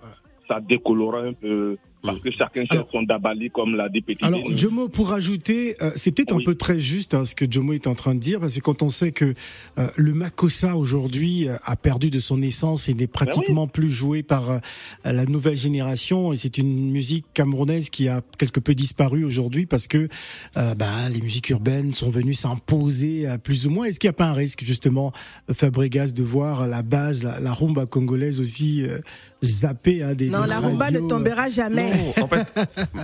ça 0.49 0.61
décolore 0.61 1.17
un 1.17 1.33
peu. 1.33 1.77
Parce 2.05 2.21
que 2.21 2.31
chacun 2.31 2.65
cherche 2.71 2.91
son 2.93 3.03
dabali, 3.03 3.51
comme 3.51 3.77
l'a 3.77 3.89
dit 3.89 4.03
Petit. 4.03 4.25
Alors, 4.25 4.43
Denis. 4.43 4.59
Jomo, 4.59 4.89
pour 4.89 5.13
ajouter, 5.13 5.77
euh, 5.81 5.91
c'est 5.97 6.13
peut-être 6.13 6.35
un 6.35 6.45
peu 6.45 6.55
très 6.55 6.79
juste 6.79 7.15
hein, 7.15 7.25
ce 7.25 7.35
que 7.35 7.51
Jomo 7.51 7.73
est 7.73 7.87
en 7.87 7.95
train 7.95 8.15
de 8.15 8.21
dire, 8.21 8.41
parce 8.41 8.55
que 8.55 8.61
quand 8.61 8.83
on 8.83 8.89
sait 8.91 9.13
que 9.13 9.35
euh, 9.79 9.87
le 9.97 10.13
Makossa 10.13 10.77
aujourd'hui 10.77 11.49
euh, 11.49 11.57
a 11.65 11.77
perdu 11.77 12.11
de 12.11 12.19
son 12.19 12.43
essence 12.43 12.89
et 12.89 12.95
n'est 12.95 13.07
pratiquement 13.07 13.67
plus 13.67 13.91
joué 13.91 14.23
par 14.23 14.51
euh, 14.51 14.59
la 15.05 15.25
nouvelle 15.27 15.57
génération, 15.57 16.33
et 16.33 16.37
c'est 16.37 16.59
une 16.59 16.91
musique 16.91 17.27
camerounaise 17.33 17.91
qui 17.91 18.09
a 18.09 18.23
quelque 18.39 18.61
peu 18.61 18.75
disparu 18.75 19.25
aujourd'hui 19.25 19.67
parce 19.67 19.87
que 19.87 20.09
euh, 20.57 20.75
bah, 20.75 21.09
les 21.13 21.21
musiques 21.21 21.51
urbaines 21.51 21.95
sont 21.95 22.11
venues 22.11 22.35
s'imposer 22.35 23.27
à 23.27 23.39
plus 23.39 23.67
ou 23.67 23.71
moins. 23.71 23.87
Est-ce 23.87 23.99
qu'il 23.99 24.09
n'y 24.09 24.15
a 24.15 24.19
pas 24.19 24.27
un 24.27 24.33
risque 24.33 24.65
justement, 24.65 25.13
Fabregas, 25.53 26.13
de 26.13 26.23
voir 26.23 26.67
la 26.67 26.83
base, 26.83 27.23
la, 27.23 27.41
la 27.41 27.53
rumba 27.53 27.87
congolaise 27.87 28.41
aussi 28.41 28.85
euh, 28.85 28.99
zapper 29.43 30.03
hein, 30.03 30.15
des 30.15 30.29
Non, 30.29 30.43
des 30.43 30.49
la 30.49 30.61
rumba 30.61 30.91
ne 30.91 31.01
tombera 31.01 31.49
jamais. 31.49 31.94
En 32.23 32.29
fait, 32.29 32.47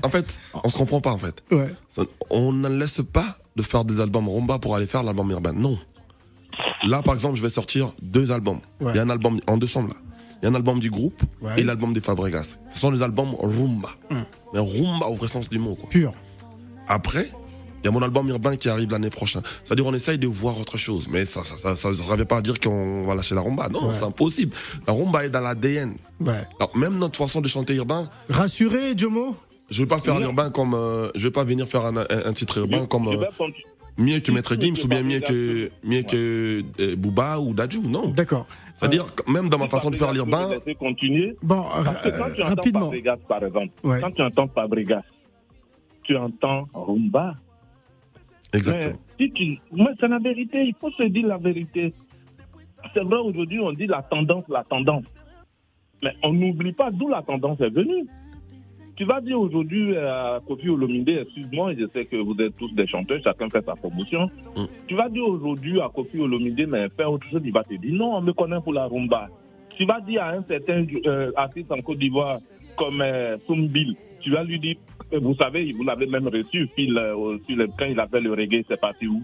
en 0.04 0.08
fait, 0.08 0.38
on 0.64 0.68
se 0.68 0.76
comprend 0.76 1.00
pas 1.00 1.12
en 1.12 1.18
fait. 1.18 1.42
Ouais. 1.50 1.72
Ça- 1.88 2.02
On 2.30 2.52
ne 2.52 2.68
laisse 2.68 3.00
pas 3.12 3.26
de 3.56 3.62
faire 3.62 3.84
des 3.84 4.00
albums 4.00 4.28
rumba 4.28 4.58
pour 4.58 4.74
aller 4.76 4.86
faire 4.86 5.02
l'album 5.02 5.30
urbain. 5.30 5.52
Non. 5.52 5.78
Là, 6.86 7.02
par 7.02 7.14
exemple, 7.14 7.36
je 7.36 7.42
vais 7.42 7.48
sortir 7.50 7.92
deux 8.00 8.30
albums. 8.32 8.60
Ouais. 8.80 8.92
Il 8.94 8.96
y 8.96 8.98
a 8.98 9.02
un 9.02 9.10
album 9.10 9.40
en 9.46 9.56
décembre 9.56 9.88
là. 9.88 9.96
Il 10.42 10.44
y 10.44 10.48
a 10.48 10.50
un 10.50 10.54
album 10.54 10.78
du 10.80 10.90
groupe 10.90 11.20
Ouais. 11.42 11.60
et 11.60 11.64
l'album 11.64 11.92
des 11.92 12.00
Fabregas. 12.00 12.58
Ce 12.72 12.78
sont 12.78 12.90
les 12.90 13.02
albums 13.02 13.34
rumba. 13.38 13.90
Hum. 14.10 14.24
Mais 14.54 14.60
rumba 14.60 15.06
au 15.06 15.14
vrai 15.14 15.28
sens 15.28 15.48
du 15.50 15.58
mot. 15.58 15.74
Quoi. 15.74 15.88
Pur. 15.90 16.12
Après, 16.88 17.28
il 17.82 17.86
y 17.86 17.88
a 17.88 17.90
mon 17.90 18.02
album 18.02 18.28
urbain 18.28 18.56
qui 18.56 18.68
arrive 18.68 18.90
l'année 18.90 19.10
prochaine. 19.10 19.42
C'est-à-dire, 19.64 19.86
on 19.86 19.94
essaye 19.94 20.18
de 20.18 20.26
voir 20.26 20.58
autre 20.60 20.76
chose. 20.76 21.08
Mais 21.10 21.24
ça, 21.24 21.44
ça, 21.44 21.56
ça, 21.56 21.74
ça, 21.76 21.92
ça 21.94 22.16
veut 22.16 22.24
pas 22.24 22.40
dire 22.42 22.60
qu'on 22.60 23.02
va 23.02 23.14
lâcher 23.14 23.34
la 23.34 23.40
rumba. 23.40 23.68
Non, 23.68 23.88
Ouais. 23.88 23.94
c'est 23.94 24.04
impossible. 24.04 24.52
La 24.86 24.92
rumba 24.92 25.24
est 25.24 25.30
dans 25.30 25.40
l'ADN. 25.40 25.94
Ouais. 26.20 26.46
Alors, 26.58 26.76
même 26.76 26.98
notre 26.98 27.16
façon 27.18 27.40
de 27.40 27.48
chanter 27.48 27.74
urbain, 27.74 28.08
Rassuré, 28.28 28.92
Jomo? 28.96 29.36
Je 29.70 29.82
vais 29.82 29.88
pas 29.88 29.98
faire 30.00 30.18
l'urbain 30.18 30.50
comme, 30.50 30.74
euh, 30.74 31.10
je 31.14 31.22
vais 31.28 31.30
pas 31.30 31.44
venir 31.44 31.68
faire 31.68 31.86
un, 31.86 31.96
un, 31.96 32.06
un 32.10 32.32
titre 32.32 32.58
urbain 32.58 32.86
comme 32.86 33.10
Je 33.12 33.16
euh, 33.18 33.48
mieux 33.98 34.18
que 34.20 34.32
Maître 34.32 34.56
Gims 34.58 34.74
ou 34.82 34.88
bien 34.88 35.02
mieux 35.04 35.20
que 35.20 35.70
mieux 35.84 36.02
que 36.02 36.62
euh, 36.80 36.96
Booba 36.96 37.38
ou 37.38 37.54
Dadju. 37.54 37.80
Non. 37.80 38.08
D'accord. 38.08 38.46
C'est-à-dire 38.74 39.14
que 39.14 39.30
même 39.30 39.48
dans 39.48 39.58
ma 39.58 39.68
façon 39.68 39.90
de 39.90 39.94
faire 39.96 40.12
l'urbain, 40.12 40.44
je 40.44 40.48
vais 40.48 40.54
laisser 40.66 40.74
continuer. 40.74 41.36
Bon, 41.42 41.62
Parce 41.84 42.00
que 42.02 42.08
ra- 42.08 42.18
quand 42.18 42.34
tu 42.34 42.40
euh, 42.40 42.44
entends 42.44 42.54
rapidement. 42.56 42.80
Fabregas, 42.86 43.16
par 43.28 43.44
exemple, 43.44 43.68
Ouais. 43.84 44.00
quand 44.00 44.10
tu 44.10 44.22
entends 44.22 44.48
Fabregas, 44.48 45.02
tu 46.02 46.16
entends 46.16 46.66
rumba. 46.74 47.34
Exactement. 48.52 48.92
Mais, 49.18 49.26
si 49.26 49.32
tu... 49.32 49.58
mais 49.72 49.90
c'est 49.98 50.08
la 50.08 50.18
vérité, 50.18 50.64
il 50.64 50.74
faut 50.74 50.90
se 50.90 51.02
dire 51.04 51.26
la 51.26 51.38
vérité. 51.38 51.92
C'est 52.94 53.02
vrai, 53.02 53.18
aujourd'hui, 53.18 53.60
on 53.60 53.72
dit 53.72 53.86
la 53.86 54.02
tendance, 54.02 54.44
la 54.48 54.64
tendance. 54.64 55.04
Mais 56.02 56.12
on 56.22 56.32
n'oublie 56.32 56.72
pas 56.72 56.90
d'où 56.90 57.08
la 57.08 57.22
tendance 57.22 57.60
est 57.60 57.70
venue. 57.70 58.06
Tu 58.96 59.04
vas 59.06 59.20
dire 59.22 59.40
aujourd'hui 59.40 59.96
à 59.96 60.40
Kofi 60.46 60.68
Olomide, 60.68 61.08
excuse-moi, 61.08 61.72
je 61.74 61.86
sais 61.86 62.04
que 62.04 62.16
vous 62.16 62.36
êtes 62.38 62.54
tous 62.58 62.74
des 62.74 62.86
chanteurs, 62.86 63.18
chacun 63.24 63.48
fait 63.48 63.64
sa 63.64 63.74
promotion. 63.74 64.30
Mm. 64.54 64.64
Tu 64.88 64.94
vas 64.94 65.08
dire 65.08 65.26
aujourd'hui 65.26 65.80
à 65.80 65.88
Kofi 65.88 66.20
Olomide, 66.20 66.66
mais 66.68 66.88
faire 66.90 67.10
autre 67.10 67.26
chose, 67.30 67.40
il 67.42 67.52
va 67.52 67.64
te 67.64 67.74
dire 67.74 67.94
non, 67.94 68.16
on 68.16 68.20
me 68.20 68.32
connaît 68.34 68.60
pour 68.60 68.74
la 68.74 68.86
rumba. 68.86 69.28
Tu 69.70 69.86
vas 69.86 70.00
dire 70.00 70.22
à 70.22 70.32
un 70.32 70.42
certain 70.42 70.84
euh, 71.06 71.32
artiste 71.34 71.72
en 71.72 71.80
Côte 71.80 71.96
d'Ivoire 71.96 72.40
comme 72.76 73.00
euh, 73.00 73.38
Soumbil, 73.46 73.96
tu 74.20 74.30
vas 74.30 74.44
lui 74.44 74.58
dire, 74.60 74.76
euh, 75.12 75.18
vous 75.20 75.34
savez, 75.34 75.72
vous 75.72 75.82
l'avez 75.84 76.06
même 76.06 76.28
reçu, 76.28 76.68
Phil, 76.76 76.96
euh, 76.96 77.14
au- 77.16 77.38
sur 77.46 77.56
le- 77.56 77.68
quand 77.78 77.86
il 77.86 77.98
appelle 78.00 78.24
le 78.24 78.32
reggae, 78.32 78.64
c'est 78.68 78.80
parti 78.80 79.06
où? 79.06 79.22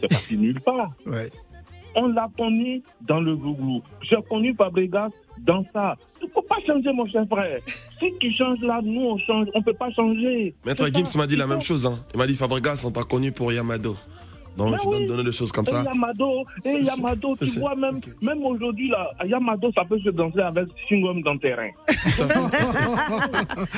C'est 0.00 0.08
parti 0.08 0.36
nulle 0.38 0.60
part. 0.60 0.90
Ouais. 1.06 1.30
On 1.96 2.08
l'a 2.08 2.28
connu 2.36 2.82
dans 3.02 3.20
le 3.20 3.36
Zouglou. 3.36 3.80
J'ai 4.02 4.16
connu 4.28 4.52
Fabregas 4.54 5.10
dans 5.38 5.64
ça. 5.72 5.94
Tu 6.20 6.26
peux 6.28 6.42
pas 6.42 6.56
changer, 6.66 6.92
mon 6.92 7.06
cher 7.06 7.24
frère. 7.30 7.58
Si 7.64 8.12
tu 8.18 8.32
changes 8.32 8.58
là, 8.62 8.80
nous, 8.82 9.00
on 9.00 9.18
change. 9.18 9.46
On 9.54 9.62
peut 9.62 9.74
pas 9.74 9.90
changer. 9.92 10.54
Maître 10.66 10.88
Gims 10.92 11.16
m'a 11.16 11.28
dit 11.28 11.36
la 11.36 11.46
même 11.46 11.60
chose. 11.60 11.86
Hein. 11.86 11.94
Il 12.12 12.18
m'a 12.18 12.26
dit 12.26 12.34
Fabregas 12.34 12.76
sont 12.76 12.90
pas 12.90 13.04
connus 13.04 13.30
pour 13.30 13.52
Yamado. 13.52 13.94
Donc 14.56 14.70
Mais 14.70 14.78
tu 14.78 14.86
dois 14.86 14.96
oui. 14.96 15.02
me 15.02 15.08
donner 15.08 15.24
des 15.24 15.32
choses 15.32 15.50
comme 15.52 15.64
Et 15.66 15.70
ça. 15.70 15.82
Yamado, 15.82 16.44
et 16.64 16.80
Yamado, 16.82 17.34
tu 17.36 17.46
c'est- 17.46 17.58
vois, 17.60 17.74
même, 17.74 18.00
même 18.22 18.44
aujourd'hui, 18.44 18.88
là, 18.88 19.10
Yamado, 19.26 19.70
ça 19.74 19.82
peut 19.84 19.98
se 19.98 20.10
danser 20.10 20.40
avec 20.40 20.66
Chingom 20.88 21.20
dans 21.24 21.32
le 21.34 21.38
terrain. 21.40 21.70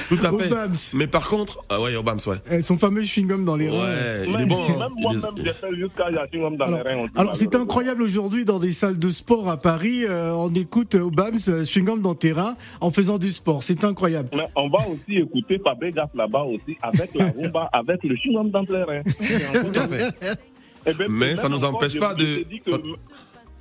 Tout 0.08 0.14
à 0.24 0.30
fait. 0.38 0.46
Obams. 0.46 0.74
Mais 0.94 1.06
par 1.06 1.28
contre, 1.28 1.58
ah 1.68 1.80
ouais, 1.80 1.96
Obams, 1.96 2.18
ouais. 2.26 2.36
Euh, 2.50 2.60
Son 2.62 2.78
fameux 2.78 3.02
chewing-gum 3.02 3.44
dans 3.44 3.56
les 3.56 3.68
reins. 3.68 3.78
Ouais, 3.78 4.24
il 4.26 4.34
est 4.34 4.38
Même, 4.38 4.48
bon. 4.48 4.64
hein. 4.64 4.78
même 4.78 4.88
Il 4.96 5.02
moi-même, 5.02 5.20
est- 5.38 5.44
j'ai 5.44 5.52
fait 5.52 5.74
jusqu'à 5.74 6.04
Chingom 6.32 6.50
dans 6.52 6.64
Alors, 6.66 6.78
le 6.78 6.84
terrain. 6.84 6.98
on 7.00 7.04
dit 7.06 7.12
alors 7.16 7.36
c'est 7.36 7.54
incroyable 7.54 8.02
aujourd'hui 8.02 8.44
dans 8.44 8.58
des 8.58 8.72
salles 8.72 8.98
de 8.98 9.10
sport 9.10 9.48
à 9.48 9.56
Paris, 9.56 10.04
euh, 10.04 10.32
on 10.34 10.52
écoute 10.54 10.94
euh, 10.94 11.02
Obams 11.04 11.38
euh, 11.48 11.64
chewing-gum 11.64 12.02
dans 12.02 12.14
terrain 12.14 12.54
en 12.80 12.90
faisant 12.90 13.18
du 13.18 13.30
sport. 13.30 13.62
C'est 13.62 13.82
incroyable. 13.84 14.28
Mais 14.34 14.46
on 14.56 14.68
va 14.68 14.78
aussi 14.88 15.18
écouter 15.18 15.58
Fabregas 15.62 16.08
là-bas 16.14 16.42
aussi, 16.42 16.76
avec 16.82 17.14
la 17.14 17.26
rumba, 17.30 17.68
avec 17.72 18.02
le 18.04 18.14
chewing-gum 18.16 18.50
dans 18.50 18.60
le 18.60 18.66
terrain. 18.66 19.02
Tout 19.72 19.78
à 19.80 19.88
fait. 19.88 20.38
Eh 20.86 20.92
ben, 20.94 21.06
Mais 21.10 21.36
ça 21.36 21.48
nous 21.48 21.64
encore, 21.64 21.76
empêche 21.76 21.98
pas 21.98 22.14
de- 22.14 22.42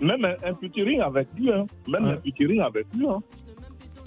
Même 0.01 0.25
un, 0.25 0.49
un 0.49 0.55
featuring 0.61 0.99
avec 1.01 1.27
lui, 1.37 1.51
hein. 1.51 1.65
même 1.87 2.05
un 2.05 2.17
featuring 2.17 2.61
avec 2.61 2.85
lui. 2.95 3.07
Hein. 3.07 3.19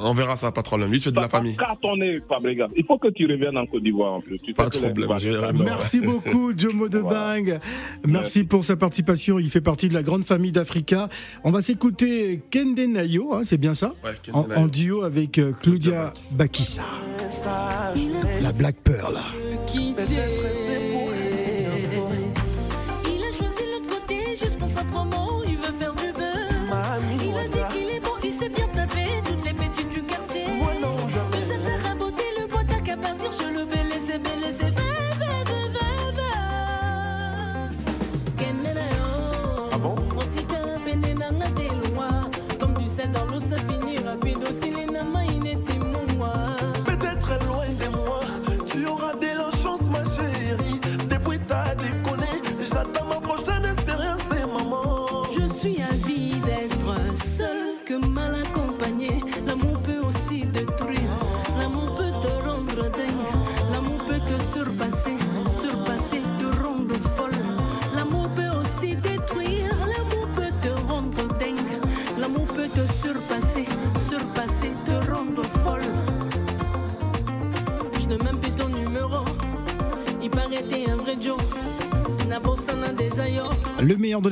On 0.00 0.14
verra 0.14 0.36
ça, 0.36 0.52
pas 0.52 0.60
de 0.62 0.66
problème. 0.68 0.92
Lui, 0.92 0.98
tu 0.98 1.06
fais 1.06 1.10
de 1.10 1.18
la 1.18 1.28
famille. 1.28 1.56
Cartonné, 1.56 2.20
Fabregas. 2.28 2.68
Il 2.76 2.84
faut 2.84 2.98
que 2.98 3.08
tu 3.08 3.26
reviennes 3.26 3.56
en 3.58 3.66
Côte 3.66 3.82
d'Ivoire 3.82 4.12
en 4.14 4.20
plus. 4.20 4.38
Tu 4.38 4.52
Pas 4.54 4.68
de 4.68 4.78
problème, 4.78 4.94
je 5.18 5.28
Ivoiriens, 5.30 5.52
verrai. 5.52 5.64
Merci 5.64 6.00
beaucoup, 6.00 6.52
Jomo 6.56 6.88
de 6.88 7.00
Bang. 7.00 7.58
Merci 8.06 8.44
pour 8.44 8.64
sa 8.64 8.76
participation. 8.76 9.40
Il 9.40 9.50
fait 9.50 9.60
partie 9.60 9.88
de 9.88 9.94
la 9.94 10.04
grande 10.04 10.22
famille 10.24 10.52
d'Africa. 10.52 11.08
On 11.42 11.50
va 11.50 11.62
s'écouter 11.62 12.40
Kende 12.48 12.78
Nayo, 12.78 13.34
hein, 13.34 13.40
c'est 13.42 13.58
bien 13.58 13.74
ça 13.74 13.92
Ouais, 14.04 14.12
en 14.56 14.66
duo 14.68 15.02
avec 15.02 15.36
euh, 15.38 15.50
Claudia 15.60 16.12
Bakissa. 16.32 16.82
La 18.40 18.52
Black 18.52 18.76
Pearl. 18.84 19.16
Maman. 55.64 55.98
Je 56.06 56.27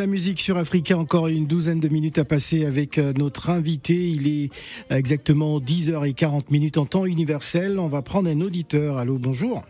la 0.07 0.13
musique 0.13 0.39
sur 0.41 0.57
Africa, 0.57 0.97
encore 0.97 1.27
une 1.27 1.47
douzaine 1.49 1.81
de 1.81 1.89
minutes 1.89 2.19
à 2.19 2.25
passer 2.25 2.65
avec 2.65 2.97
euh, 2.97 3.13
notre 3.17 3.51
invité. 3.51 3.95
Il 3.95 4.29
est 4.29 4.51
exactement 4.89 5.59
10h40 5.59 6.43
minutes 6.51 6.79
en 6.79 6.87
temps 6.87 7.07
universel. 7.07 7.81
On 7.81 7.89
va 7.89 8.03
prendre 8.03 8.31
un 8.31 8.41
auditeur. 8.41 8.99
Allô, 8.99 9.19
bonjour. 9.19 9.65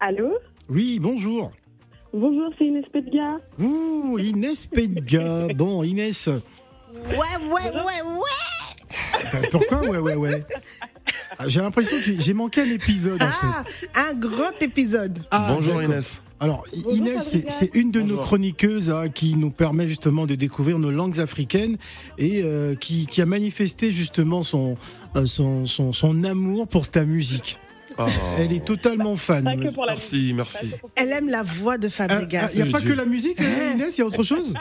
Allô 0.00 0.30
Oui, 0.70 0.98
bonjour. 1.02 1.52
Bonjour, 2.14 2.50
c'est 2.58 2.64
Inès 2.64 2.86
Pedga. 2.90 3.36
Ouh, 3.58 4.18
Inès 4.18 4.64
Pedga. 4.64 5.48
Bon, 5.54 5.82
Inès. 5.82 6.28
Ouais, 6.28 6.38
ouais, 7.14 7.70
ouais, 7.74 8.02
ouais. 8.08 9.28
Ben, 9.32 9.42
pourquoi 9.50 9.80
Ouais, 9.82 9.98
ouais, 9.98 10.14
ouais? 10.14 10.44
Ah, 11.38 11.46
J'ai 11.48 11.60
l'impression 11.60 11.98
que 11.98 12.20
j'ai- 12.22 12.32
manqué 12.32 12.62
un 12.62 12.70
épisode 12.70 13.22
en 13.22 13.26
fait. 13.26 13.82
Ah, 13.94 14.08
un 14.10 14.14
grand 14.14 14.62
épisode. 14.62 15.18
Ah, 15.30 15.52
Bonjour. 15.54 15.82
Inès. 15.82 16.22
Alors, 16.42 16.64
Bonjour, 16.74 16.92
Inès, 16.96 17.36
c'est- 17.48 17.70
une 17.74 17.92
de 17.92 18.02
nos 18.02 18.16
chroniqueuses 18.16 18.90
hein, 18.90 19.08
qui 19.08 19.36
nous 19.36 19.50
permet 19.50 19.86
justement 19.86 20.26
de 20.26 20.34
découvrir 20.34 20.78
nos 20.80 20.90
langues 20.90 21.20
africaines 21.20 21.76
et 22.18 22.42
euh, 22.42 22.74
qui, 22.74 23.06
qui 23.06 23.22
a 23.22 23.26
manifesté 23.26 23.92
justement 23.92 24.42
son, 24.42 24.76
euh, 25.14 25.24
son, 25.26 25.66
son, 25.66 25.92
son 25.92 26.24
amour 26.24 26.66
pour 26.66 26.88
ta 26.90 27.04
musique. 27.04 27.58
Oh. 27.96 28.02
Elle 28.38 28.52
est 28.52 28.64
totalement 28.64 29.14
fan. 29.16 29.44
Pas 29.44 29.54
que 29.54 29.68
pour 29.72 29.86
la 29.86 29.92
Merci, 29.92 30.32
merci. 30.34 30.72
Elle 30.96 31.12
aime 31.12 31.28
la 31.28 31.44
voix 31.44 31.78
de 31.78 31.86
Il 31.86 31.90
Fabregas. 31.92 32.50
n'y 32.56 32.62
a 32.62 32.66
pas 32.66 32.80
Dieu. 32.80 32.90
que 32.90 32.96
la 32.96 33.04
musique, 33.04 33.40
euh, 33.40 33.72
Inès, 33.74 33.96
il 33.96 34.00
y 34.00 34.02
a 34.02 34.06
autre 34.06 34.24
chose? 34.24 34.52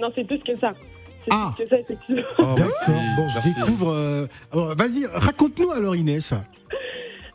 Non, 0.00 0.10
c'est 0.14 0.24
plus 0.26 0.38
que 0.38 0.58
ça. 0.60 0.72
C'est 1.24 1.30
Ah. 1.30 1.52
plus 1.56 1.64
que 1.64 1.68
ça, 1.70 1.76
effectivement. 1.78 2.22
Oh, 2.38 2.54
D'accord. 2.56 2.72
Bon, 3.18 3.28
je 3.28 3.48
découvre. 3.60 3.90
euh, 3.92 4.26
Vas-y, 4.54 5.04
raconte-nous 5.12 5.72
alors, 5.72 5.94
Inès. 5.94 6.32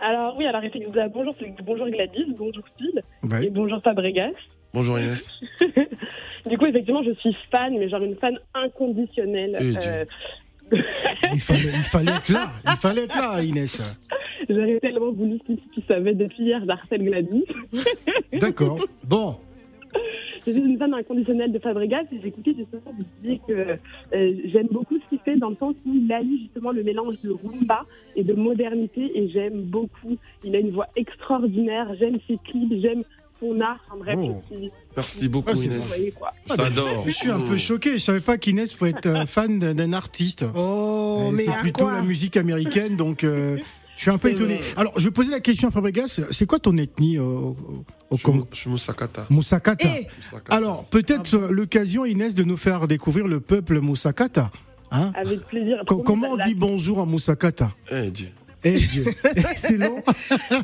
Alors, 0.07 0.35
oui, 0.37 0.45
alors, 0.45 0.63
effectivement, 0.63 0.93
bonjour, 1.13 1.33
c'est- 1.39 1.53
bonjour 1.63 1.89
Gladys, 1.89 2.25
bonjour 2.37 2.63
Phil, 2.77 3.01
Ouais. 3.23 3.47
et 3.47 3.49
bonjour 3.49 3.81
Fabregas. 3.81 4.31
Bonjour 4.73 4.99
Inès. 4.99 5.31
Du 6.45 6.59
coup, 6.59 6.67
effectivement, 6.67 7.01
je 7.01 7.11
suis 7.15 7.35
fan, 7.49 7.73
mais 7.79 7.89
genre 7.89 8.03
une 8.03 8.15
fan 8.17 8.37
inconditionnelle. 8.53 9.57
Euh, 9.59 10.05
Il 11.33 11.39
fallait, 11.39 11.59
il 11.63 11.89
fallait 11.93 12.11
être 12.17 12.29
là. 12.29 12.49
Il 12.65 12.77
fallait 12.77 13.03
être 13.05 13.15
là, 13.15 13.41
Inès. 13.41 13.81
J'aurais 14.47 14.79
tellement 14.79 15.11
voulu 15.11 15.39
qu'ils 15.39 15.57
qu'ils 15.73 15.83
savaient 15.87 16.13
depuis 16.13 16.43
hier, 16.43 16.61
j'harcèle 16.67 17.03
Gladys. 17.03 17.45
D'accord. 18.33 18.77
Bon. 19.07 19.37
Je 20.45 20.51
suis 20.51 20.61
une 20.61 20.77
fan 20.77 20.93
inconditionnelle 20.93 21.51
de 21.51 21.57
Fabregas 21.59 22.03
et 22.11 22.19
j'ai 22.21 22.27
écouté 22.27 22.53
justement 22.55 22.93
vous 22.97 23.03
disiez 23.19 23.41
que 23.47 23.77
euh, 24.13 24.33
j'aime 24.45 24.67
beaucoup 24.71 24.95
ce 24.99 25.09
qu'il 25.09 25.19
fait 25.19 25.37
dans 25.37 25.49
le 25.49 25.55
sens 25.55 25.73
où 25.87 25.93
il 25.95 26.11
allie 26.13 26.39
justement 26.43 26.71
le 26.71 26.83
mélange 26.83 27.15
de 27.23 27.31
rumba 27.31 27.85
et 28.15 28.23
de 28.23 28.33
modernité 28.33 29.11
et 29.17 29.27
j'aime 29.29 29.61
beaucoup. 29.63 30.17
Il 30.43 30.55
a 30.55 30.59
une 30.59 30.69
voix 30.71 30.87
extraordinaire, 30.95 31.87
j'aime 31.99 32.17
ses 32.27 32.37
clips, 32.45 32.79
j'aime 32.81 33.03
son 33.39 33.59
art. 33.59 33.79
En 33.91 33.97
bref, 33.97 34.17
Oh. 34.21 34.41
Merci 34.95 35.27
beaucoup 35.27 35.49
Ah, 35.53 35.65
Inès. 35.65 35.87
voyez 35.97 36.11
quoi. 36.11 36.31
Je 37.05 37.11
suis 37.11 37.29
un 37.31 37.39
peu 37.41 37.55
Mm. 37.55 37.57
choqué. 37.57 37.91
Je 37.93 37.97
savais 37.97 38.21
pas 38.21 38.37
qu'Inès 38.37 38.71
pouvait 38.71 38.91
être 38.91 39.07
euh, 39.07 39.25
fan 39.25 39.57
d'un 39.59 39.93
artiste. 39.93 40.45
Oh, 40.55 41.17
Euh, 41.27 41.31
mais 41.31 41.43
c'est 41.43 41.59
plutôt 41.59 41.85
quoi 41.85 41.93
la 41.95 42.01
musique 42.03 42.37
américaine, 42.37 42.95
donc 42.95 43.23
euh, 43.23 43.57
je 43.95 44.01
suis 44.01 44.11
un 44.11 44.17
peu 44.17 44.27
Euh, 44.29 44.31
étonné. 44.31 44.59
Alors, 44.77 44.93
je 44.97 45.05
vais 45.05 45.11
poser 45.11 45.31
la 45.31 45.39
question 45.39 45.67
à 45.67 45.71
Fabregas. 45.71 46.21
C'est 46.31 46.45
quoi 46.45 46.59
ton 46.59 46.75
ethnie 46.77 47.17
au, 47.19 47.25
au- 47.25 47.85
au 48.09 48.15
Je 48.15 48.17
suis 48.17 48.25
Congo 48.25 48.47
Je 48.51 48.57
suis 48.57 48.69
Moussakata. 48.69 49.25
Moussakata. 49.29 49.87
Eh, 49.87 50.07
Moussakata. 50.17 50.55
Alors, 50.55 50.85
peut-être 50.85 51.33
euh, 51.35 51.51
l'occasion, 51.51 52.05
Inès, 52.05 52.33
de 52.35 52.43
nous 52.43 52.57
faire 52.57 52.87
découvrir 52.87 53.27
le 53.27 53.39
peuple 53.39 53.79
Moussakata. 53.79 54.51
Hein 54.91 55.11
Avec 55.15 55.41
plaisir. 55.47 55.83
Co- 55.87 55.97
comment 56.03 56.29
on 56.31 56.37
dit 56.37 56.53
bonjour 56.55 56.99
à 57.01 57.05
Moussakata 57.05 57.71
Eh 57.89 58.11
Dieu. 58.11 58.29
Eh 58.67 58.79
Dieu, 58.79 59.05
c'est 59.57 59.77
long. 59.77 60.01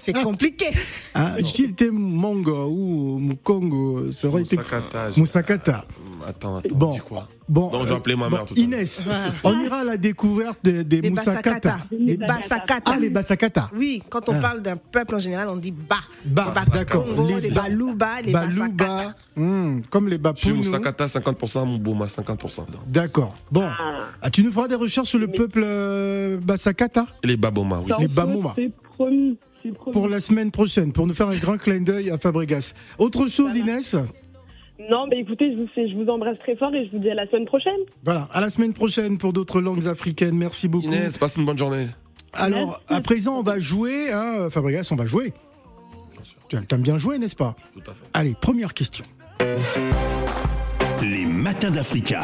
c'est 0.02 0.14
compliqué. 0.14 0.66
Hein, 1.14 1.34
si 1.44 1.68
c'était 1.68 1.92
Mongo 1.92 2.66
ou 2.68 3.20
Mukongo, 3.20 4.12
ça 4.12 4.28
aurait 4.28 4.42
été 4.42 4.56
Moussakata. 4.58 5.12
je- 5.12 5.20
Moussakata. 5.20 5.86
Attends, 6.28 6.58
attends. 6.58 6.76
Bon. 6.76 6.92
Dis 6.92 7.00
quoi 7.00 7.28
Bon, 7.50 7.70
Non, 7.72 7.82
je 7.82 7.88
vais 7.88 7.92
euh, 7.94 7.98
appeler 7.98 8.16
ma 8.16 8.30
bon, 8.30 8.38
mère 8.38 8.46
tout 8.46 8.54
à 8.54 8.58
l'heure. 8.58 8.66
Inès, 8.66 9.04
on 9.44 9.60
ira 9.60 9.80
à 9.80 9.84
la 9.84 9.98
découverte 9.98 10.60
des, 10.64 10.84
des 10.86 11.02
Les 11.02 11.10
Moussakata. 11.10 11.52
Basakata. 11.52 11.78
Les 11.92 12.16
Basakata. 12.18 12.92
Ah, 12.94 12.98
les 13.00 13.10
Basakata. 13.10 13.70
Oui, 13.76 14.02
quand 14.10 14.30
on 14.30 14.36
Ah. 14.36 14.40
parle 14.40 14.62
d'un 14.62 14.78
peuple 14.78 15.16
en 15.16 15.20
général, 15.20 15.50
on 15.50 15.58
dit 15.58 15.72
Ba. 15.72 15.98
Bah, 16.26 16.54
Les 16.68 16.72
d'accord. 16.80 17.06
Congo, 17.06 17.28
Les 17.28 17.42
les, 17.42 17.50
Ba- 17.50 17.64
Balouba, 17.64 18.22
les 18.24 18.32
Basakata. 18.32 18.70
Balouba, 18.70 19.14
hum, 19.36 19.82
comme 19.90 20.06
les 20.08 20.12
Je 20.12 20.16
suis 20.40 20.52
Bapounou. 20.52 20.56
Moussakata 20.58 21.06
50%, 21.08 21.66
Moubouma 21.66 22.06
50%. 22.08 22.66
D'accord. 22.88 23.34
Bon, 23.52 23.66
Ah. 23.68 24.06
Ah, 24.22 24.30
tu 24.30 24.44
nous 24.44 24.52
feras 24.52 24.68
des 24.70 24.76
recherches 24.76 25.10
sur 25.10 25.20
le 25.20 25.28
Mais- 25.28 25.34
peuple 25.34 25.62
euh, 25.66 26.38
Basakata 26.38 27.06
les 27.24 27.36
Baboma, 27.36 27.80
oui. 27.80 27.92
Les. 28.00 28.08
C'est 29.64 29.72
promis. 29.74 29.92
pour 29.92 30.08
la 30.08 30.20
semaine 30.20 30.52
prochaine, 30.52 30.92
pour 30.92 31.06
nous 31.06 31.14
faire 31.14 31.28
un 31.30 31.36
grand 31.38 31.58
clin 31.58 31.82
d'œil 31.82 32.10
à 32.12 32.18
Fabregas. 32.18 32.74
Autre 32.98 33.28
chose, 33.28 33.56
Inès? 33.56 33.96
Non, 34.90 35.06
mais 35.08 35.20
écoutez, 35.20 35.52
je 35.54 35.58
vous, 35.58 35.68
fais- 35.74 35.88
je 35.90 35.96
vous 35.96 36.08
embrasse 36.10 36.38
très 36.40 36.56
fort 36.56 36.74
et 36.74 36.86
je 36.86 36.92
vous 36.92 37.00
dis 37.00 37.10
à 37.10 37.14
la 37.14 37.28
semaine 37.28 37.46
prochaine. 37.46 37.78
Voilà, 38.04 38.28
à 38.34 38.42
la 38.42 38.50
semaine 38.50 38.74
prochaine 38.74 39.18
pour 39.18 39.32
d'autres 39.34 39.62
langues 39.62 39.88
africaines. 39.88 40.36
Merci 40.38 40.68
beaucoup. 40.68 40.88
Inès, 40.88 41.18
passe 41.18 41.36
une 41.38 41.46
bonne 41.46 41.58
journée. 41.58 41.88
Alors, 42.34 42.82
Merci. 42.90 42.94
à 42.94 43.02
présent, 43.02 43.40
on 43.40 43.44
va 43.44 43.60
jouer. 43.60 44.12
Hein, 44.12 44.50
Fabregas, 44.50 44.88
on 44.92 44.96
va 44.96 45.06
jouer. 45.06 45.34
Bien 46.14 46.24
sûr, 46.24 46.38
Tu 46.48 46.56
aimes 46.56 46.82
bien 46.82 46.98
jouer, 46.98 47.20
n'est-ce 47.20 47.36
pas? 47.36 47.56
Tout 47.74 47.82
à 47.92 47.94
fait. 47.94 48.06
Allez, 48.14 48.36
première 48.40 48.74
question. 48.74 49.06
Les 51.02 51.26
matins 51.26 51.72
d'Africa. 51.72 52.24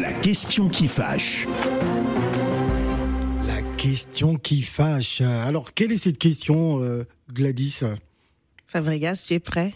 La 0.00 0.12
question 0.12 0.68
qui 0.68 0.88
fâche. 0.88 1.46
La 3.46 3.62
question 3.76 4.36
qui 4.36 4.62
fâche. 4.62 5.20
Alors, 5.20 5.74
quelle 5.74 5.92
est 5.92 5.98
cette 5.98 6.18
question, 6.18 6.82
euh, 6.82 7.04
Gladys? 7.32 7.80
Fabregas, 8.66 9.24
tu 9.28 9.34
es 9.34 9.38
prêt? 9.38 9.72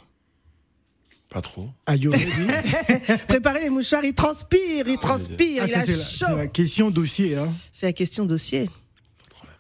Pas 1.31 1.40
trop. 1.40 1.69
Are 1.87 1.95
you 1.95 2.11
ready 2.12 3.23
Préparez 3.29 3.62
les 3.62 3.71
mouchoirs, 3.71 4.05
il 4.05 4.14
transpire, 4.14 4.88
il 4.88 4.99
transpire, 4.99 5.62
Ah, 5.62 5.66
il 5.69 5.75
a 5.75 5.81
c'est 5.85 5.93
la, 5.93 5.97
c'est 5.99 6.27
chaud. 6.27 6.37
la 6.37 6.47
question 6.49 6.90
dossier. 6.90 7.37
Hein. 7.37 7.49
C'est 7.73 7.87
la 7.87 7.93
question 7.93 8.27
dossier. 8.27 8.69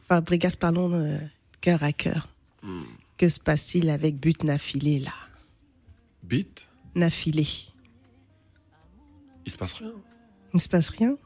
Fabregas, 0.08 0.54
parlons 0.58 0.92
euh, 0.92 1.16
cœur 1.60 1.82
à 1.84 1.92
cœur. 1.92 2.28
Que 3.16 3.28
se 3.28 3.38
passe-t-il 3.38 3.88
avec 3.90 4.16
But 4.16 4.42
Nafilé, 4.44 4.98
là? 4.98 5.12
Beat, 6.24 6.66
Nafilé. 6.94 7.46
il 9.46 9.52
se 9.52 9.56
passe 9.56 9.74
rien. 9.74 9.92
Il 10.52 10.56
ne 10.56 10.60
se 10.60 10.68
passe 10.68 10.88
rien 10.88 11.16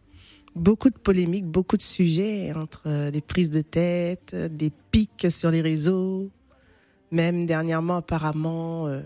Beaucoup 0.54 0.88
de 0.90 0.98
polémiques, 0.98 1.46
beaucoup 1.46 1.76
de 1.76 1.82
sujets 1.82 2.52
entre 2.52 2.82
euh, 2.86 3.10
des 3.10 3.20
prises 3.20 3.50
de 3.50 3.62
tête, 3.62 4.30
euh, 4.34 4.48
des 4.48 4.70
pics 4.90 5.26
sur 5.30 5.50
les 5.50 5.60
réseaux. 5.62 6.30
Même 7.10 7.44
dernièrement, 7.46 7.96
apparemment, 7.96 8.86
euh, 8.86 9.00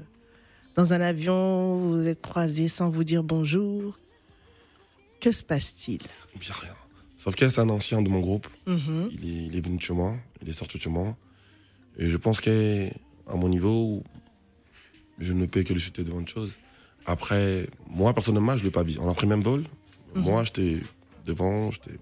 dans 0.79 0.93
un 0.93 1.01
avion, 1.01 1.77
vous 1.77 1.91
vous 1.91 2.07
êtes 2.07 2.23
croisés 2.23 2.69
sans 2.69 2.89
vous 2.89 3.03
dire 3.03 3.25
bonjour. 3.25 3.99
Que 5.21 5.33
se 5.33 5.43
passe-t-il? 5.43 6.01
Il 6.37 6.41
n'y 6.41 6.51
a 6.51 6.55
rien. 6.55 6.75
Sauf 7.19 7.35
que 7.35 7.51
c'est 7.51 7.61
un 7.61 7.69
ancien 7.69 8.01
de 8.01 8.09
mon 8.09 8.21
groupe. 8.21 8.47
Mhm. 8.69 9.09
Il 9.11 9.29
est, 9.29 9.47
il 9.47 9.57
est 9.57 9.61
venu 9.61 9.79
de 9.79 9.83
chez 9.83 9.93
moi. 9.93 10.15
Il 10.41 10.49
est 10.49 10.53
sorti 10.53 10.79
de 10.79 10.83
chez 10.85 10.89
moi. 10.89 11.17
Et 11.99 12.09
je 12.09 12.17
pense 12.17 12.41
qu'à 12.41 12.51
mon 13.35 13.49
niveau, 13.49 14.05
je 15.19 15.33
ne 15.33 15.47
peux 15.47 15.65
que 15.65 15.73
le 15.73 15.81
chuter 15.81 16.05
devant 16.05 16.21
une 16.21 16.29
chose. 16.29 16.53
Après, 17.07 17.69
moi, 17.89 18.15
personnellement, 18.15 18.57
je 18.57 18.63
ne 18.63 18.69
l'ai 18.69 18.71
pas 18.71 18.85
vu. 18.85 18.99
On 19.01 19.11
a 19.11 19.15
pris 19.15 19.27
le 19.27 19.31
même 19.31 19.43
vol. 19.43 19.65
Moi, 20.15 20.45
j'étais 20.45 20.77
devant, 21.27 21.73
j'étais. 21.73 21.99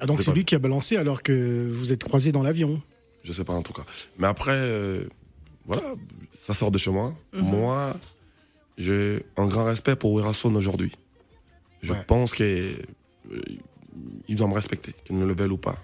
Ah, 0.00 0.06
donc, 0.06 0.18
Je 0.18 0.24
c'est 0.24 0.30
sais 0.32 0.36
lui 0.36 0.44
qui 0.44 0.54
a 0.54 0.58
balancé 0.58 0.98
alors 0.98 1.22
que 1.22 1.66
vous 1.72 1.92
êtes 1.92 2.04
croisés 2.04 2.30
dans 2.32 2.42
l'avion. 2.42 2.82
Je 3.24 3.32
sais 3.32 3.44
pas 3.44 3.54
en 3.54 3.62
tout 3.62 3.72
cas. 3.72 3.86
Mais 4.18 4.26
après, 4.26 4.52
euh, 4.52 5.04
voilà, 5.64 5.82
ça 6.38 6.52
sort 6.52 6.70
de 6.70 6.76
chez 6.76 6.90
moi. 6.90 7.14
Moi, 7.32 7.98
j'ai 8.78 9.26
un 9.36 9.46
grand 9.46 9.64
respect 9.64 9.96
pour 9.96 10.12
Werason 10.14 10.54
aujourd'hui. 10.54 10.92
Je 11.82 11.92
Ouais. 11.92 12.04
pense 12.06 12.32
qu'il 12.32 12.76
doit 14.30 14.46
me 14.48 14.54
respecter, 14.54 14.94
qu'il 15.04 15.18
ne 15.18 15.26
le 15.26 15.34
veuille 15.34 15.50
ou 15.50 15.58
pas. 15.58 15.76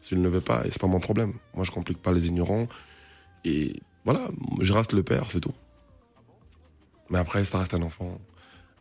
S'il 0.00 0.18
ne 0.18 0.22
le 0.24 0.30
veut 0.30 0.40
pas, 0.40 0.62
c'est 0.64 0.78
pas 0.80 0.86
mon 0.86 1.00
problème. 1.00 1.34
Moi, 1.54 1.64
je 1.64 1.70
complique 1.70 2.00
pas 2.02 2.12
les 2.12 2.26
ignorants. 2.26 2.66
Et 3.44 3.80
voilà, 4.04 4.28
je 4.60 4.72
reste 4.72 4.92
le 4.92 5.02
père, 5.02 5.30
c'est 5.30 5.40
tout. 5.40 5.54
Mais 7.10 7.18
après, 7.18 7.44
ça 7.44 7.58
reste 7.58 7.74
un 7.74 7.82
enfant. 7.82 8.18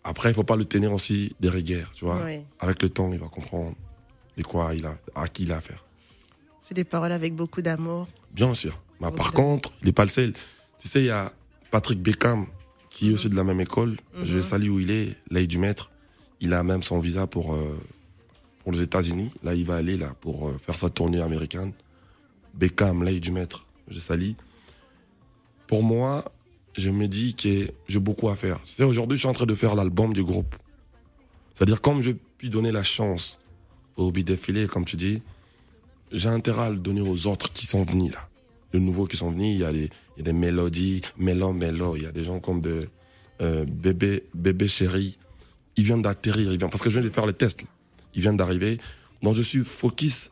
Après, 0.03 0.29
il 0.31 0.33
faut 0.35 0.43
pas 0.43 0.55
le 0.55 0.65
tenir 0.65 0.93
aussi 0.93 1.35
des 1.39 1.49
rigueurs, 1.49 1.91
tu 1.93 2.05
vois. 2.05 2.23
Oui. 2.23 2.39
Avec 2.59 2.81
le 2.81 2.89
temps, 2.89 3.11
il 3.11 3.19
va 3.19 3.27
comprendre 3.27 3.75
de 4.37 4.43
quoi 4.43 4.73
il 4.75 4.85
a, 4.85 4.95
à 5.15 5.27
qui 5.27 5.43
il 5.43 5.51
a 5.51 5.57
affaire. 5.57 5.83
C'est 6.61 6.73
des 6.75 6.83
paroles 6.83 7.11
avec 7.11 7.33
beaucoup 7.33 7.61
d'amour. 7.61 8.07
Bien 8.31 8.53
sûr. 8.53 8.79
Mais 9.01 9.11
par 9.11 9.31
contre, 9.33 9.71
il 9.81 9.87
n'est 9.87 9.91
pas 9.93 10.03
le 10.03 10.09
seul. 10.09 10.33
Tu 10.79 10.87
sais, 10.87 11.01
il 11.01 11.05
y 11.05 11.09
a 11.09 11.33
Patrick 11.71 12.01
Beckham, 12.01 12.45
qui 12.97 13.11
est 13.11 13.13
aussi 13.13 13.29
de 13.29 13.35
la 13.35 13.43
même 13.43 13.61
école. 13.61 13.95
Je 14.23 14.41
salue 14.41 14.69
où 14.69 14.79
il 14.79 14.89
est, 14.89 15.15
l'œil 15.29 15.45
du 15.45 15.59
maître. 15.59 15.91
Il 16.41 16.51
a 16.55 16.63
même 16.63 16.81
son 16.81 16.97
visa 16.97 17.27
pour, 17.27 17.53
euh, 17.53 17.79
pour 18.63 18.71
les 18.71 18.81
États-Unis. 18.81 19.29
Là, 19.43 19.53
il 19.53 19.65
va 19.65 19.75
aller 19.75 19.97
là 19.97 20.15
pour 20.19 20.47
euh, 20.47 20.57
faire 20.57 20.73
sa 20.73 20.89
tournée 20.89 21.21
américaine. 21.21 21.73
Beckham, 22.55 23.03
l'œil 23.03 23.19
du 23.19 23.31
maître. 23.31 23.67
Je 23.87 23.99
salue. 23.99 24.31
Pour 25.67 25.83
moi, 25.83 26.25
je 26.75 26.89
me 26.89 27.07
dis 27.07 27.35
que 27.35 27.71
j'ai 27.87 27.99
beaucoup 27.99 28.29
à 28.29 28.35
faire. 28.35 28.59
Tu 28.65 28.73
sais, 28.73 28.83
aujourd'hui, 28.83 29.15
je 29.15 29.19
suis 29.19 29.29
en 29.29 29.33
train 29.33 29.45
de 29.45 29.53
faire 29.53 29.75
l'album 29.75 30.11
du 30.11 30.23
groupe. 30.23 30.55
C'est-à-dire, 31.53 31.81
comme 31.81 32.01
je 32.01 32.11
puis 32.39 32.49
donner 32.49 32.71
la 32.71 32.81
chance 32.81 33.37
au 33.95 34.11
beat 34.11 34.25
défilé, 34.25 34.65
comme 34.65 34.85
tu 34.85 34.95
dis, 34.95 35.21
j'ai 36.11 36.29
intérêt 36.29 36.63
à 36.63 36.69
le 36.71 36.77
donner 36.77 37.01
aux 37.01 37.27
autres 37.27 37.53
qui 37.53 37.67
sont 37.67 37.83
venus 37.83 38.11
là. 38.13 38.27
Les 38.73 38.79
nouveaux 38.79 39.05
qui 39.05 39.17
sont 39.17 39.29
venus, 39.29 39.55
il 39.55 39.61
y 39.61 39.65
a 39.65 39.71
des, 39.71 39.91
il 40.17 40.25
y 40.25 40.29
a 40.29 40.31
des 40.31 40.33
mélodies, 40.37 41.01
mélo, 41.17 41.53
mélo, 41.53 41.95
il 41.95 42.03
y 42.03 42.05
a 42.07 42.11
des 42.11 42.23
gens 42.23 42.39
comme 42.39 42.59
de 42.59 42.81
euh, 43.41 43.65
bébé, 43.65 44.23
bébé 44.33 44.67
chéri. 44.67 45.17
Ils 45.75 45.83
viennent 45.83 46.01
d'atterrir, 46.01 46.51
ils 46.51 46.57
viennent, 46.57 46.71
parce 46.71 46.83
que 46.83 46.89
je 46.89 46.99
viens 46.99 47.07
de 47.07 47.13
faire 47.13 47.27
les 47.27 47.33
tests. 47.33 47.61
Là. 47.61 47.67
Ils 48.15 48.21
viennent 48.21 48.37
d'arriver. 48.37 48.79
Donc 49.21 49.35
je 49.35 49.43
suis 49.43 49.63
focus 49.63 50.31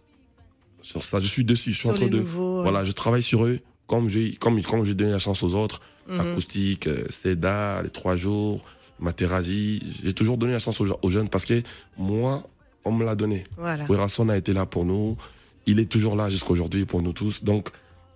sur 0.82 1.04
ça, 1.04 1.20
je 1.20 1.28
suis 1.28 1.44
dessus, 1.44 1.72
je 1.72 1.76
suis 1.76 1.82
Sur 1.82 1.92
en 1.92 1.94
train 1.94 2.06
les 2.06 2.12
de. 2.12 2.20
nouveaux, 2.20 2.58
ouais. 2.58 2.64
Voilà, 2.64 2.84
je 2.84 2.92
travaille 2.92 3.24
sur 3.24 3.46
eux 3.46 3.60
comme 3.88 4.10
j'ai 4.10 4.34
comme, 4.36 4.62
comme 4.64 4.84
j'ai 4.86 4.94
donné 4.96 5.12
la 5.12 5.20
chance 5.20 5.44
aux 5.44 5.54
autres. 5.56 5.82
Mhm. 6.08 6.20
Acoustique, 6.20 6.88
euh, 6.88 7.06
Seda, 7.10 7.82
les 7.84 7.90
trois 7.90 8.16
jours, 8.16 8.64
Materazzi. 9.00 9.82
J'ai 10.04 10.14
toujours 10.14 10.38
donné 10.38 10.54
la 10.54 10.60
chance 10.60 10.80
aux, 10.82 10.88
aux 11.02 11.10
jeunes 11.10 11.30
parce 11.30 11.46
que 11.46 11.62
moi, 11.98 12.44
on 12.86 12.92
me 12.92 13.04
l'a 13.04 13.16
donné. 13.16 13.44
Voilà. 13.58 13.86
A 14.30 14.38
été 14.38 14.54
là 14.54 14.66
pour 14.66 14.86
nous. 14.86 15.18
il 15.66 15.80
est 15.80 15.92
toujours 15.92 16.16
là 16.16 16.30
jusqu'à 16.30 16.52
aujourd'hui 16.52 16.86
pour 16.86 17.02
nous 17.02 17.14
tous. 17.14 17.44
Donc, 17.44 17.70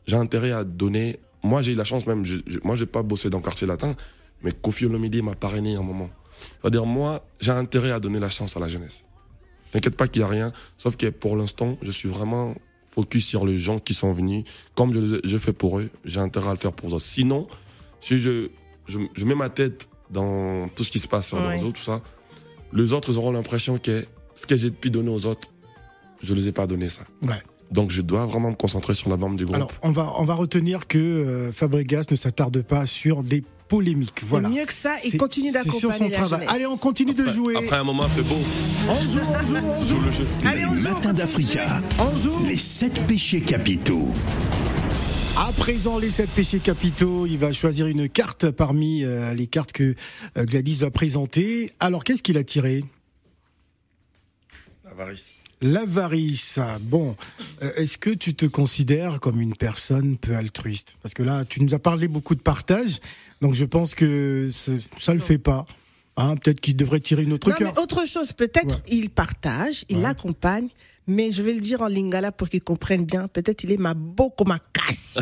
j'ai 0.07 0.17
intérêt 0.17 0.51
à 0.51 0.63
donner. 0.63 1.19
Moi, 1.43 1.61
j'ai 1.61 1.71
eu 1.71 1.75
la 1.75 1.83
chance 1.83 2.05
même. 2.05 2.25
je- 2.25 2.37
je- 2.47 2.59
moi, 2.63 2.75
j'ai 2.75 2.85
pas 2.85 3.01
bossé 3.03 3.29
dans 3.29 3.37
le 3.37 3.43
quartier 3.43 3.65
latin, 3.67 3.95
mais 4.41 4.51
Kofi 4.51 4.85
Olomide 4.85 5.23
m'a 5.23 5.35
parrainé 5.35 5.75
un 5.75 5.81
moment. 5.83 6.09
C'est-à-dire, 6.61 6.85
moi, 6.85 7.25
j'ai 7.39 7.51
intérêt 7.51 7.91
à 7.91 7.99
donner 7.99 8.19
la 8.19 8.29
chance 8.29 8.55
à 8.55 8.59
la 8.59 8.67
jeunesse. 8.67 9.05
T'inquiète 9.71 9.95
pas 9.95 10.07
qu'il 10.07 10.21
y 10.21 10.23
a 10.23 10.27
rien. 10.27 10.51
Sauf 10.77 10.95
que 10.95 11.07
pour 11.09 11.35
l'instant, 11.35 11.77
je 11.81 11.91
suis 11.91 12.09
vraiment 12.09 12.55
focus 12.87 13.25
sur 13.27 13.45
les 13.45 13.57
gens 13.57 13.77
qui 13.79 13.93
sont 13.93 14.11
venus. 14.11 14.43
Comme 14.75 14.93
je, 14.93 15.19
je 15.23 15.37
fais 15.37 15.53
pour 15.53 15.79
eux, 15.79 15.89
j'ai 16.05 16.19
intérêt 16.19 16.49
à 16.49 16.51
le 16.53 16.57
faire 16.57 16.73
pour 16.73 16.95
eux. 16.95 16.99
Sinon, 16.99 17.47
si 17.99 18.17
je, 18.19 18.49
je, 18.87 18.97
je 19.13 19.25
mets 19.25 19.35
ma 19.35 19.49
tête 19.49 19.87
dans 20.09 20.67
tout 20.69 20.83
ce 20.83 20.89
qui 20.91 20.99
se 20.99 21.07
passe 21.07 21.27
sur 21.27 21.37
les 21.51 21.63
autres, 21.63 21.73
tout 21.77 21.83
ça, 21.83 22.01
les 22.73 22.93
autres 22.93 23.15
auront 23.17 23.31
l'impression 23.31 23.77
que 23.77 24.05
ce 24.35 24.47
que 24.47 24.55
j'ai 24.57 24.71
pu 24.71 24.89
donner 24.89 25.11
aux 25.11 25.25
autres, 25.27 25.47
je 26.21 26.33
ne 26.33 26.39
les 26.39 26.47
ai 26.47 26.51
pas 26.51 26.65
donné 26.65 26.89
ça. 26.89 27.03
Ouais. 27.21 27.41
Donc 27.71 27.91
je 27.91 28.01
dois 28.01 28.25
vraiment 28.25 28.49
me 28.49 28.55
concentrer 28.55 28.95
sur 28.95 29.09
l'album 29.09 29.35
du 29.37 29.45
groupe. 29.45 29.55
Alors, 29.55 29.71
on 29.83 29.91
va, 29.91 30.11
on 30.17 30.23
va 30.25 30.33
retenir 30.33 30.87
que 30.87 30.97
euh, 30.97 31.51
Fabregas 31.51 32.05
ne 32.09 32.15
s'attarde 32.15 32.61
pas 32.63 32.85
sur 32.85 33.23
des 33.23 33.43
polémiques. 33.67 34.21
Voilà. 34.23 34.49
mieux 34.49 34.65
que 34.65 34.73
ça, 34.73 34.95
il 35.05 35.11
C'est- 35.11 35.17
continue 35.17 35.51
sur 35.51 35.61
son 35.61 35.67
d'accompagner 35.89 36.09
la 36.09 36.15
travail. 36.17 36.39
jeunesse. 36.41 36.55
Allez, 36.55 36.65
on 36.65 36.77
continue 36.77 37.13
de 37.13 37.29
jouer. 37.29 37.55
Après 37.55 37.75
un 37.75 37.83
moment, 37.83 38.07
c'est 38.13 38.23
beau. 38.27 38.35
On 38.89 38.99
joue, 39.01 39.19
on 39.19 39.83
joue, 39.83 39.95
on 39.97 40.05
le 40.05 40.11
jeu. 40.11 40.25
Allez, 40.45 40.65
on 40.65 40.75
joue, 40.75 40.99
de 40.99 41.11
d'Africa. 41.11 41.81
On 41.99 42.15
joue. 42.15 42.45
Les 42.47 42.57
sept 42.57 42.99
péchés 43.05 43.41
capitaux. 43.41 44.07
À 45.37 45.51
présent, 45.53 45.99
les 45.99 46.09
sept 46.09 46.29
péchés 46.31 46.57
capitaux, 46.59 47.27
il 47.27 47.37
va 47.37 47.51
choisir 47.51 47.85
une 47.85 48.09
carte 48.09 48.49
parmi 48.49 49.03
euh, 49.03 49.33
les 49.35 49.45
cartes 49.45 49.71
que 49.71 49.93
euh, 50.37 50.45
Gladys 50.45 50.79
va 50.79 50.89
présenter. 50.89 51.71
Alors, 51.79 52.03
qu'est-ce 52.03 52.23
qu'il 52.23 52.37
a 52.37 52.43
tiré? 52.43 52.83
L'avarice. 54.83 55.35
L'avarice. 55.61 56.59
Bon, 56.81 57.15
euh, 57.61 57.71
est-ce 57.75 57.97
que 57.97 58.09
tu 58.11 58.33
te 58.33 58.45
considères 58.45 59.19
comme 59.19 59.41
une 59.41 59.55
personne 59.55 60.17
peu 60.17 60.35
altruiste? 60.35 60.95
Parce 61.01 61.13
que 61.13 61.23
là, 61.23 61.43
tu 61.45 61.61
nous 61.63 61.73
as 61.73 61.79
parlé 61.79 62.07
beaucoup 62.07 62.35
de 62.35 62.41
partage, 62.41 62.99
donc 63.41 63.53
je 63.53 63.65
pense 63.65 63.93
que 63.95 64.49
ça, 64.53 65.13
le 65.13 65.19
fait 65.19 65.37
pas. 65.37 65.65
Hein, 66.17 66.35
Peut-être 66.37 66.59
qu'il 66.59 66.75
devrait 66.75 66.99
tirer 66.99 67.23
une 67.23 67.33
autre 67.33 67.49
Non, 67.49 67.55
mais 67.59 67.65
carte. 67.67 67.79
autre 67.79 68.05
chose, 68.07 68.33
peut-être 68.33 68.81
il 68.87 69.09
partage, 69.09 69.85
il 69.89 70.05
accompagne, 70.05 70.67
mais 71.07 71.31
je 71.31 71.41
vais 71.41 71.53
le 71.53 71.61
dire 71.61 71.81
en 71.81 71.87
lingala 71.87 72.31
pour 72.31 72.49
qu'il 72.49 72.61
comprenne 72.61 73.05
bien. 73.05 73.27
Peut-être 73.27 73.63
il 73.63 73.71
est 73.71 73.77
ma 73.77 73.93
beaucoup 73.93 74.43
ma 74.45 74.59
casse. 74.73 75.17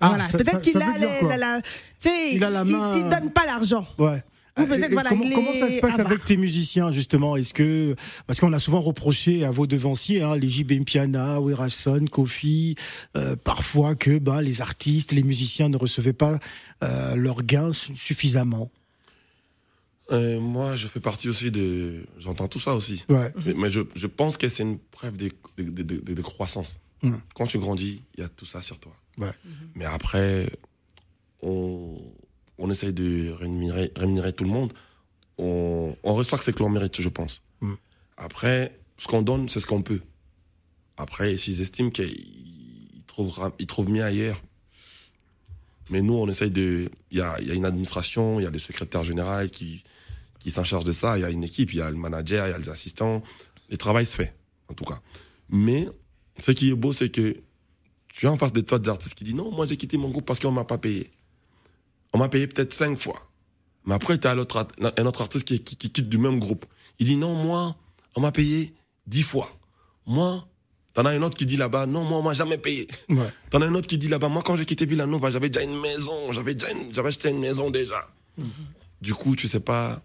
Ah, 0.00 0.08
voilà. 0.08 0.24
Peut-être 0.28 0.60
qu'il 0.62 0.76
a, 0.78 0.96
la, 1.28 1.36
la- 1.36 1.60
tu 1.62 2.08
sais, 2.08 2.34
Il 2.34 2.42
a 2.42 2.50
la 2.50 2.64
main- 2.64 2.96
il, 2.96 3.08
donne 3.08 3.30
pas 3.32 3.44
l'argent. 3.44 3.86
Ouais. 3.98 4.22
Ou 4.58 4.64
peut-être, 4.66 4.82
Et- 4.82 4.86
et 4.86 4.88
voilà, 4.94 5.10
comment, 5.10 5.52
ça 5.52 5.70
se 5.70 5.78
passe 5.80 5.98
avec 5.98 6.24
tes 6.24 6.36
musiciens 6.36 6.90
justement? 6.92 7.36
Est-ce 7.36 7.54
que 7.54 7.94
parce 8.26 8.40
qu'on 8.40 8.52
a 8.52 8.58
souvent 8.58 8.80
reproché 8.80 9.44
à 9.44 9.50
vos 9.50 9.66
devanciers, 9.66 10.22
hein, 10.22 10.36
les 10.36 10.48
JB 10.48 10.84
Piana, 10.84 11.40
Werason, 11.40 12.04
Kofi, 12.10 12.74
euh, 13.16 13.36
parfois 13.36 13.94
que 13.94 14.18
bah, 14.18 14.42
les 14.42 14.60
artistes, 14.60 15.12
les 15.12 15.22
musiciens 15.22 15.68
ne 15.68 15.76
recevaient 15.76 16.12
pas 16.12 16.38
euh, 16.82 17.14
leurs 17.14 17.42
gains 17.42 17.72
su- 17.72 17.94
suffisamment. 17.96 18.70
Euh, 20.10 20.40
moi, 20.40 20.74
je 20.74 20.88
fais 20.88 20.98
partie 21.00 21.28
aussi 21.28 21.52
de. 21.52 22.04
J'entends 22.18 22.48
tout 22.48 22.58
ça 22.58 22.74
aussi. 22.74 23.04
Ouais. 23.08 23.32
Mais, 23.46 23.54
mais 23.54 23.70
je, 23.70 23.82
je 23.94 24.08
pense 24.08 24.36
que 24.36 24.48
c'est 24.48 24.64
une 24.64 24.78
preuve 24.78 25.16
de, 25.16 25.30
de, 25.58 25.62
de- 25.82 25.82
de- 26.00 26.14
de 26.14 26.22
croissance. 26.22 26.80
Mm. 27.02 27.12
Quand 27.34 27.46
tu 27.46 27.58
grandis, 27.58 28.02
il 28.16 28.20
y 28.20 28.24
a 28.24 28.28
tout 28.28 28.44
ça 28.46 28.60
sur 28.60 28.80
toi. 28.80 28.92
Ouais. 29.18 29.30
Mais 29.76 29.84
après, 29.84 30.50
on, 31.42 31.96
on 32.60 32.70
essaye 32.70 32.92
de 32.92 33.32
rémunérer, 33.32 33.90
rémunérer 33.96 34.32
tout 34.32 34.44
le 34.44 34.50
monde. 34.50 34.72
On, 35.38 35.96
on 36.02 36.14
reçoit 36.14 36.38
que 36.38 36.44
c'est 36.44 36.52
que 36.52 36.62
l'on 36.62 36.68
mérite, 36.68 37.00
je 37.00 37.08
pense. 37.08 37.42
Mm. 37.60 37.74
Après, 38.18 38.78
ce 38.98 39.08
qu'on 39.08 39.22
donne, 39.22 39.48
c'est 39.48 39.60
ce 39.60 39.66
qu'on 39.66 39.82
peut. 39.82 40.02
Après, 40.96 41.36
s'ils 41.38 41.62
estiment 41.62 41.90
qu'ils 41.90 43.02
trouvent, 43.06 43.52
ils 43.58 43.66
trouvent 43.66 43.88
mieux 43.88 44.04
ailleurs. 44.04 44.40
Mais 45.88 46.02
nous, 46.02 46.14
on 46.14 46.28
essaye 46.28 46.50
de. 46.50 46.90
Il 47.10 47.18
y 47.18 47.22
a, 47.22 47.40
il 47.40 47.48
y 47.48 47.50
a 47.50 47.54
une 47.54 47.64
administration, 47.64 48.38
il 48.38 48.44
y 48.44 48.46
a 48.46 48.50
le 48.50 48.58
secrétaire 48.58 49.02
général 49.02 49.50
qui, 49.50 49.82
qui 50.38 50.50
s'en 50.50 50.62
charge 50.62 50.84
de 50.84 50.92
ça, 50.92 51.16
il 51.16 51.22
y 51.22 51.24
a 51.24 51.30
une 51.30 51.42
équipe, 51.42 51.72
il 51.72 51.78
y 51.78 51.82
a 51.82 51.90
le 51.90 51.96
manager, 51.96 52.46
il 52.46 52.50
y 52.50 52.54
a 52.54 52.58
les 52.58 52.68
assistants. 52.68 53.22
Le 53.70 53.78
travail 53.78 54.04
se 54.04 54.16
fait, 54.16 54.34
en 54.68 54.74
tout 54.74 54.84
cas. 54.84 55.00
Mais 55.48 55.88
ce 56.38 56.50
qui 56.50 56.70
est 56.70 56.74
beau, 56.74 56.92
c'est 56.92 57.10
que 57.10 57.36
tu 58.08 58.26
es 58.26 58.28
en 58.28 58.36
face 58.36 58.52
de 58.52 58.60
toi 58.60 58.78
des 58.78 58.90
artistes 58.90 59.14
qui 59.14 59.24
disent 59.24 59.34
non, 59.34 59.50
moi 59.50 59.64
j'ai 59.64 59.76
quitté 59.76 59.96
mon 59.96 60.10
groupe 60.10 60.26
parce 60.26 60.40
qu'on 60.40 60.52
m'a 60.52 60.64
pas 60.64 60.78
payé. 60.78 61.10
M'a 62.20 62.28
payé 62.28 62.46
peut-être 62.46 62.72
cinq 62.74 62.98
fois. 62.98 63.20
Mais 63.86 63.94
après, 63.94 64.18
tu 64.18 64.26
as 64.28 64.32
un 64.32 64.38
autre 64.38 65.22
artiste 65.22 65.44
qui, 65.46 65.58
qui- 65.60 65.76
qui 65.76 65.90
quitte 65.90 66.08
du 66.08 66.18
même 66.18 66.38
groupe. 66.38 66.66
Il 66.98 67.06
dit 67.06 67.16
non, 67.16 67.34
moi, 67.34 67.76
on 68.14 68.20
m'a 68.20 68.30
payé 68.30 68.74
dix 69.06 69.22
fois. 69.22 69.48
Moi, 70.06 70.46
t'en 70.92 71.04
as 71.06 71.10
un 71.12 71.22
autre 71.22 71.36
qui 71.36 71.46
dit 71.46 71.56
là-bas, 71.56 71.86
non, 71.86 72.04
moi, 72.04 72.18
on 72.18 72.22
m'a 72.22 72.34
jamais 72.34 72.58
payé. 72.58 72.88
Ouais. 73.08 73.30
T'en 73.50 73.62
as 73.62 73.66
un 73.66 73.74
autre 73.74 73.86
qui 73.86 73.96
dit 73.96 74.08
là-bas, 74.08 74.28
moi, 74.28 74.42
quand 74.44 74.54
j'ai 74.56 74.66
quitté 74.66 74.84
Villanova, 74.86 75.30
j'avais 75.30 75.48
déjà 75.48 75.64
une 75.64 75.80
maison, 75.80 76.30
j'avais 76.32 76.54
déjà 76.54 76.70
une- 76.72 76.92
j'avais 76.94 77.08
acheté 77.08 77.30
une 77.30 77.38
maison 77.40 77.70
déjà. 77.70 78.04
Du 79.00 79.14
coup, 79.14 79.34
tu 79.34 79.48
sais 79.48 79.60
pas 79.60 80.02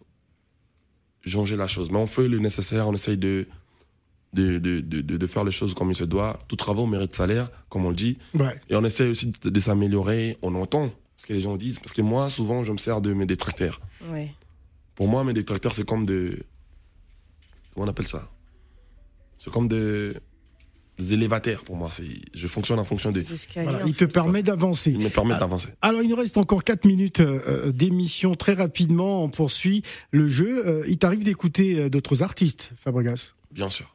changer 1.25 1.55
la 1.55 1.67
chose. 1.67 1.89
Mais 1.91 1.97
on 1.97 2.07
fait 2.07 2.27
le 2.27 2.39
nécessaire, 2.39 2.87
on 2.87 2.93
essaye 2.93 3.17
de, 3.17 3.47
de, 4.33 4.57
de, 4.59 4.79
de, 4.79 5.01
de- 5.01 5.17
de 5.17 5.27
faire 5.27 5.43
les 5.43 5.51
choses 5.51 5.73
comme 5.73 5.89
il 5.91 5.95
se 5.95 6.03
doit. 6.03 6.39
Tout 6.47 6.55
travail 6.55 6.87
mérite 6.87 7.13
salaire, 7.15 7.49
comme 7.69 7.85
on 7.85 7.89
le 7.89 7.95
dit. 7.95 8.17
Ouais. 8.33 8.59
Et 8.69 8.75
on 8.75 8.83
essaie 8.85 9.09
aussi 9.09 9.33
de, 9.41 9.49
de 9.49 9.59
s'améliorer. 9.59 10.37
On 10.41 10.55
entend 10.55 10.91
ce 11.17 11.25
que 11.25 11.33
les 11.33 11.41
gens 11.41 11.55
disent. 11.57 11.79
Parce 11.79 11.93
que 11.93 12.01
moi, 12.01 12.29
souvent, 12.29 12.63
je 12.63 12.71
me 12.71 12.77
sers 12.77 13.01
de 13.01 13.13
mes 13.13 13.25
détracteurs. 13.25 13.79
Ouais. 14.09 14.31
Pour 14.95 15.07
moi, 15.07 15.23
mes 15.23 15.33
détracteurs, 15.33 15.73
c'est 15.73 15.85
comme 15.85 16.05
de. 16.05 16.39
Comment 17.73 17.85
on 17.87 17.89
appelle 17.89 18.07
ça? 18.07 18.27
C'est 19.37 19.51
comme 19.51 19.67
de. 19.67 20.15
Des 20.97 21.11
élévateurs 21.11 21.65
pour 21.65 21.75
moi. 21.75 21.89
C'est- 21.91 22.03
Je 22.33 22.47
fonctionne 22.47 22.79
en 22.79 22.85
fonction 22.85 23.11
des. 23.11 23.19
Voilà, 23.55 23.81
il 23.85 23.93
te 23.95 24.05
permet 24.05 24.41
d'avancer. 24.43 24.91
Il 24.91 24.99
me 24.99 25.09
permet 25.09 25.35
d'avancer. 25.37 25.67
Alors, 25.81 26.01
il 26.01 26.09
nous 26.09 26.15
reste 26.15 26.37
encore 26.37 26.63
4 26.63 26.85
minutes 26.85 27.19
euh, 27.19 27.41
euh, 27.47 27.71
d'émission. 27.73 28.33
Très 28.35 28.53
rapidement, 28.53 29.21
on 29.23 29.29
poursuit 29.29 29.83
le 30.11 30.29
jeu. 30.29 30.65
Euh, 30.65 30.85
il 30.87 30.97
t'arrive 30.97 31.23
d'écouter 31.25 31.89
d'autres 31.89 32.23
artistes, 32.23 32.71
Fabregas? 32.77 33.33
Bien 33.51 33.69
sûr. 33.69 33.93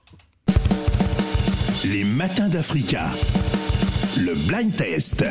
Les 1.86 2.04
matins 2.04 2.48
d'Africa. 2.48 3.10
Le 4.18 4.34
blind 4.46 4.76
test. 4.76 5.24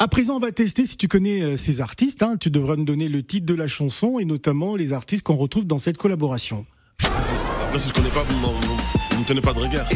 À 0.00 0.08
présent, 0.08 0.36
on 0.36 0.40
va 0.40 0.50
tester 0.50 0.86
si 0.86 0.96
tu 0.96 1.06
connais 1.06 1.40
euh, 1.42 1.56
ces 1.56 1.80
artistes. 1.80 2.22
hein. 2.22 2.36
Tu 2.38 2.50
devras 2.50 2.76
nous 2.76 2.84
donner 2.84 3.08
le 3.08 3.22
titre 3.22 3.46
de 3.46 3.54
la 3.54 3.68
chanson 3.68 4.18
et 4.18 4.24
notamment 4.24 4.74
les 4.74 4.92
artistes 4.92 5.22
qu'on 5.22 5.36
retrouve 5.36 5.66
dans 5.66 5.78
cette 5.78 5.96
collaboration. 5.98 6.66
Après, 7.00 7.78
si 7.78 7.88
je 7.88 7.94
connais 7.94 8.08
pas, 8.10 8.24
vous 8.24 9.18
me 9.20 9.24
tenez 9.24 9.40
pas 9.40 9.52
de 9.52 9.60
regard. 9.60 9.86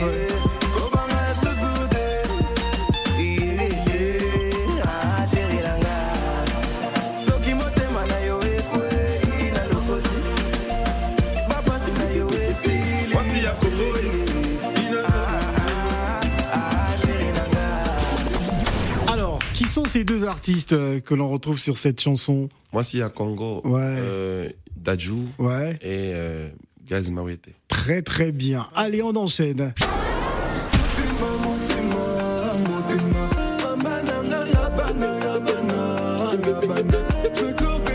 Deux 20.28 20.30
artistes 20.30 20.72
euh, 20.74 21.00
que 21.00 21.14
l'on 21.14 21.30
retrouve 21.30 21.58
sur 21.58 21.78
cette 21.78 22.00
chanson 22.00 22.48
Moi, 22.72 22.84
s'il 22.84 23.00
y 23.00 23.02
a 23.02 23.08
Congo, 23.08 23.62
Ouais. 23.64 23.80
euh, 23.82 24.48
Dajou 24.76 25.26
Ouais. 25.38 25.72
et 25.80 26.12
euh, 26.14 26.48
Gaz 26.86 27.10
Mawete. 27.10 27.48
Très 27.68 28.02
très 28.02 28.30
bien. 28.30 28.66
Allez, 28.74 29.02
on 29.02 29.16
enchaîne. 29.16 29.72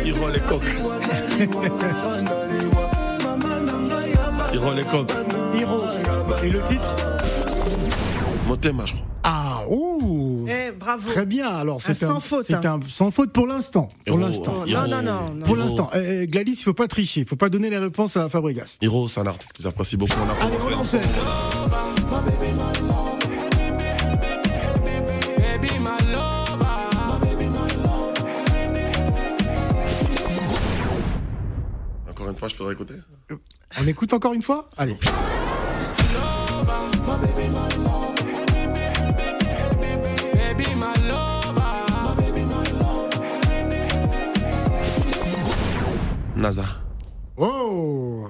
Il 0.06 0.14
rend 0.14 0.28
les 0.28 0.40
coques. 0.40 0.64
Il 4.54 4.60
rend 4.60 4.72
les 4.72 4.84
coques. 4.84 5.12
Hiro. 5.56 5.84
Et 6.44 6.50
le 6.50 6.62
titre? 6.64 6.96
Motema, 8.48 8.86
je 8.86 8.94
crois. 8.94 9.06
Ah, 9.24 9.62
ouh 9.70 10.23
bravo. 10.74 11.08
Très 11.10 11.26
bien. 11.26 11.48
Alors, 11.48 11.82
c'est 11.82 11.94
sans 11.94 12.20
faute, 12.20 12.46
C'est 12.48 12.66
hein. 12.66 12.80
un 12.84 12.88
sans 12.88 13.12
faute 13.12 13.32
pour 13.32 13.48
l'instant. 13.48 13.88
Pour 14.06 14.18
l'instant. 14.18 14.66
Hiro, 14.66 14.88
Non, 14.88 15.02
non, 15.02 15.02
non, 15.04 15.34
non. 15.36 15.46
Pour 15.46 15.56
l'instant. 15.56 15.90
Euh, 15.96 16.26
Gladys, 16.26 16.54
il 16.54 16.64
faut 16.64 16.74
pas 16.74 16.88
tricher. 16.88 17.22
Il 17.22 17.28
faut 17.28 17.36
pas 17.36 17.50
donner 17.50 17.70
les 17.70 17.78
réponses 17.78 18.18
à 18.18 18.30
Fabregas. 18.30 18.78
Hiro, 18.82 19.08
c'est 19.08 19.20
un 19.20 19.28
artiste 19.28 19.54
que 19.54 19.64
j'apprécie 19.64 19.98
beaucoup. 19.98 20.14
On 20.20 20.30
a 20.30 20.46
Allez, 20.46 20.58
on 20.62 20.80
enchaîne. 20.80 21.02
Encore 32.10 32.30
une 32.30 32.38
fois, 32.38 32.48
je 32.48 32.56
ferai 32.56 32.74
écouter. 32.74 32.96
On 33.82 33.88
écoute 33.88 34.14
encore 34.14 34.34
une 34.34 34.42
fois? 34.42 34.70
Allez. 34.78 34.98
NASA. 46.44 46.66
Oh 47.38 48.28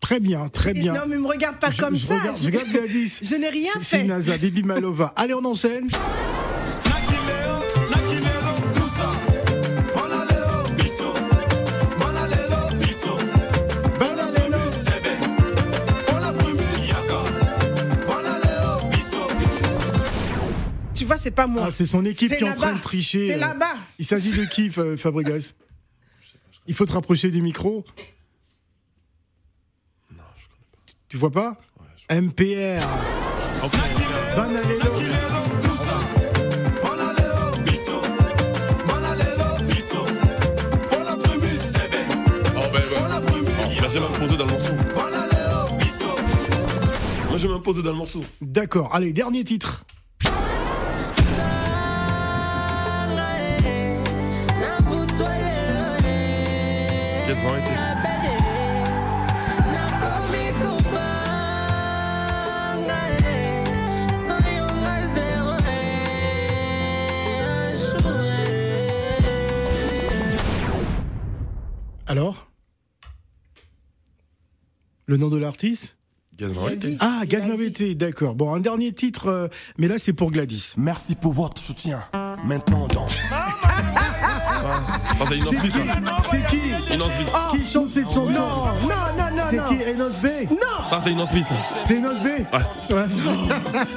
Très 0.00 0.18
bien, 0.18 0.48
très 0.48 0.72
bien. 0.74 0.92
Non, 0.94 1.02
mais 1.08 1.16
me 1.16 1.28
regarde 1.28 1.56
pas 1.60 1.70
Je- 1.70 1.80
comme 1.80 1.94
je 1.94 2.06
ça. 2.06 2.18
regarde- 2.18 2.36
je 2.36 2.44
regarde 2.46 2.66
Gladys. 2.72 3.20
Je 3.22 3.36
n'ai 3.36 3.48
rien 3.50 3.70
C'est 3.78 3.98
fait. 3.98 4.04
Naza, 4.04 4.36
Bibi 4.36 4.64
Malova. 4.64 5.12
Allez, 5.16 5.32
on 5.32 5.44
enchaîne. 5.44 5.88
Tu 20.94 21.04
vois, 21.04 21.16
c'est 21.18 21.32
pas 21.32 21.46
moi. 21.46 21.64
Ah, 21.66 21.70
c'est 21.70 21.86
son 21.86 22.04
équipe 22.04 22.30
C'est 22.30 22.38
qui 22.38 22.44
est 22.44 22.48
en 22.48 22.54
train 22.54 22.72
de 22.74 22.80
tricher. 22.80 23.28
C'est 23.28 23.34
euh. 23.34 23.38
là-bas. 23.38 23.74
Il 23.98 24.04
s'agit 24.06 24.32
de 24.32 24.44
qui, 24.44 24.70
Fa- 24.70 24.96
Fabregas? 24.96 25.52
Il 26.66 26.74
faut 26.74 26.86
te 26.86 26.92
rapprocher 26.92 27.30
du 27.30 27.42
micro. 27.42 27.84
Tu 31.08 31.16
vois 31.16 31.30
pas 31.30 31.56
MPR. 32.10 32.82
Banalelo. 34.36 34.84
Oh, 36.82 36.98
ben, 41.72 41.80
ben. 41.90 42.06
Oh, 42.56 42.60
ben, 42.72 42.82
je 43.88 43.98
vais 43.98 44.00
m'imposer 44.00 44.36
dans 44.36 44.46
le 44.46 44.52
morceau. 44.52 44.72
Moi, 47.28 47.38
je 47.38 47.46
vais 47.46 47.52
m'imposer 47.52 47.82
dans 47.82 47.92
le 47.92 47.96
morceau. 47.96 48.24
D'accord. 48.40 48.94
Allez, 48.94 49.12
dernier 49.12 49.44
titre. 49.44 49.84
Alors? 72.14 72.46
Le 75.06 75.16
nom 75.16 75.30
de 75.30 75.36
l'artiste? 75.36 75.96
Gaz 76.38 76.54
Marité. 76.54 76.96
Ah, 77.00 77.22
Gaz 77.26 77.44
Mawete, 77.44 77.96
d'accord. 77.96 78.36
Bon, 78.36 78.54
un 78.54 78.60
dernier 78.60 78.92
titre, 78.92 79.26
euh, 79.26 79.48
mais 79.78 79.88
là 79.88 79.98
c'est 79.98 80.12
pour 80.12 80.30
Gladys. 80.30 80.74
Merci 80.76 81.16
pour 81.16 81.32
votre 81.32 81.60
soutien. 81.60 81.98
Maintenant, 82.44 82.82
on 82.84 82.86
danse. 82.86 83.16
Ah, 83.32 85.24
c'est 85.26 85.38
une 85.38 85.42
C'est 85.42 85.56
qui? 85.56 85.70
C'est 86.30 86.46
qui? 86.46 86.60
Osbi. 87.02 87.24
Qui 87.50 87.64
chante 87.72 87.90
cette 87.90 88.04
chanson? 88.04 88.22
Non, 88.30 88.32
non, 88.32 88.88
non, 89.18 89.36
non. 89.36 89.42
C'est 89.50 89.56
non. 89.56 89.68
qui 89.70 89.82
Enos 89.82 90.16
B 90.22 90.26
Non, 90.52 90.88
Ça, 90.88 91.00
c'est 91.02 91.10
une 91.10 91.20
osbi, 91.20 91.42
ça. 91.42 91.54
C'est 91.84 91.96
Enos 91.98 92.20
B 92.20 92.26
Ouais. 92.26 92.94
Ouais. 92.94 93.06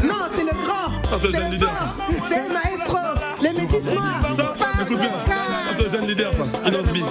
non, 0.07 0.15
c'est 0.35 0.43
le 0.43 0.65
grand. 0.65 0.89
Ça, 1.07 1.19
c'est 1.21 1.37
le 1.37 1.45
le 1.45 1.51
leader. 1.51 1.69
grand. 1.69 2.25
C'est 2.27 2.47
le 2.47 2.49
maestro. 2.53 2.66
Les 3.47 3.61
métis 3.61 3.85
noirs. 3.85 4.27
Ça, 4.35 4.53
ça, 4.55 4.83
écoute 4.83 4.97
bien. 4.97 5.09
Ça, 5.09 5.75
c'est 5.77 5.83
le 5.83 5.89
jeune 5.91 6.07
leader, 6.07 6.33
ça. 6.33 6.67
Une 6.69 6.75
osbi. 6.75 7.03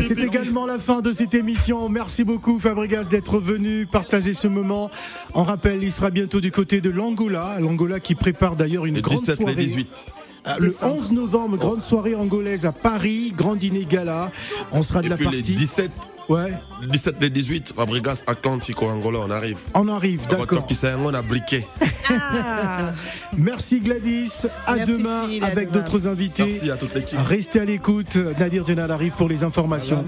C'est 0.00 0.18
également 0.20 0.66
la 0.66 0.78
fin 0.78 1.00
de 1.00 1.10
cette 1.12 1.34
émission. 1.34 1.88
Merci 1.88 2.24
beaucoup 2.24 2.60
Fabregas 2.60 3.04
d'être 3.04 3.38
venu 3.38 3.86
partager 3.86 4.34
ce 4.34 4.46
moment. 4.46 4.90
On 5.34 5.42
rappelle, 5.42 5.82
il 5.82 5.90
sera 5.90 6.10
bientôt 6.10 6.40
du 6.40 6.52
côté 6.52 6.80
de 6.80 6.90
l'Angola. 6.90 7.56
L'Angola 7.60 7.98
qui 7.98 8.14
prépare 8.14 8.56
d'ailleurs 8.56 8.86
une 8.86 8.96
Les 8.96 9.02
grande 9.02 9.20
17, 9.20 9.36
soirée. 9.36 9.54
les 9.54 9.64
18. 9.66 9.88
Euh, 10.48 10.50
Le 10.60 10.72
11 10.80 11.12
novembre, 11.12 11.56
grande 11.56 11.82
soirée 11.82 12.14
angolaise 12.14 12.66
à 12.66 12.72
Paris, 12.72 13.32
grand 13.36 13.56
dîner 13.56 13.84
gala. 13.84 14.30
On 14.70 14.82
sera 14.82 15.00
de 15.00 15.06
Et 15.06 15.08
la 15.08 15.16
puis 15.16 15.26
les 15.26 15.38
partie. 15.38 15.54
17, 15.54 15.90
Ouais, 16.28 16.52
les 16.80 16.88
17, 16.88 17.16
les 17.20 17.30
18, 17.30 17.72
Fabregas, 17.76 18.24
Atlantico, 18.26 18.86
Angola, 18.86 19.20
on 19.20 19.30
arrive. 19.30 19.58
on 19.74 19.86
arrive, 19.88 20.26
D'accord. 20.28 20.66
on 21.04 21.14
a 21.14 21.22
briqué. 21.22 21.66
Ah. 22.08 22.92
Merci 23.36 23.78
Gladys. 23.80 24.46
À 24.66 24.76
Merci, 24.76 24.92
demain 24.92 25.28
Phil, 25.28 25.44
à 25.44 25.46
avec 25.48 25.70
d'autres 25.70 26.08
invités. 26.08 26.44
Merci 26.44 26.70
à 26.70 26.76
toute 26.76 26.94
l'équipe. 26.94 27.18
Restez 27.18 27.60
à 27.60 27.64
l'écoute. 27.64 28.16
Nadir 28.38 28.66
Djenal 28.66 28.90
arrive 28.90 29.12
pour 29.12 29.28
les 29.28 29.44
informations. 29.44 30.04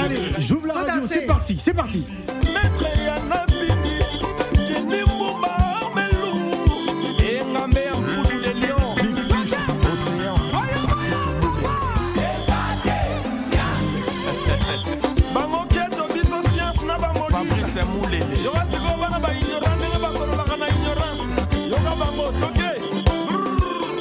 Allez, 0.00 0.16
j'ouvre 0.38 0.66
la 0.66 0.74
radio. 0.74 1.02
C'est 1.06 1.26
parti, 1.26 1.56
c'est 1.60 1.74
parti. 1.74 2.04
Maître 2.52 3.03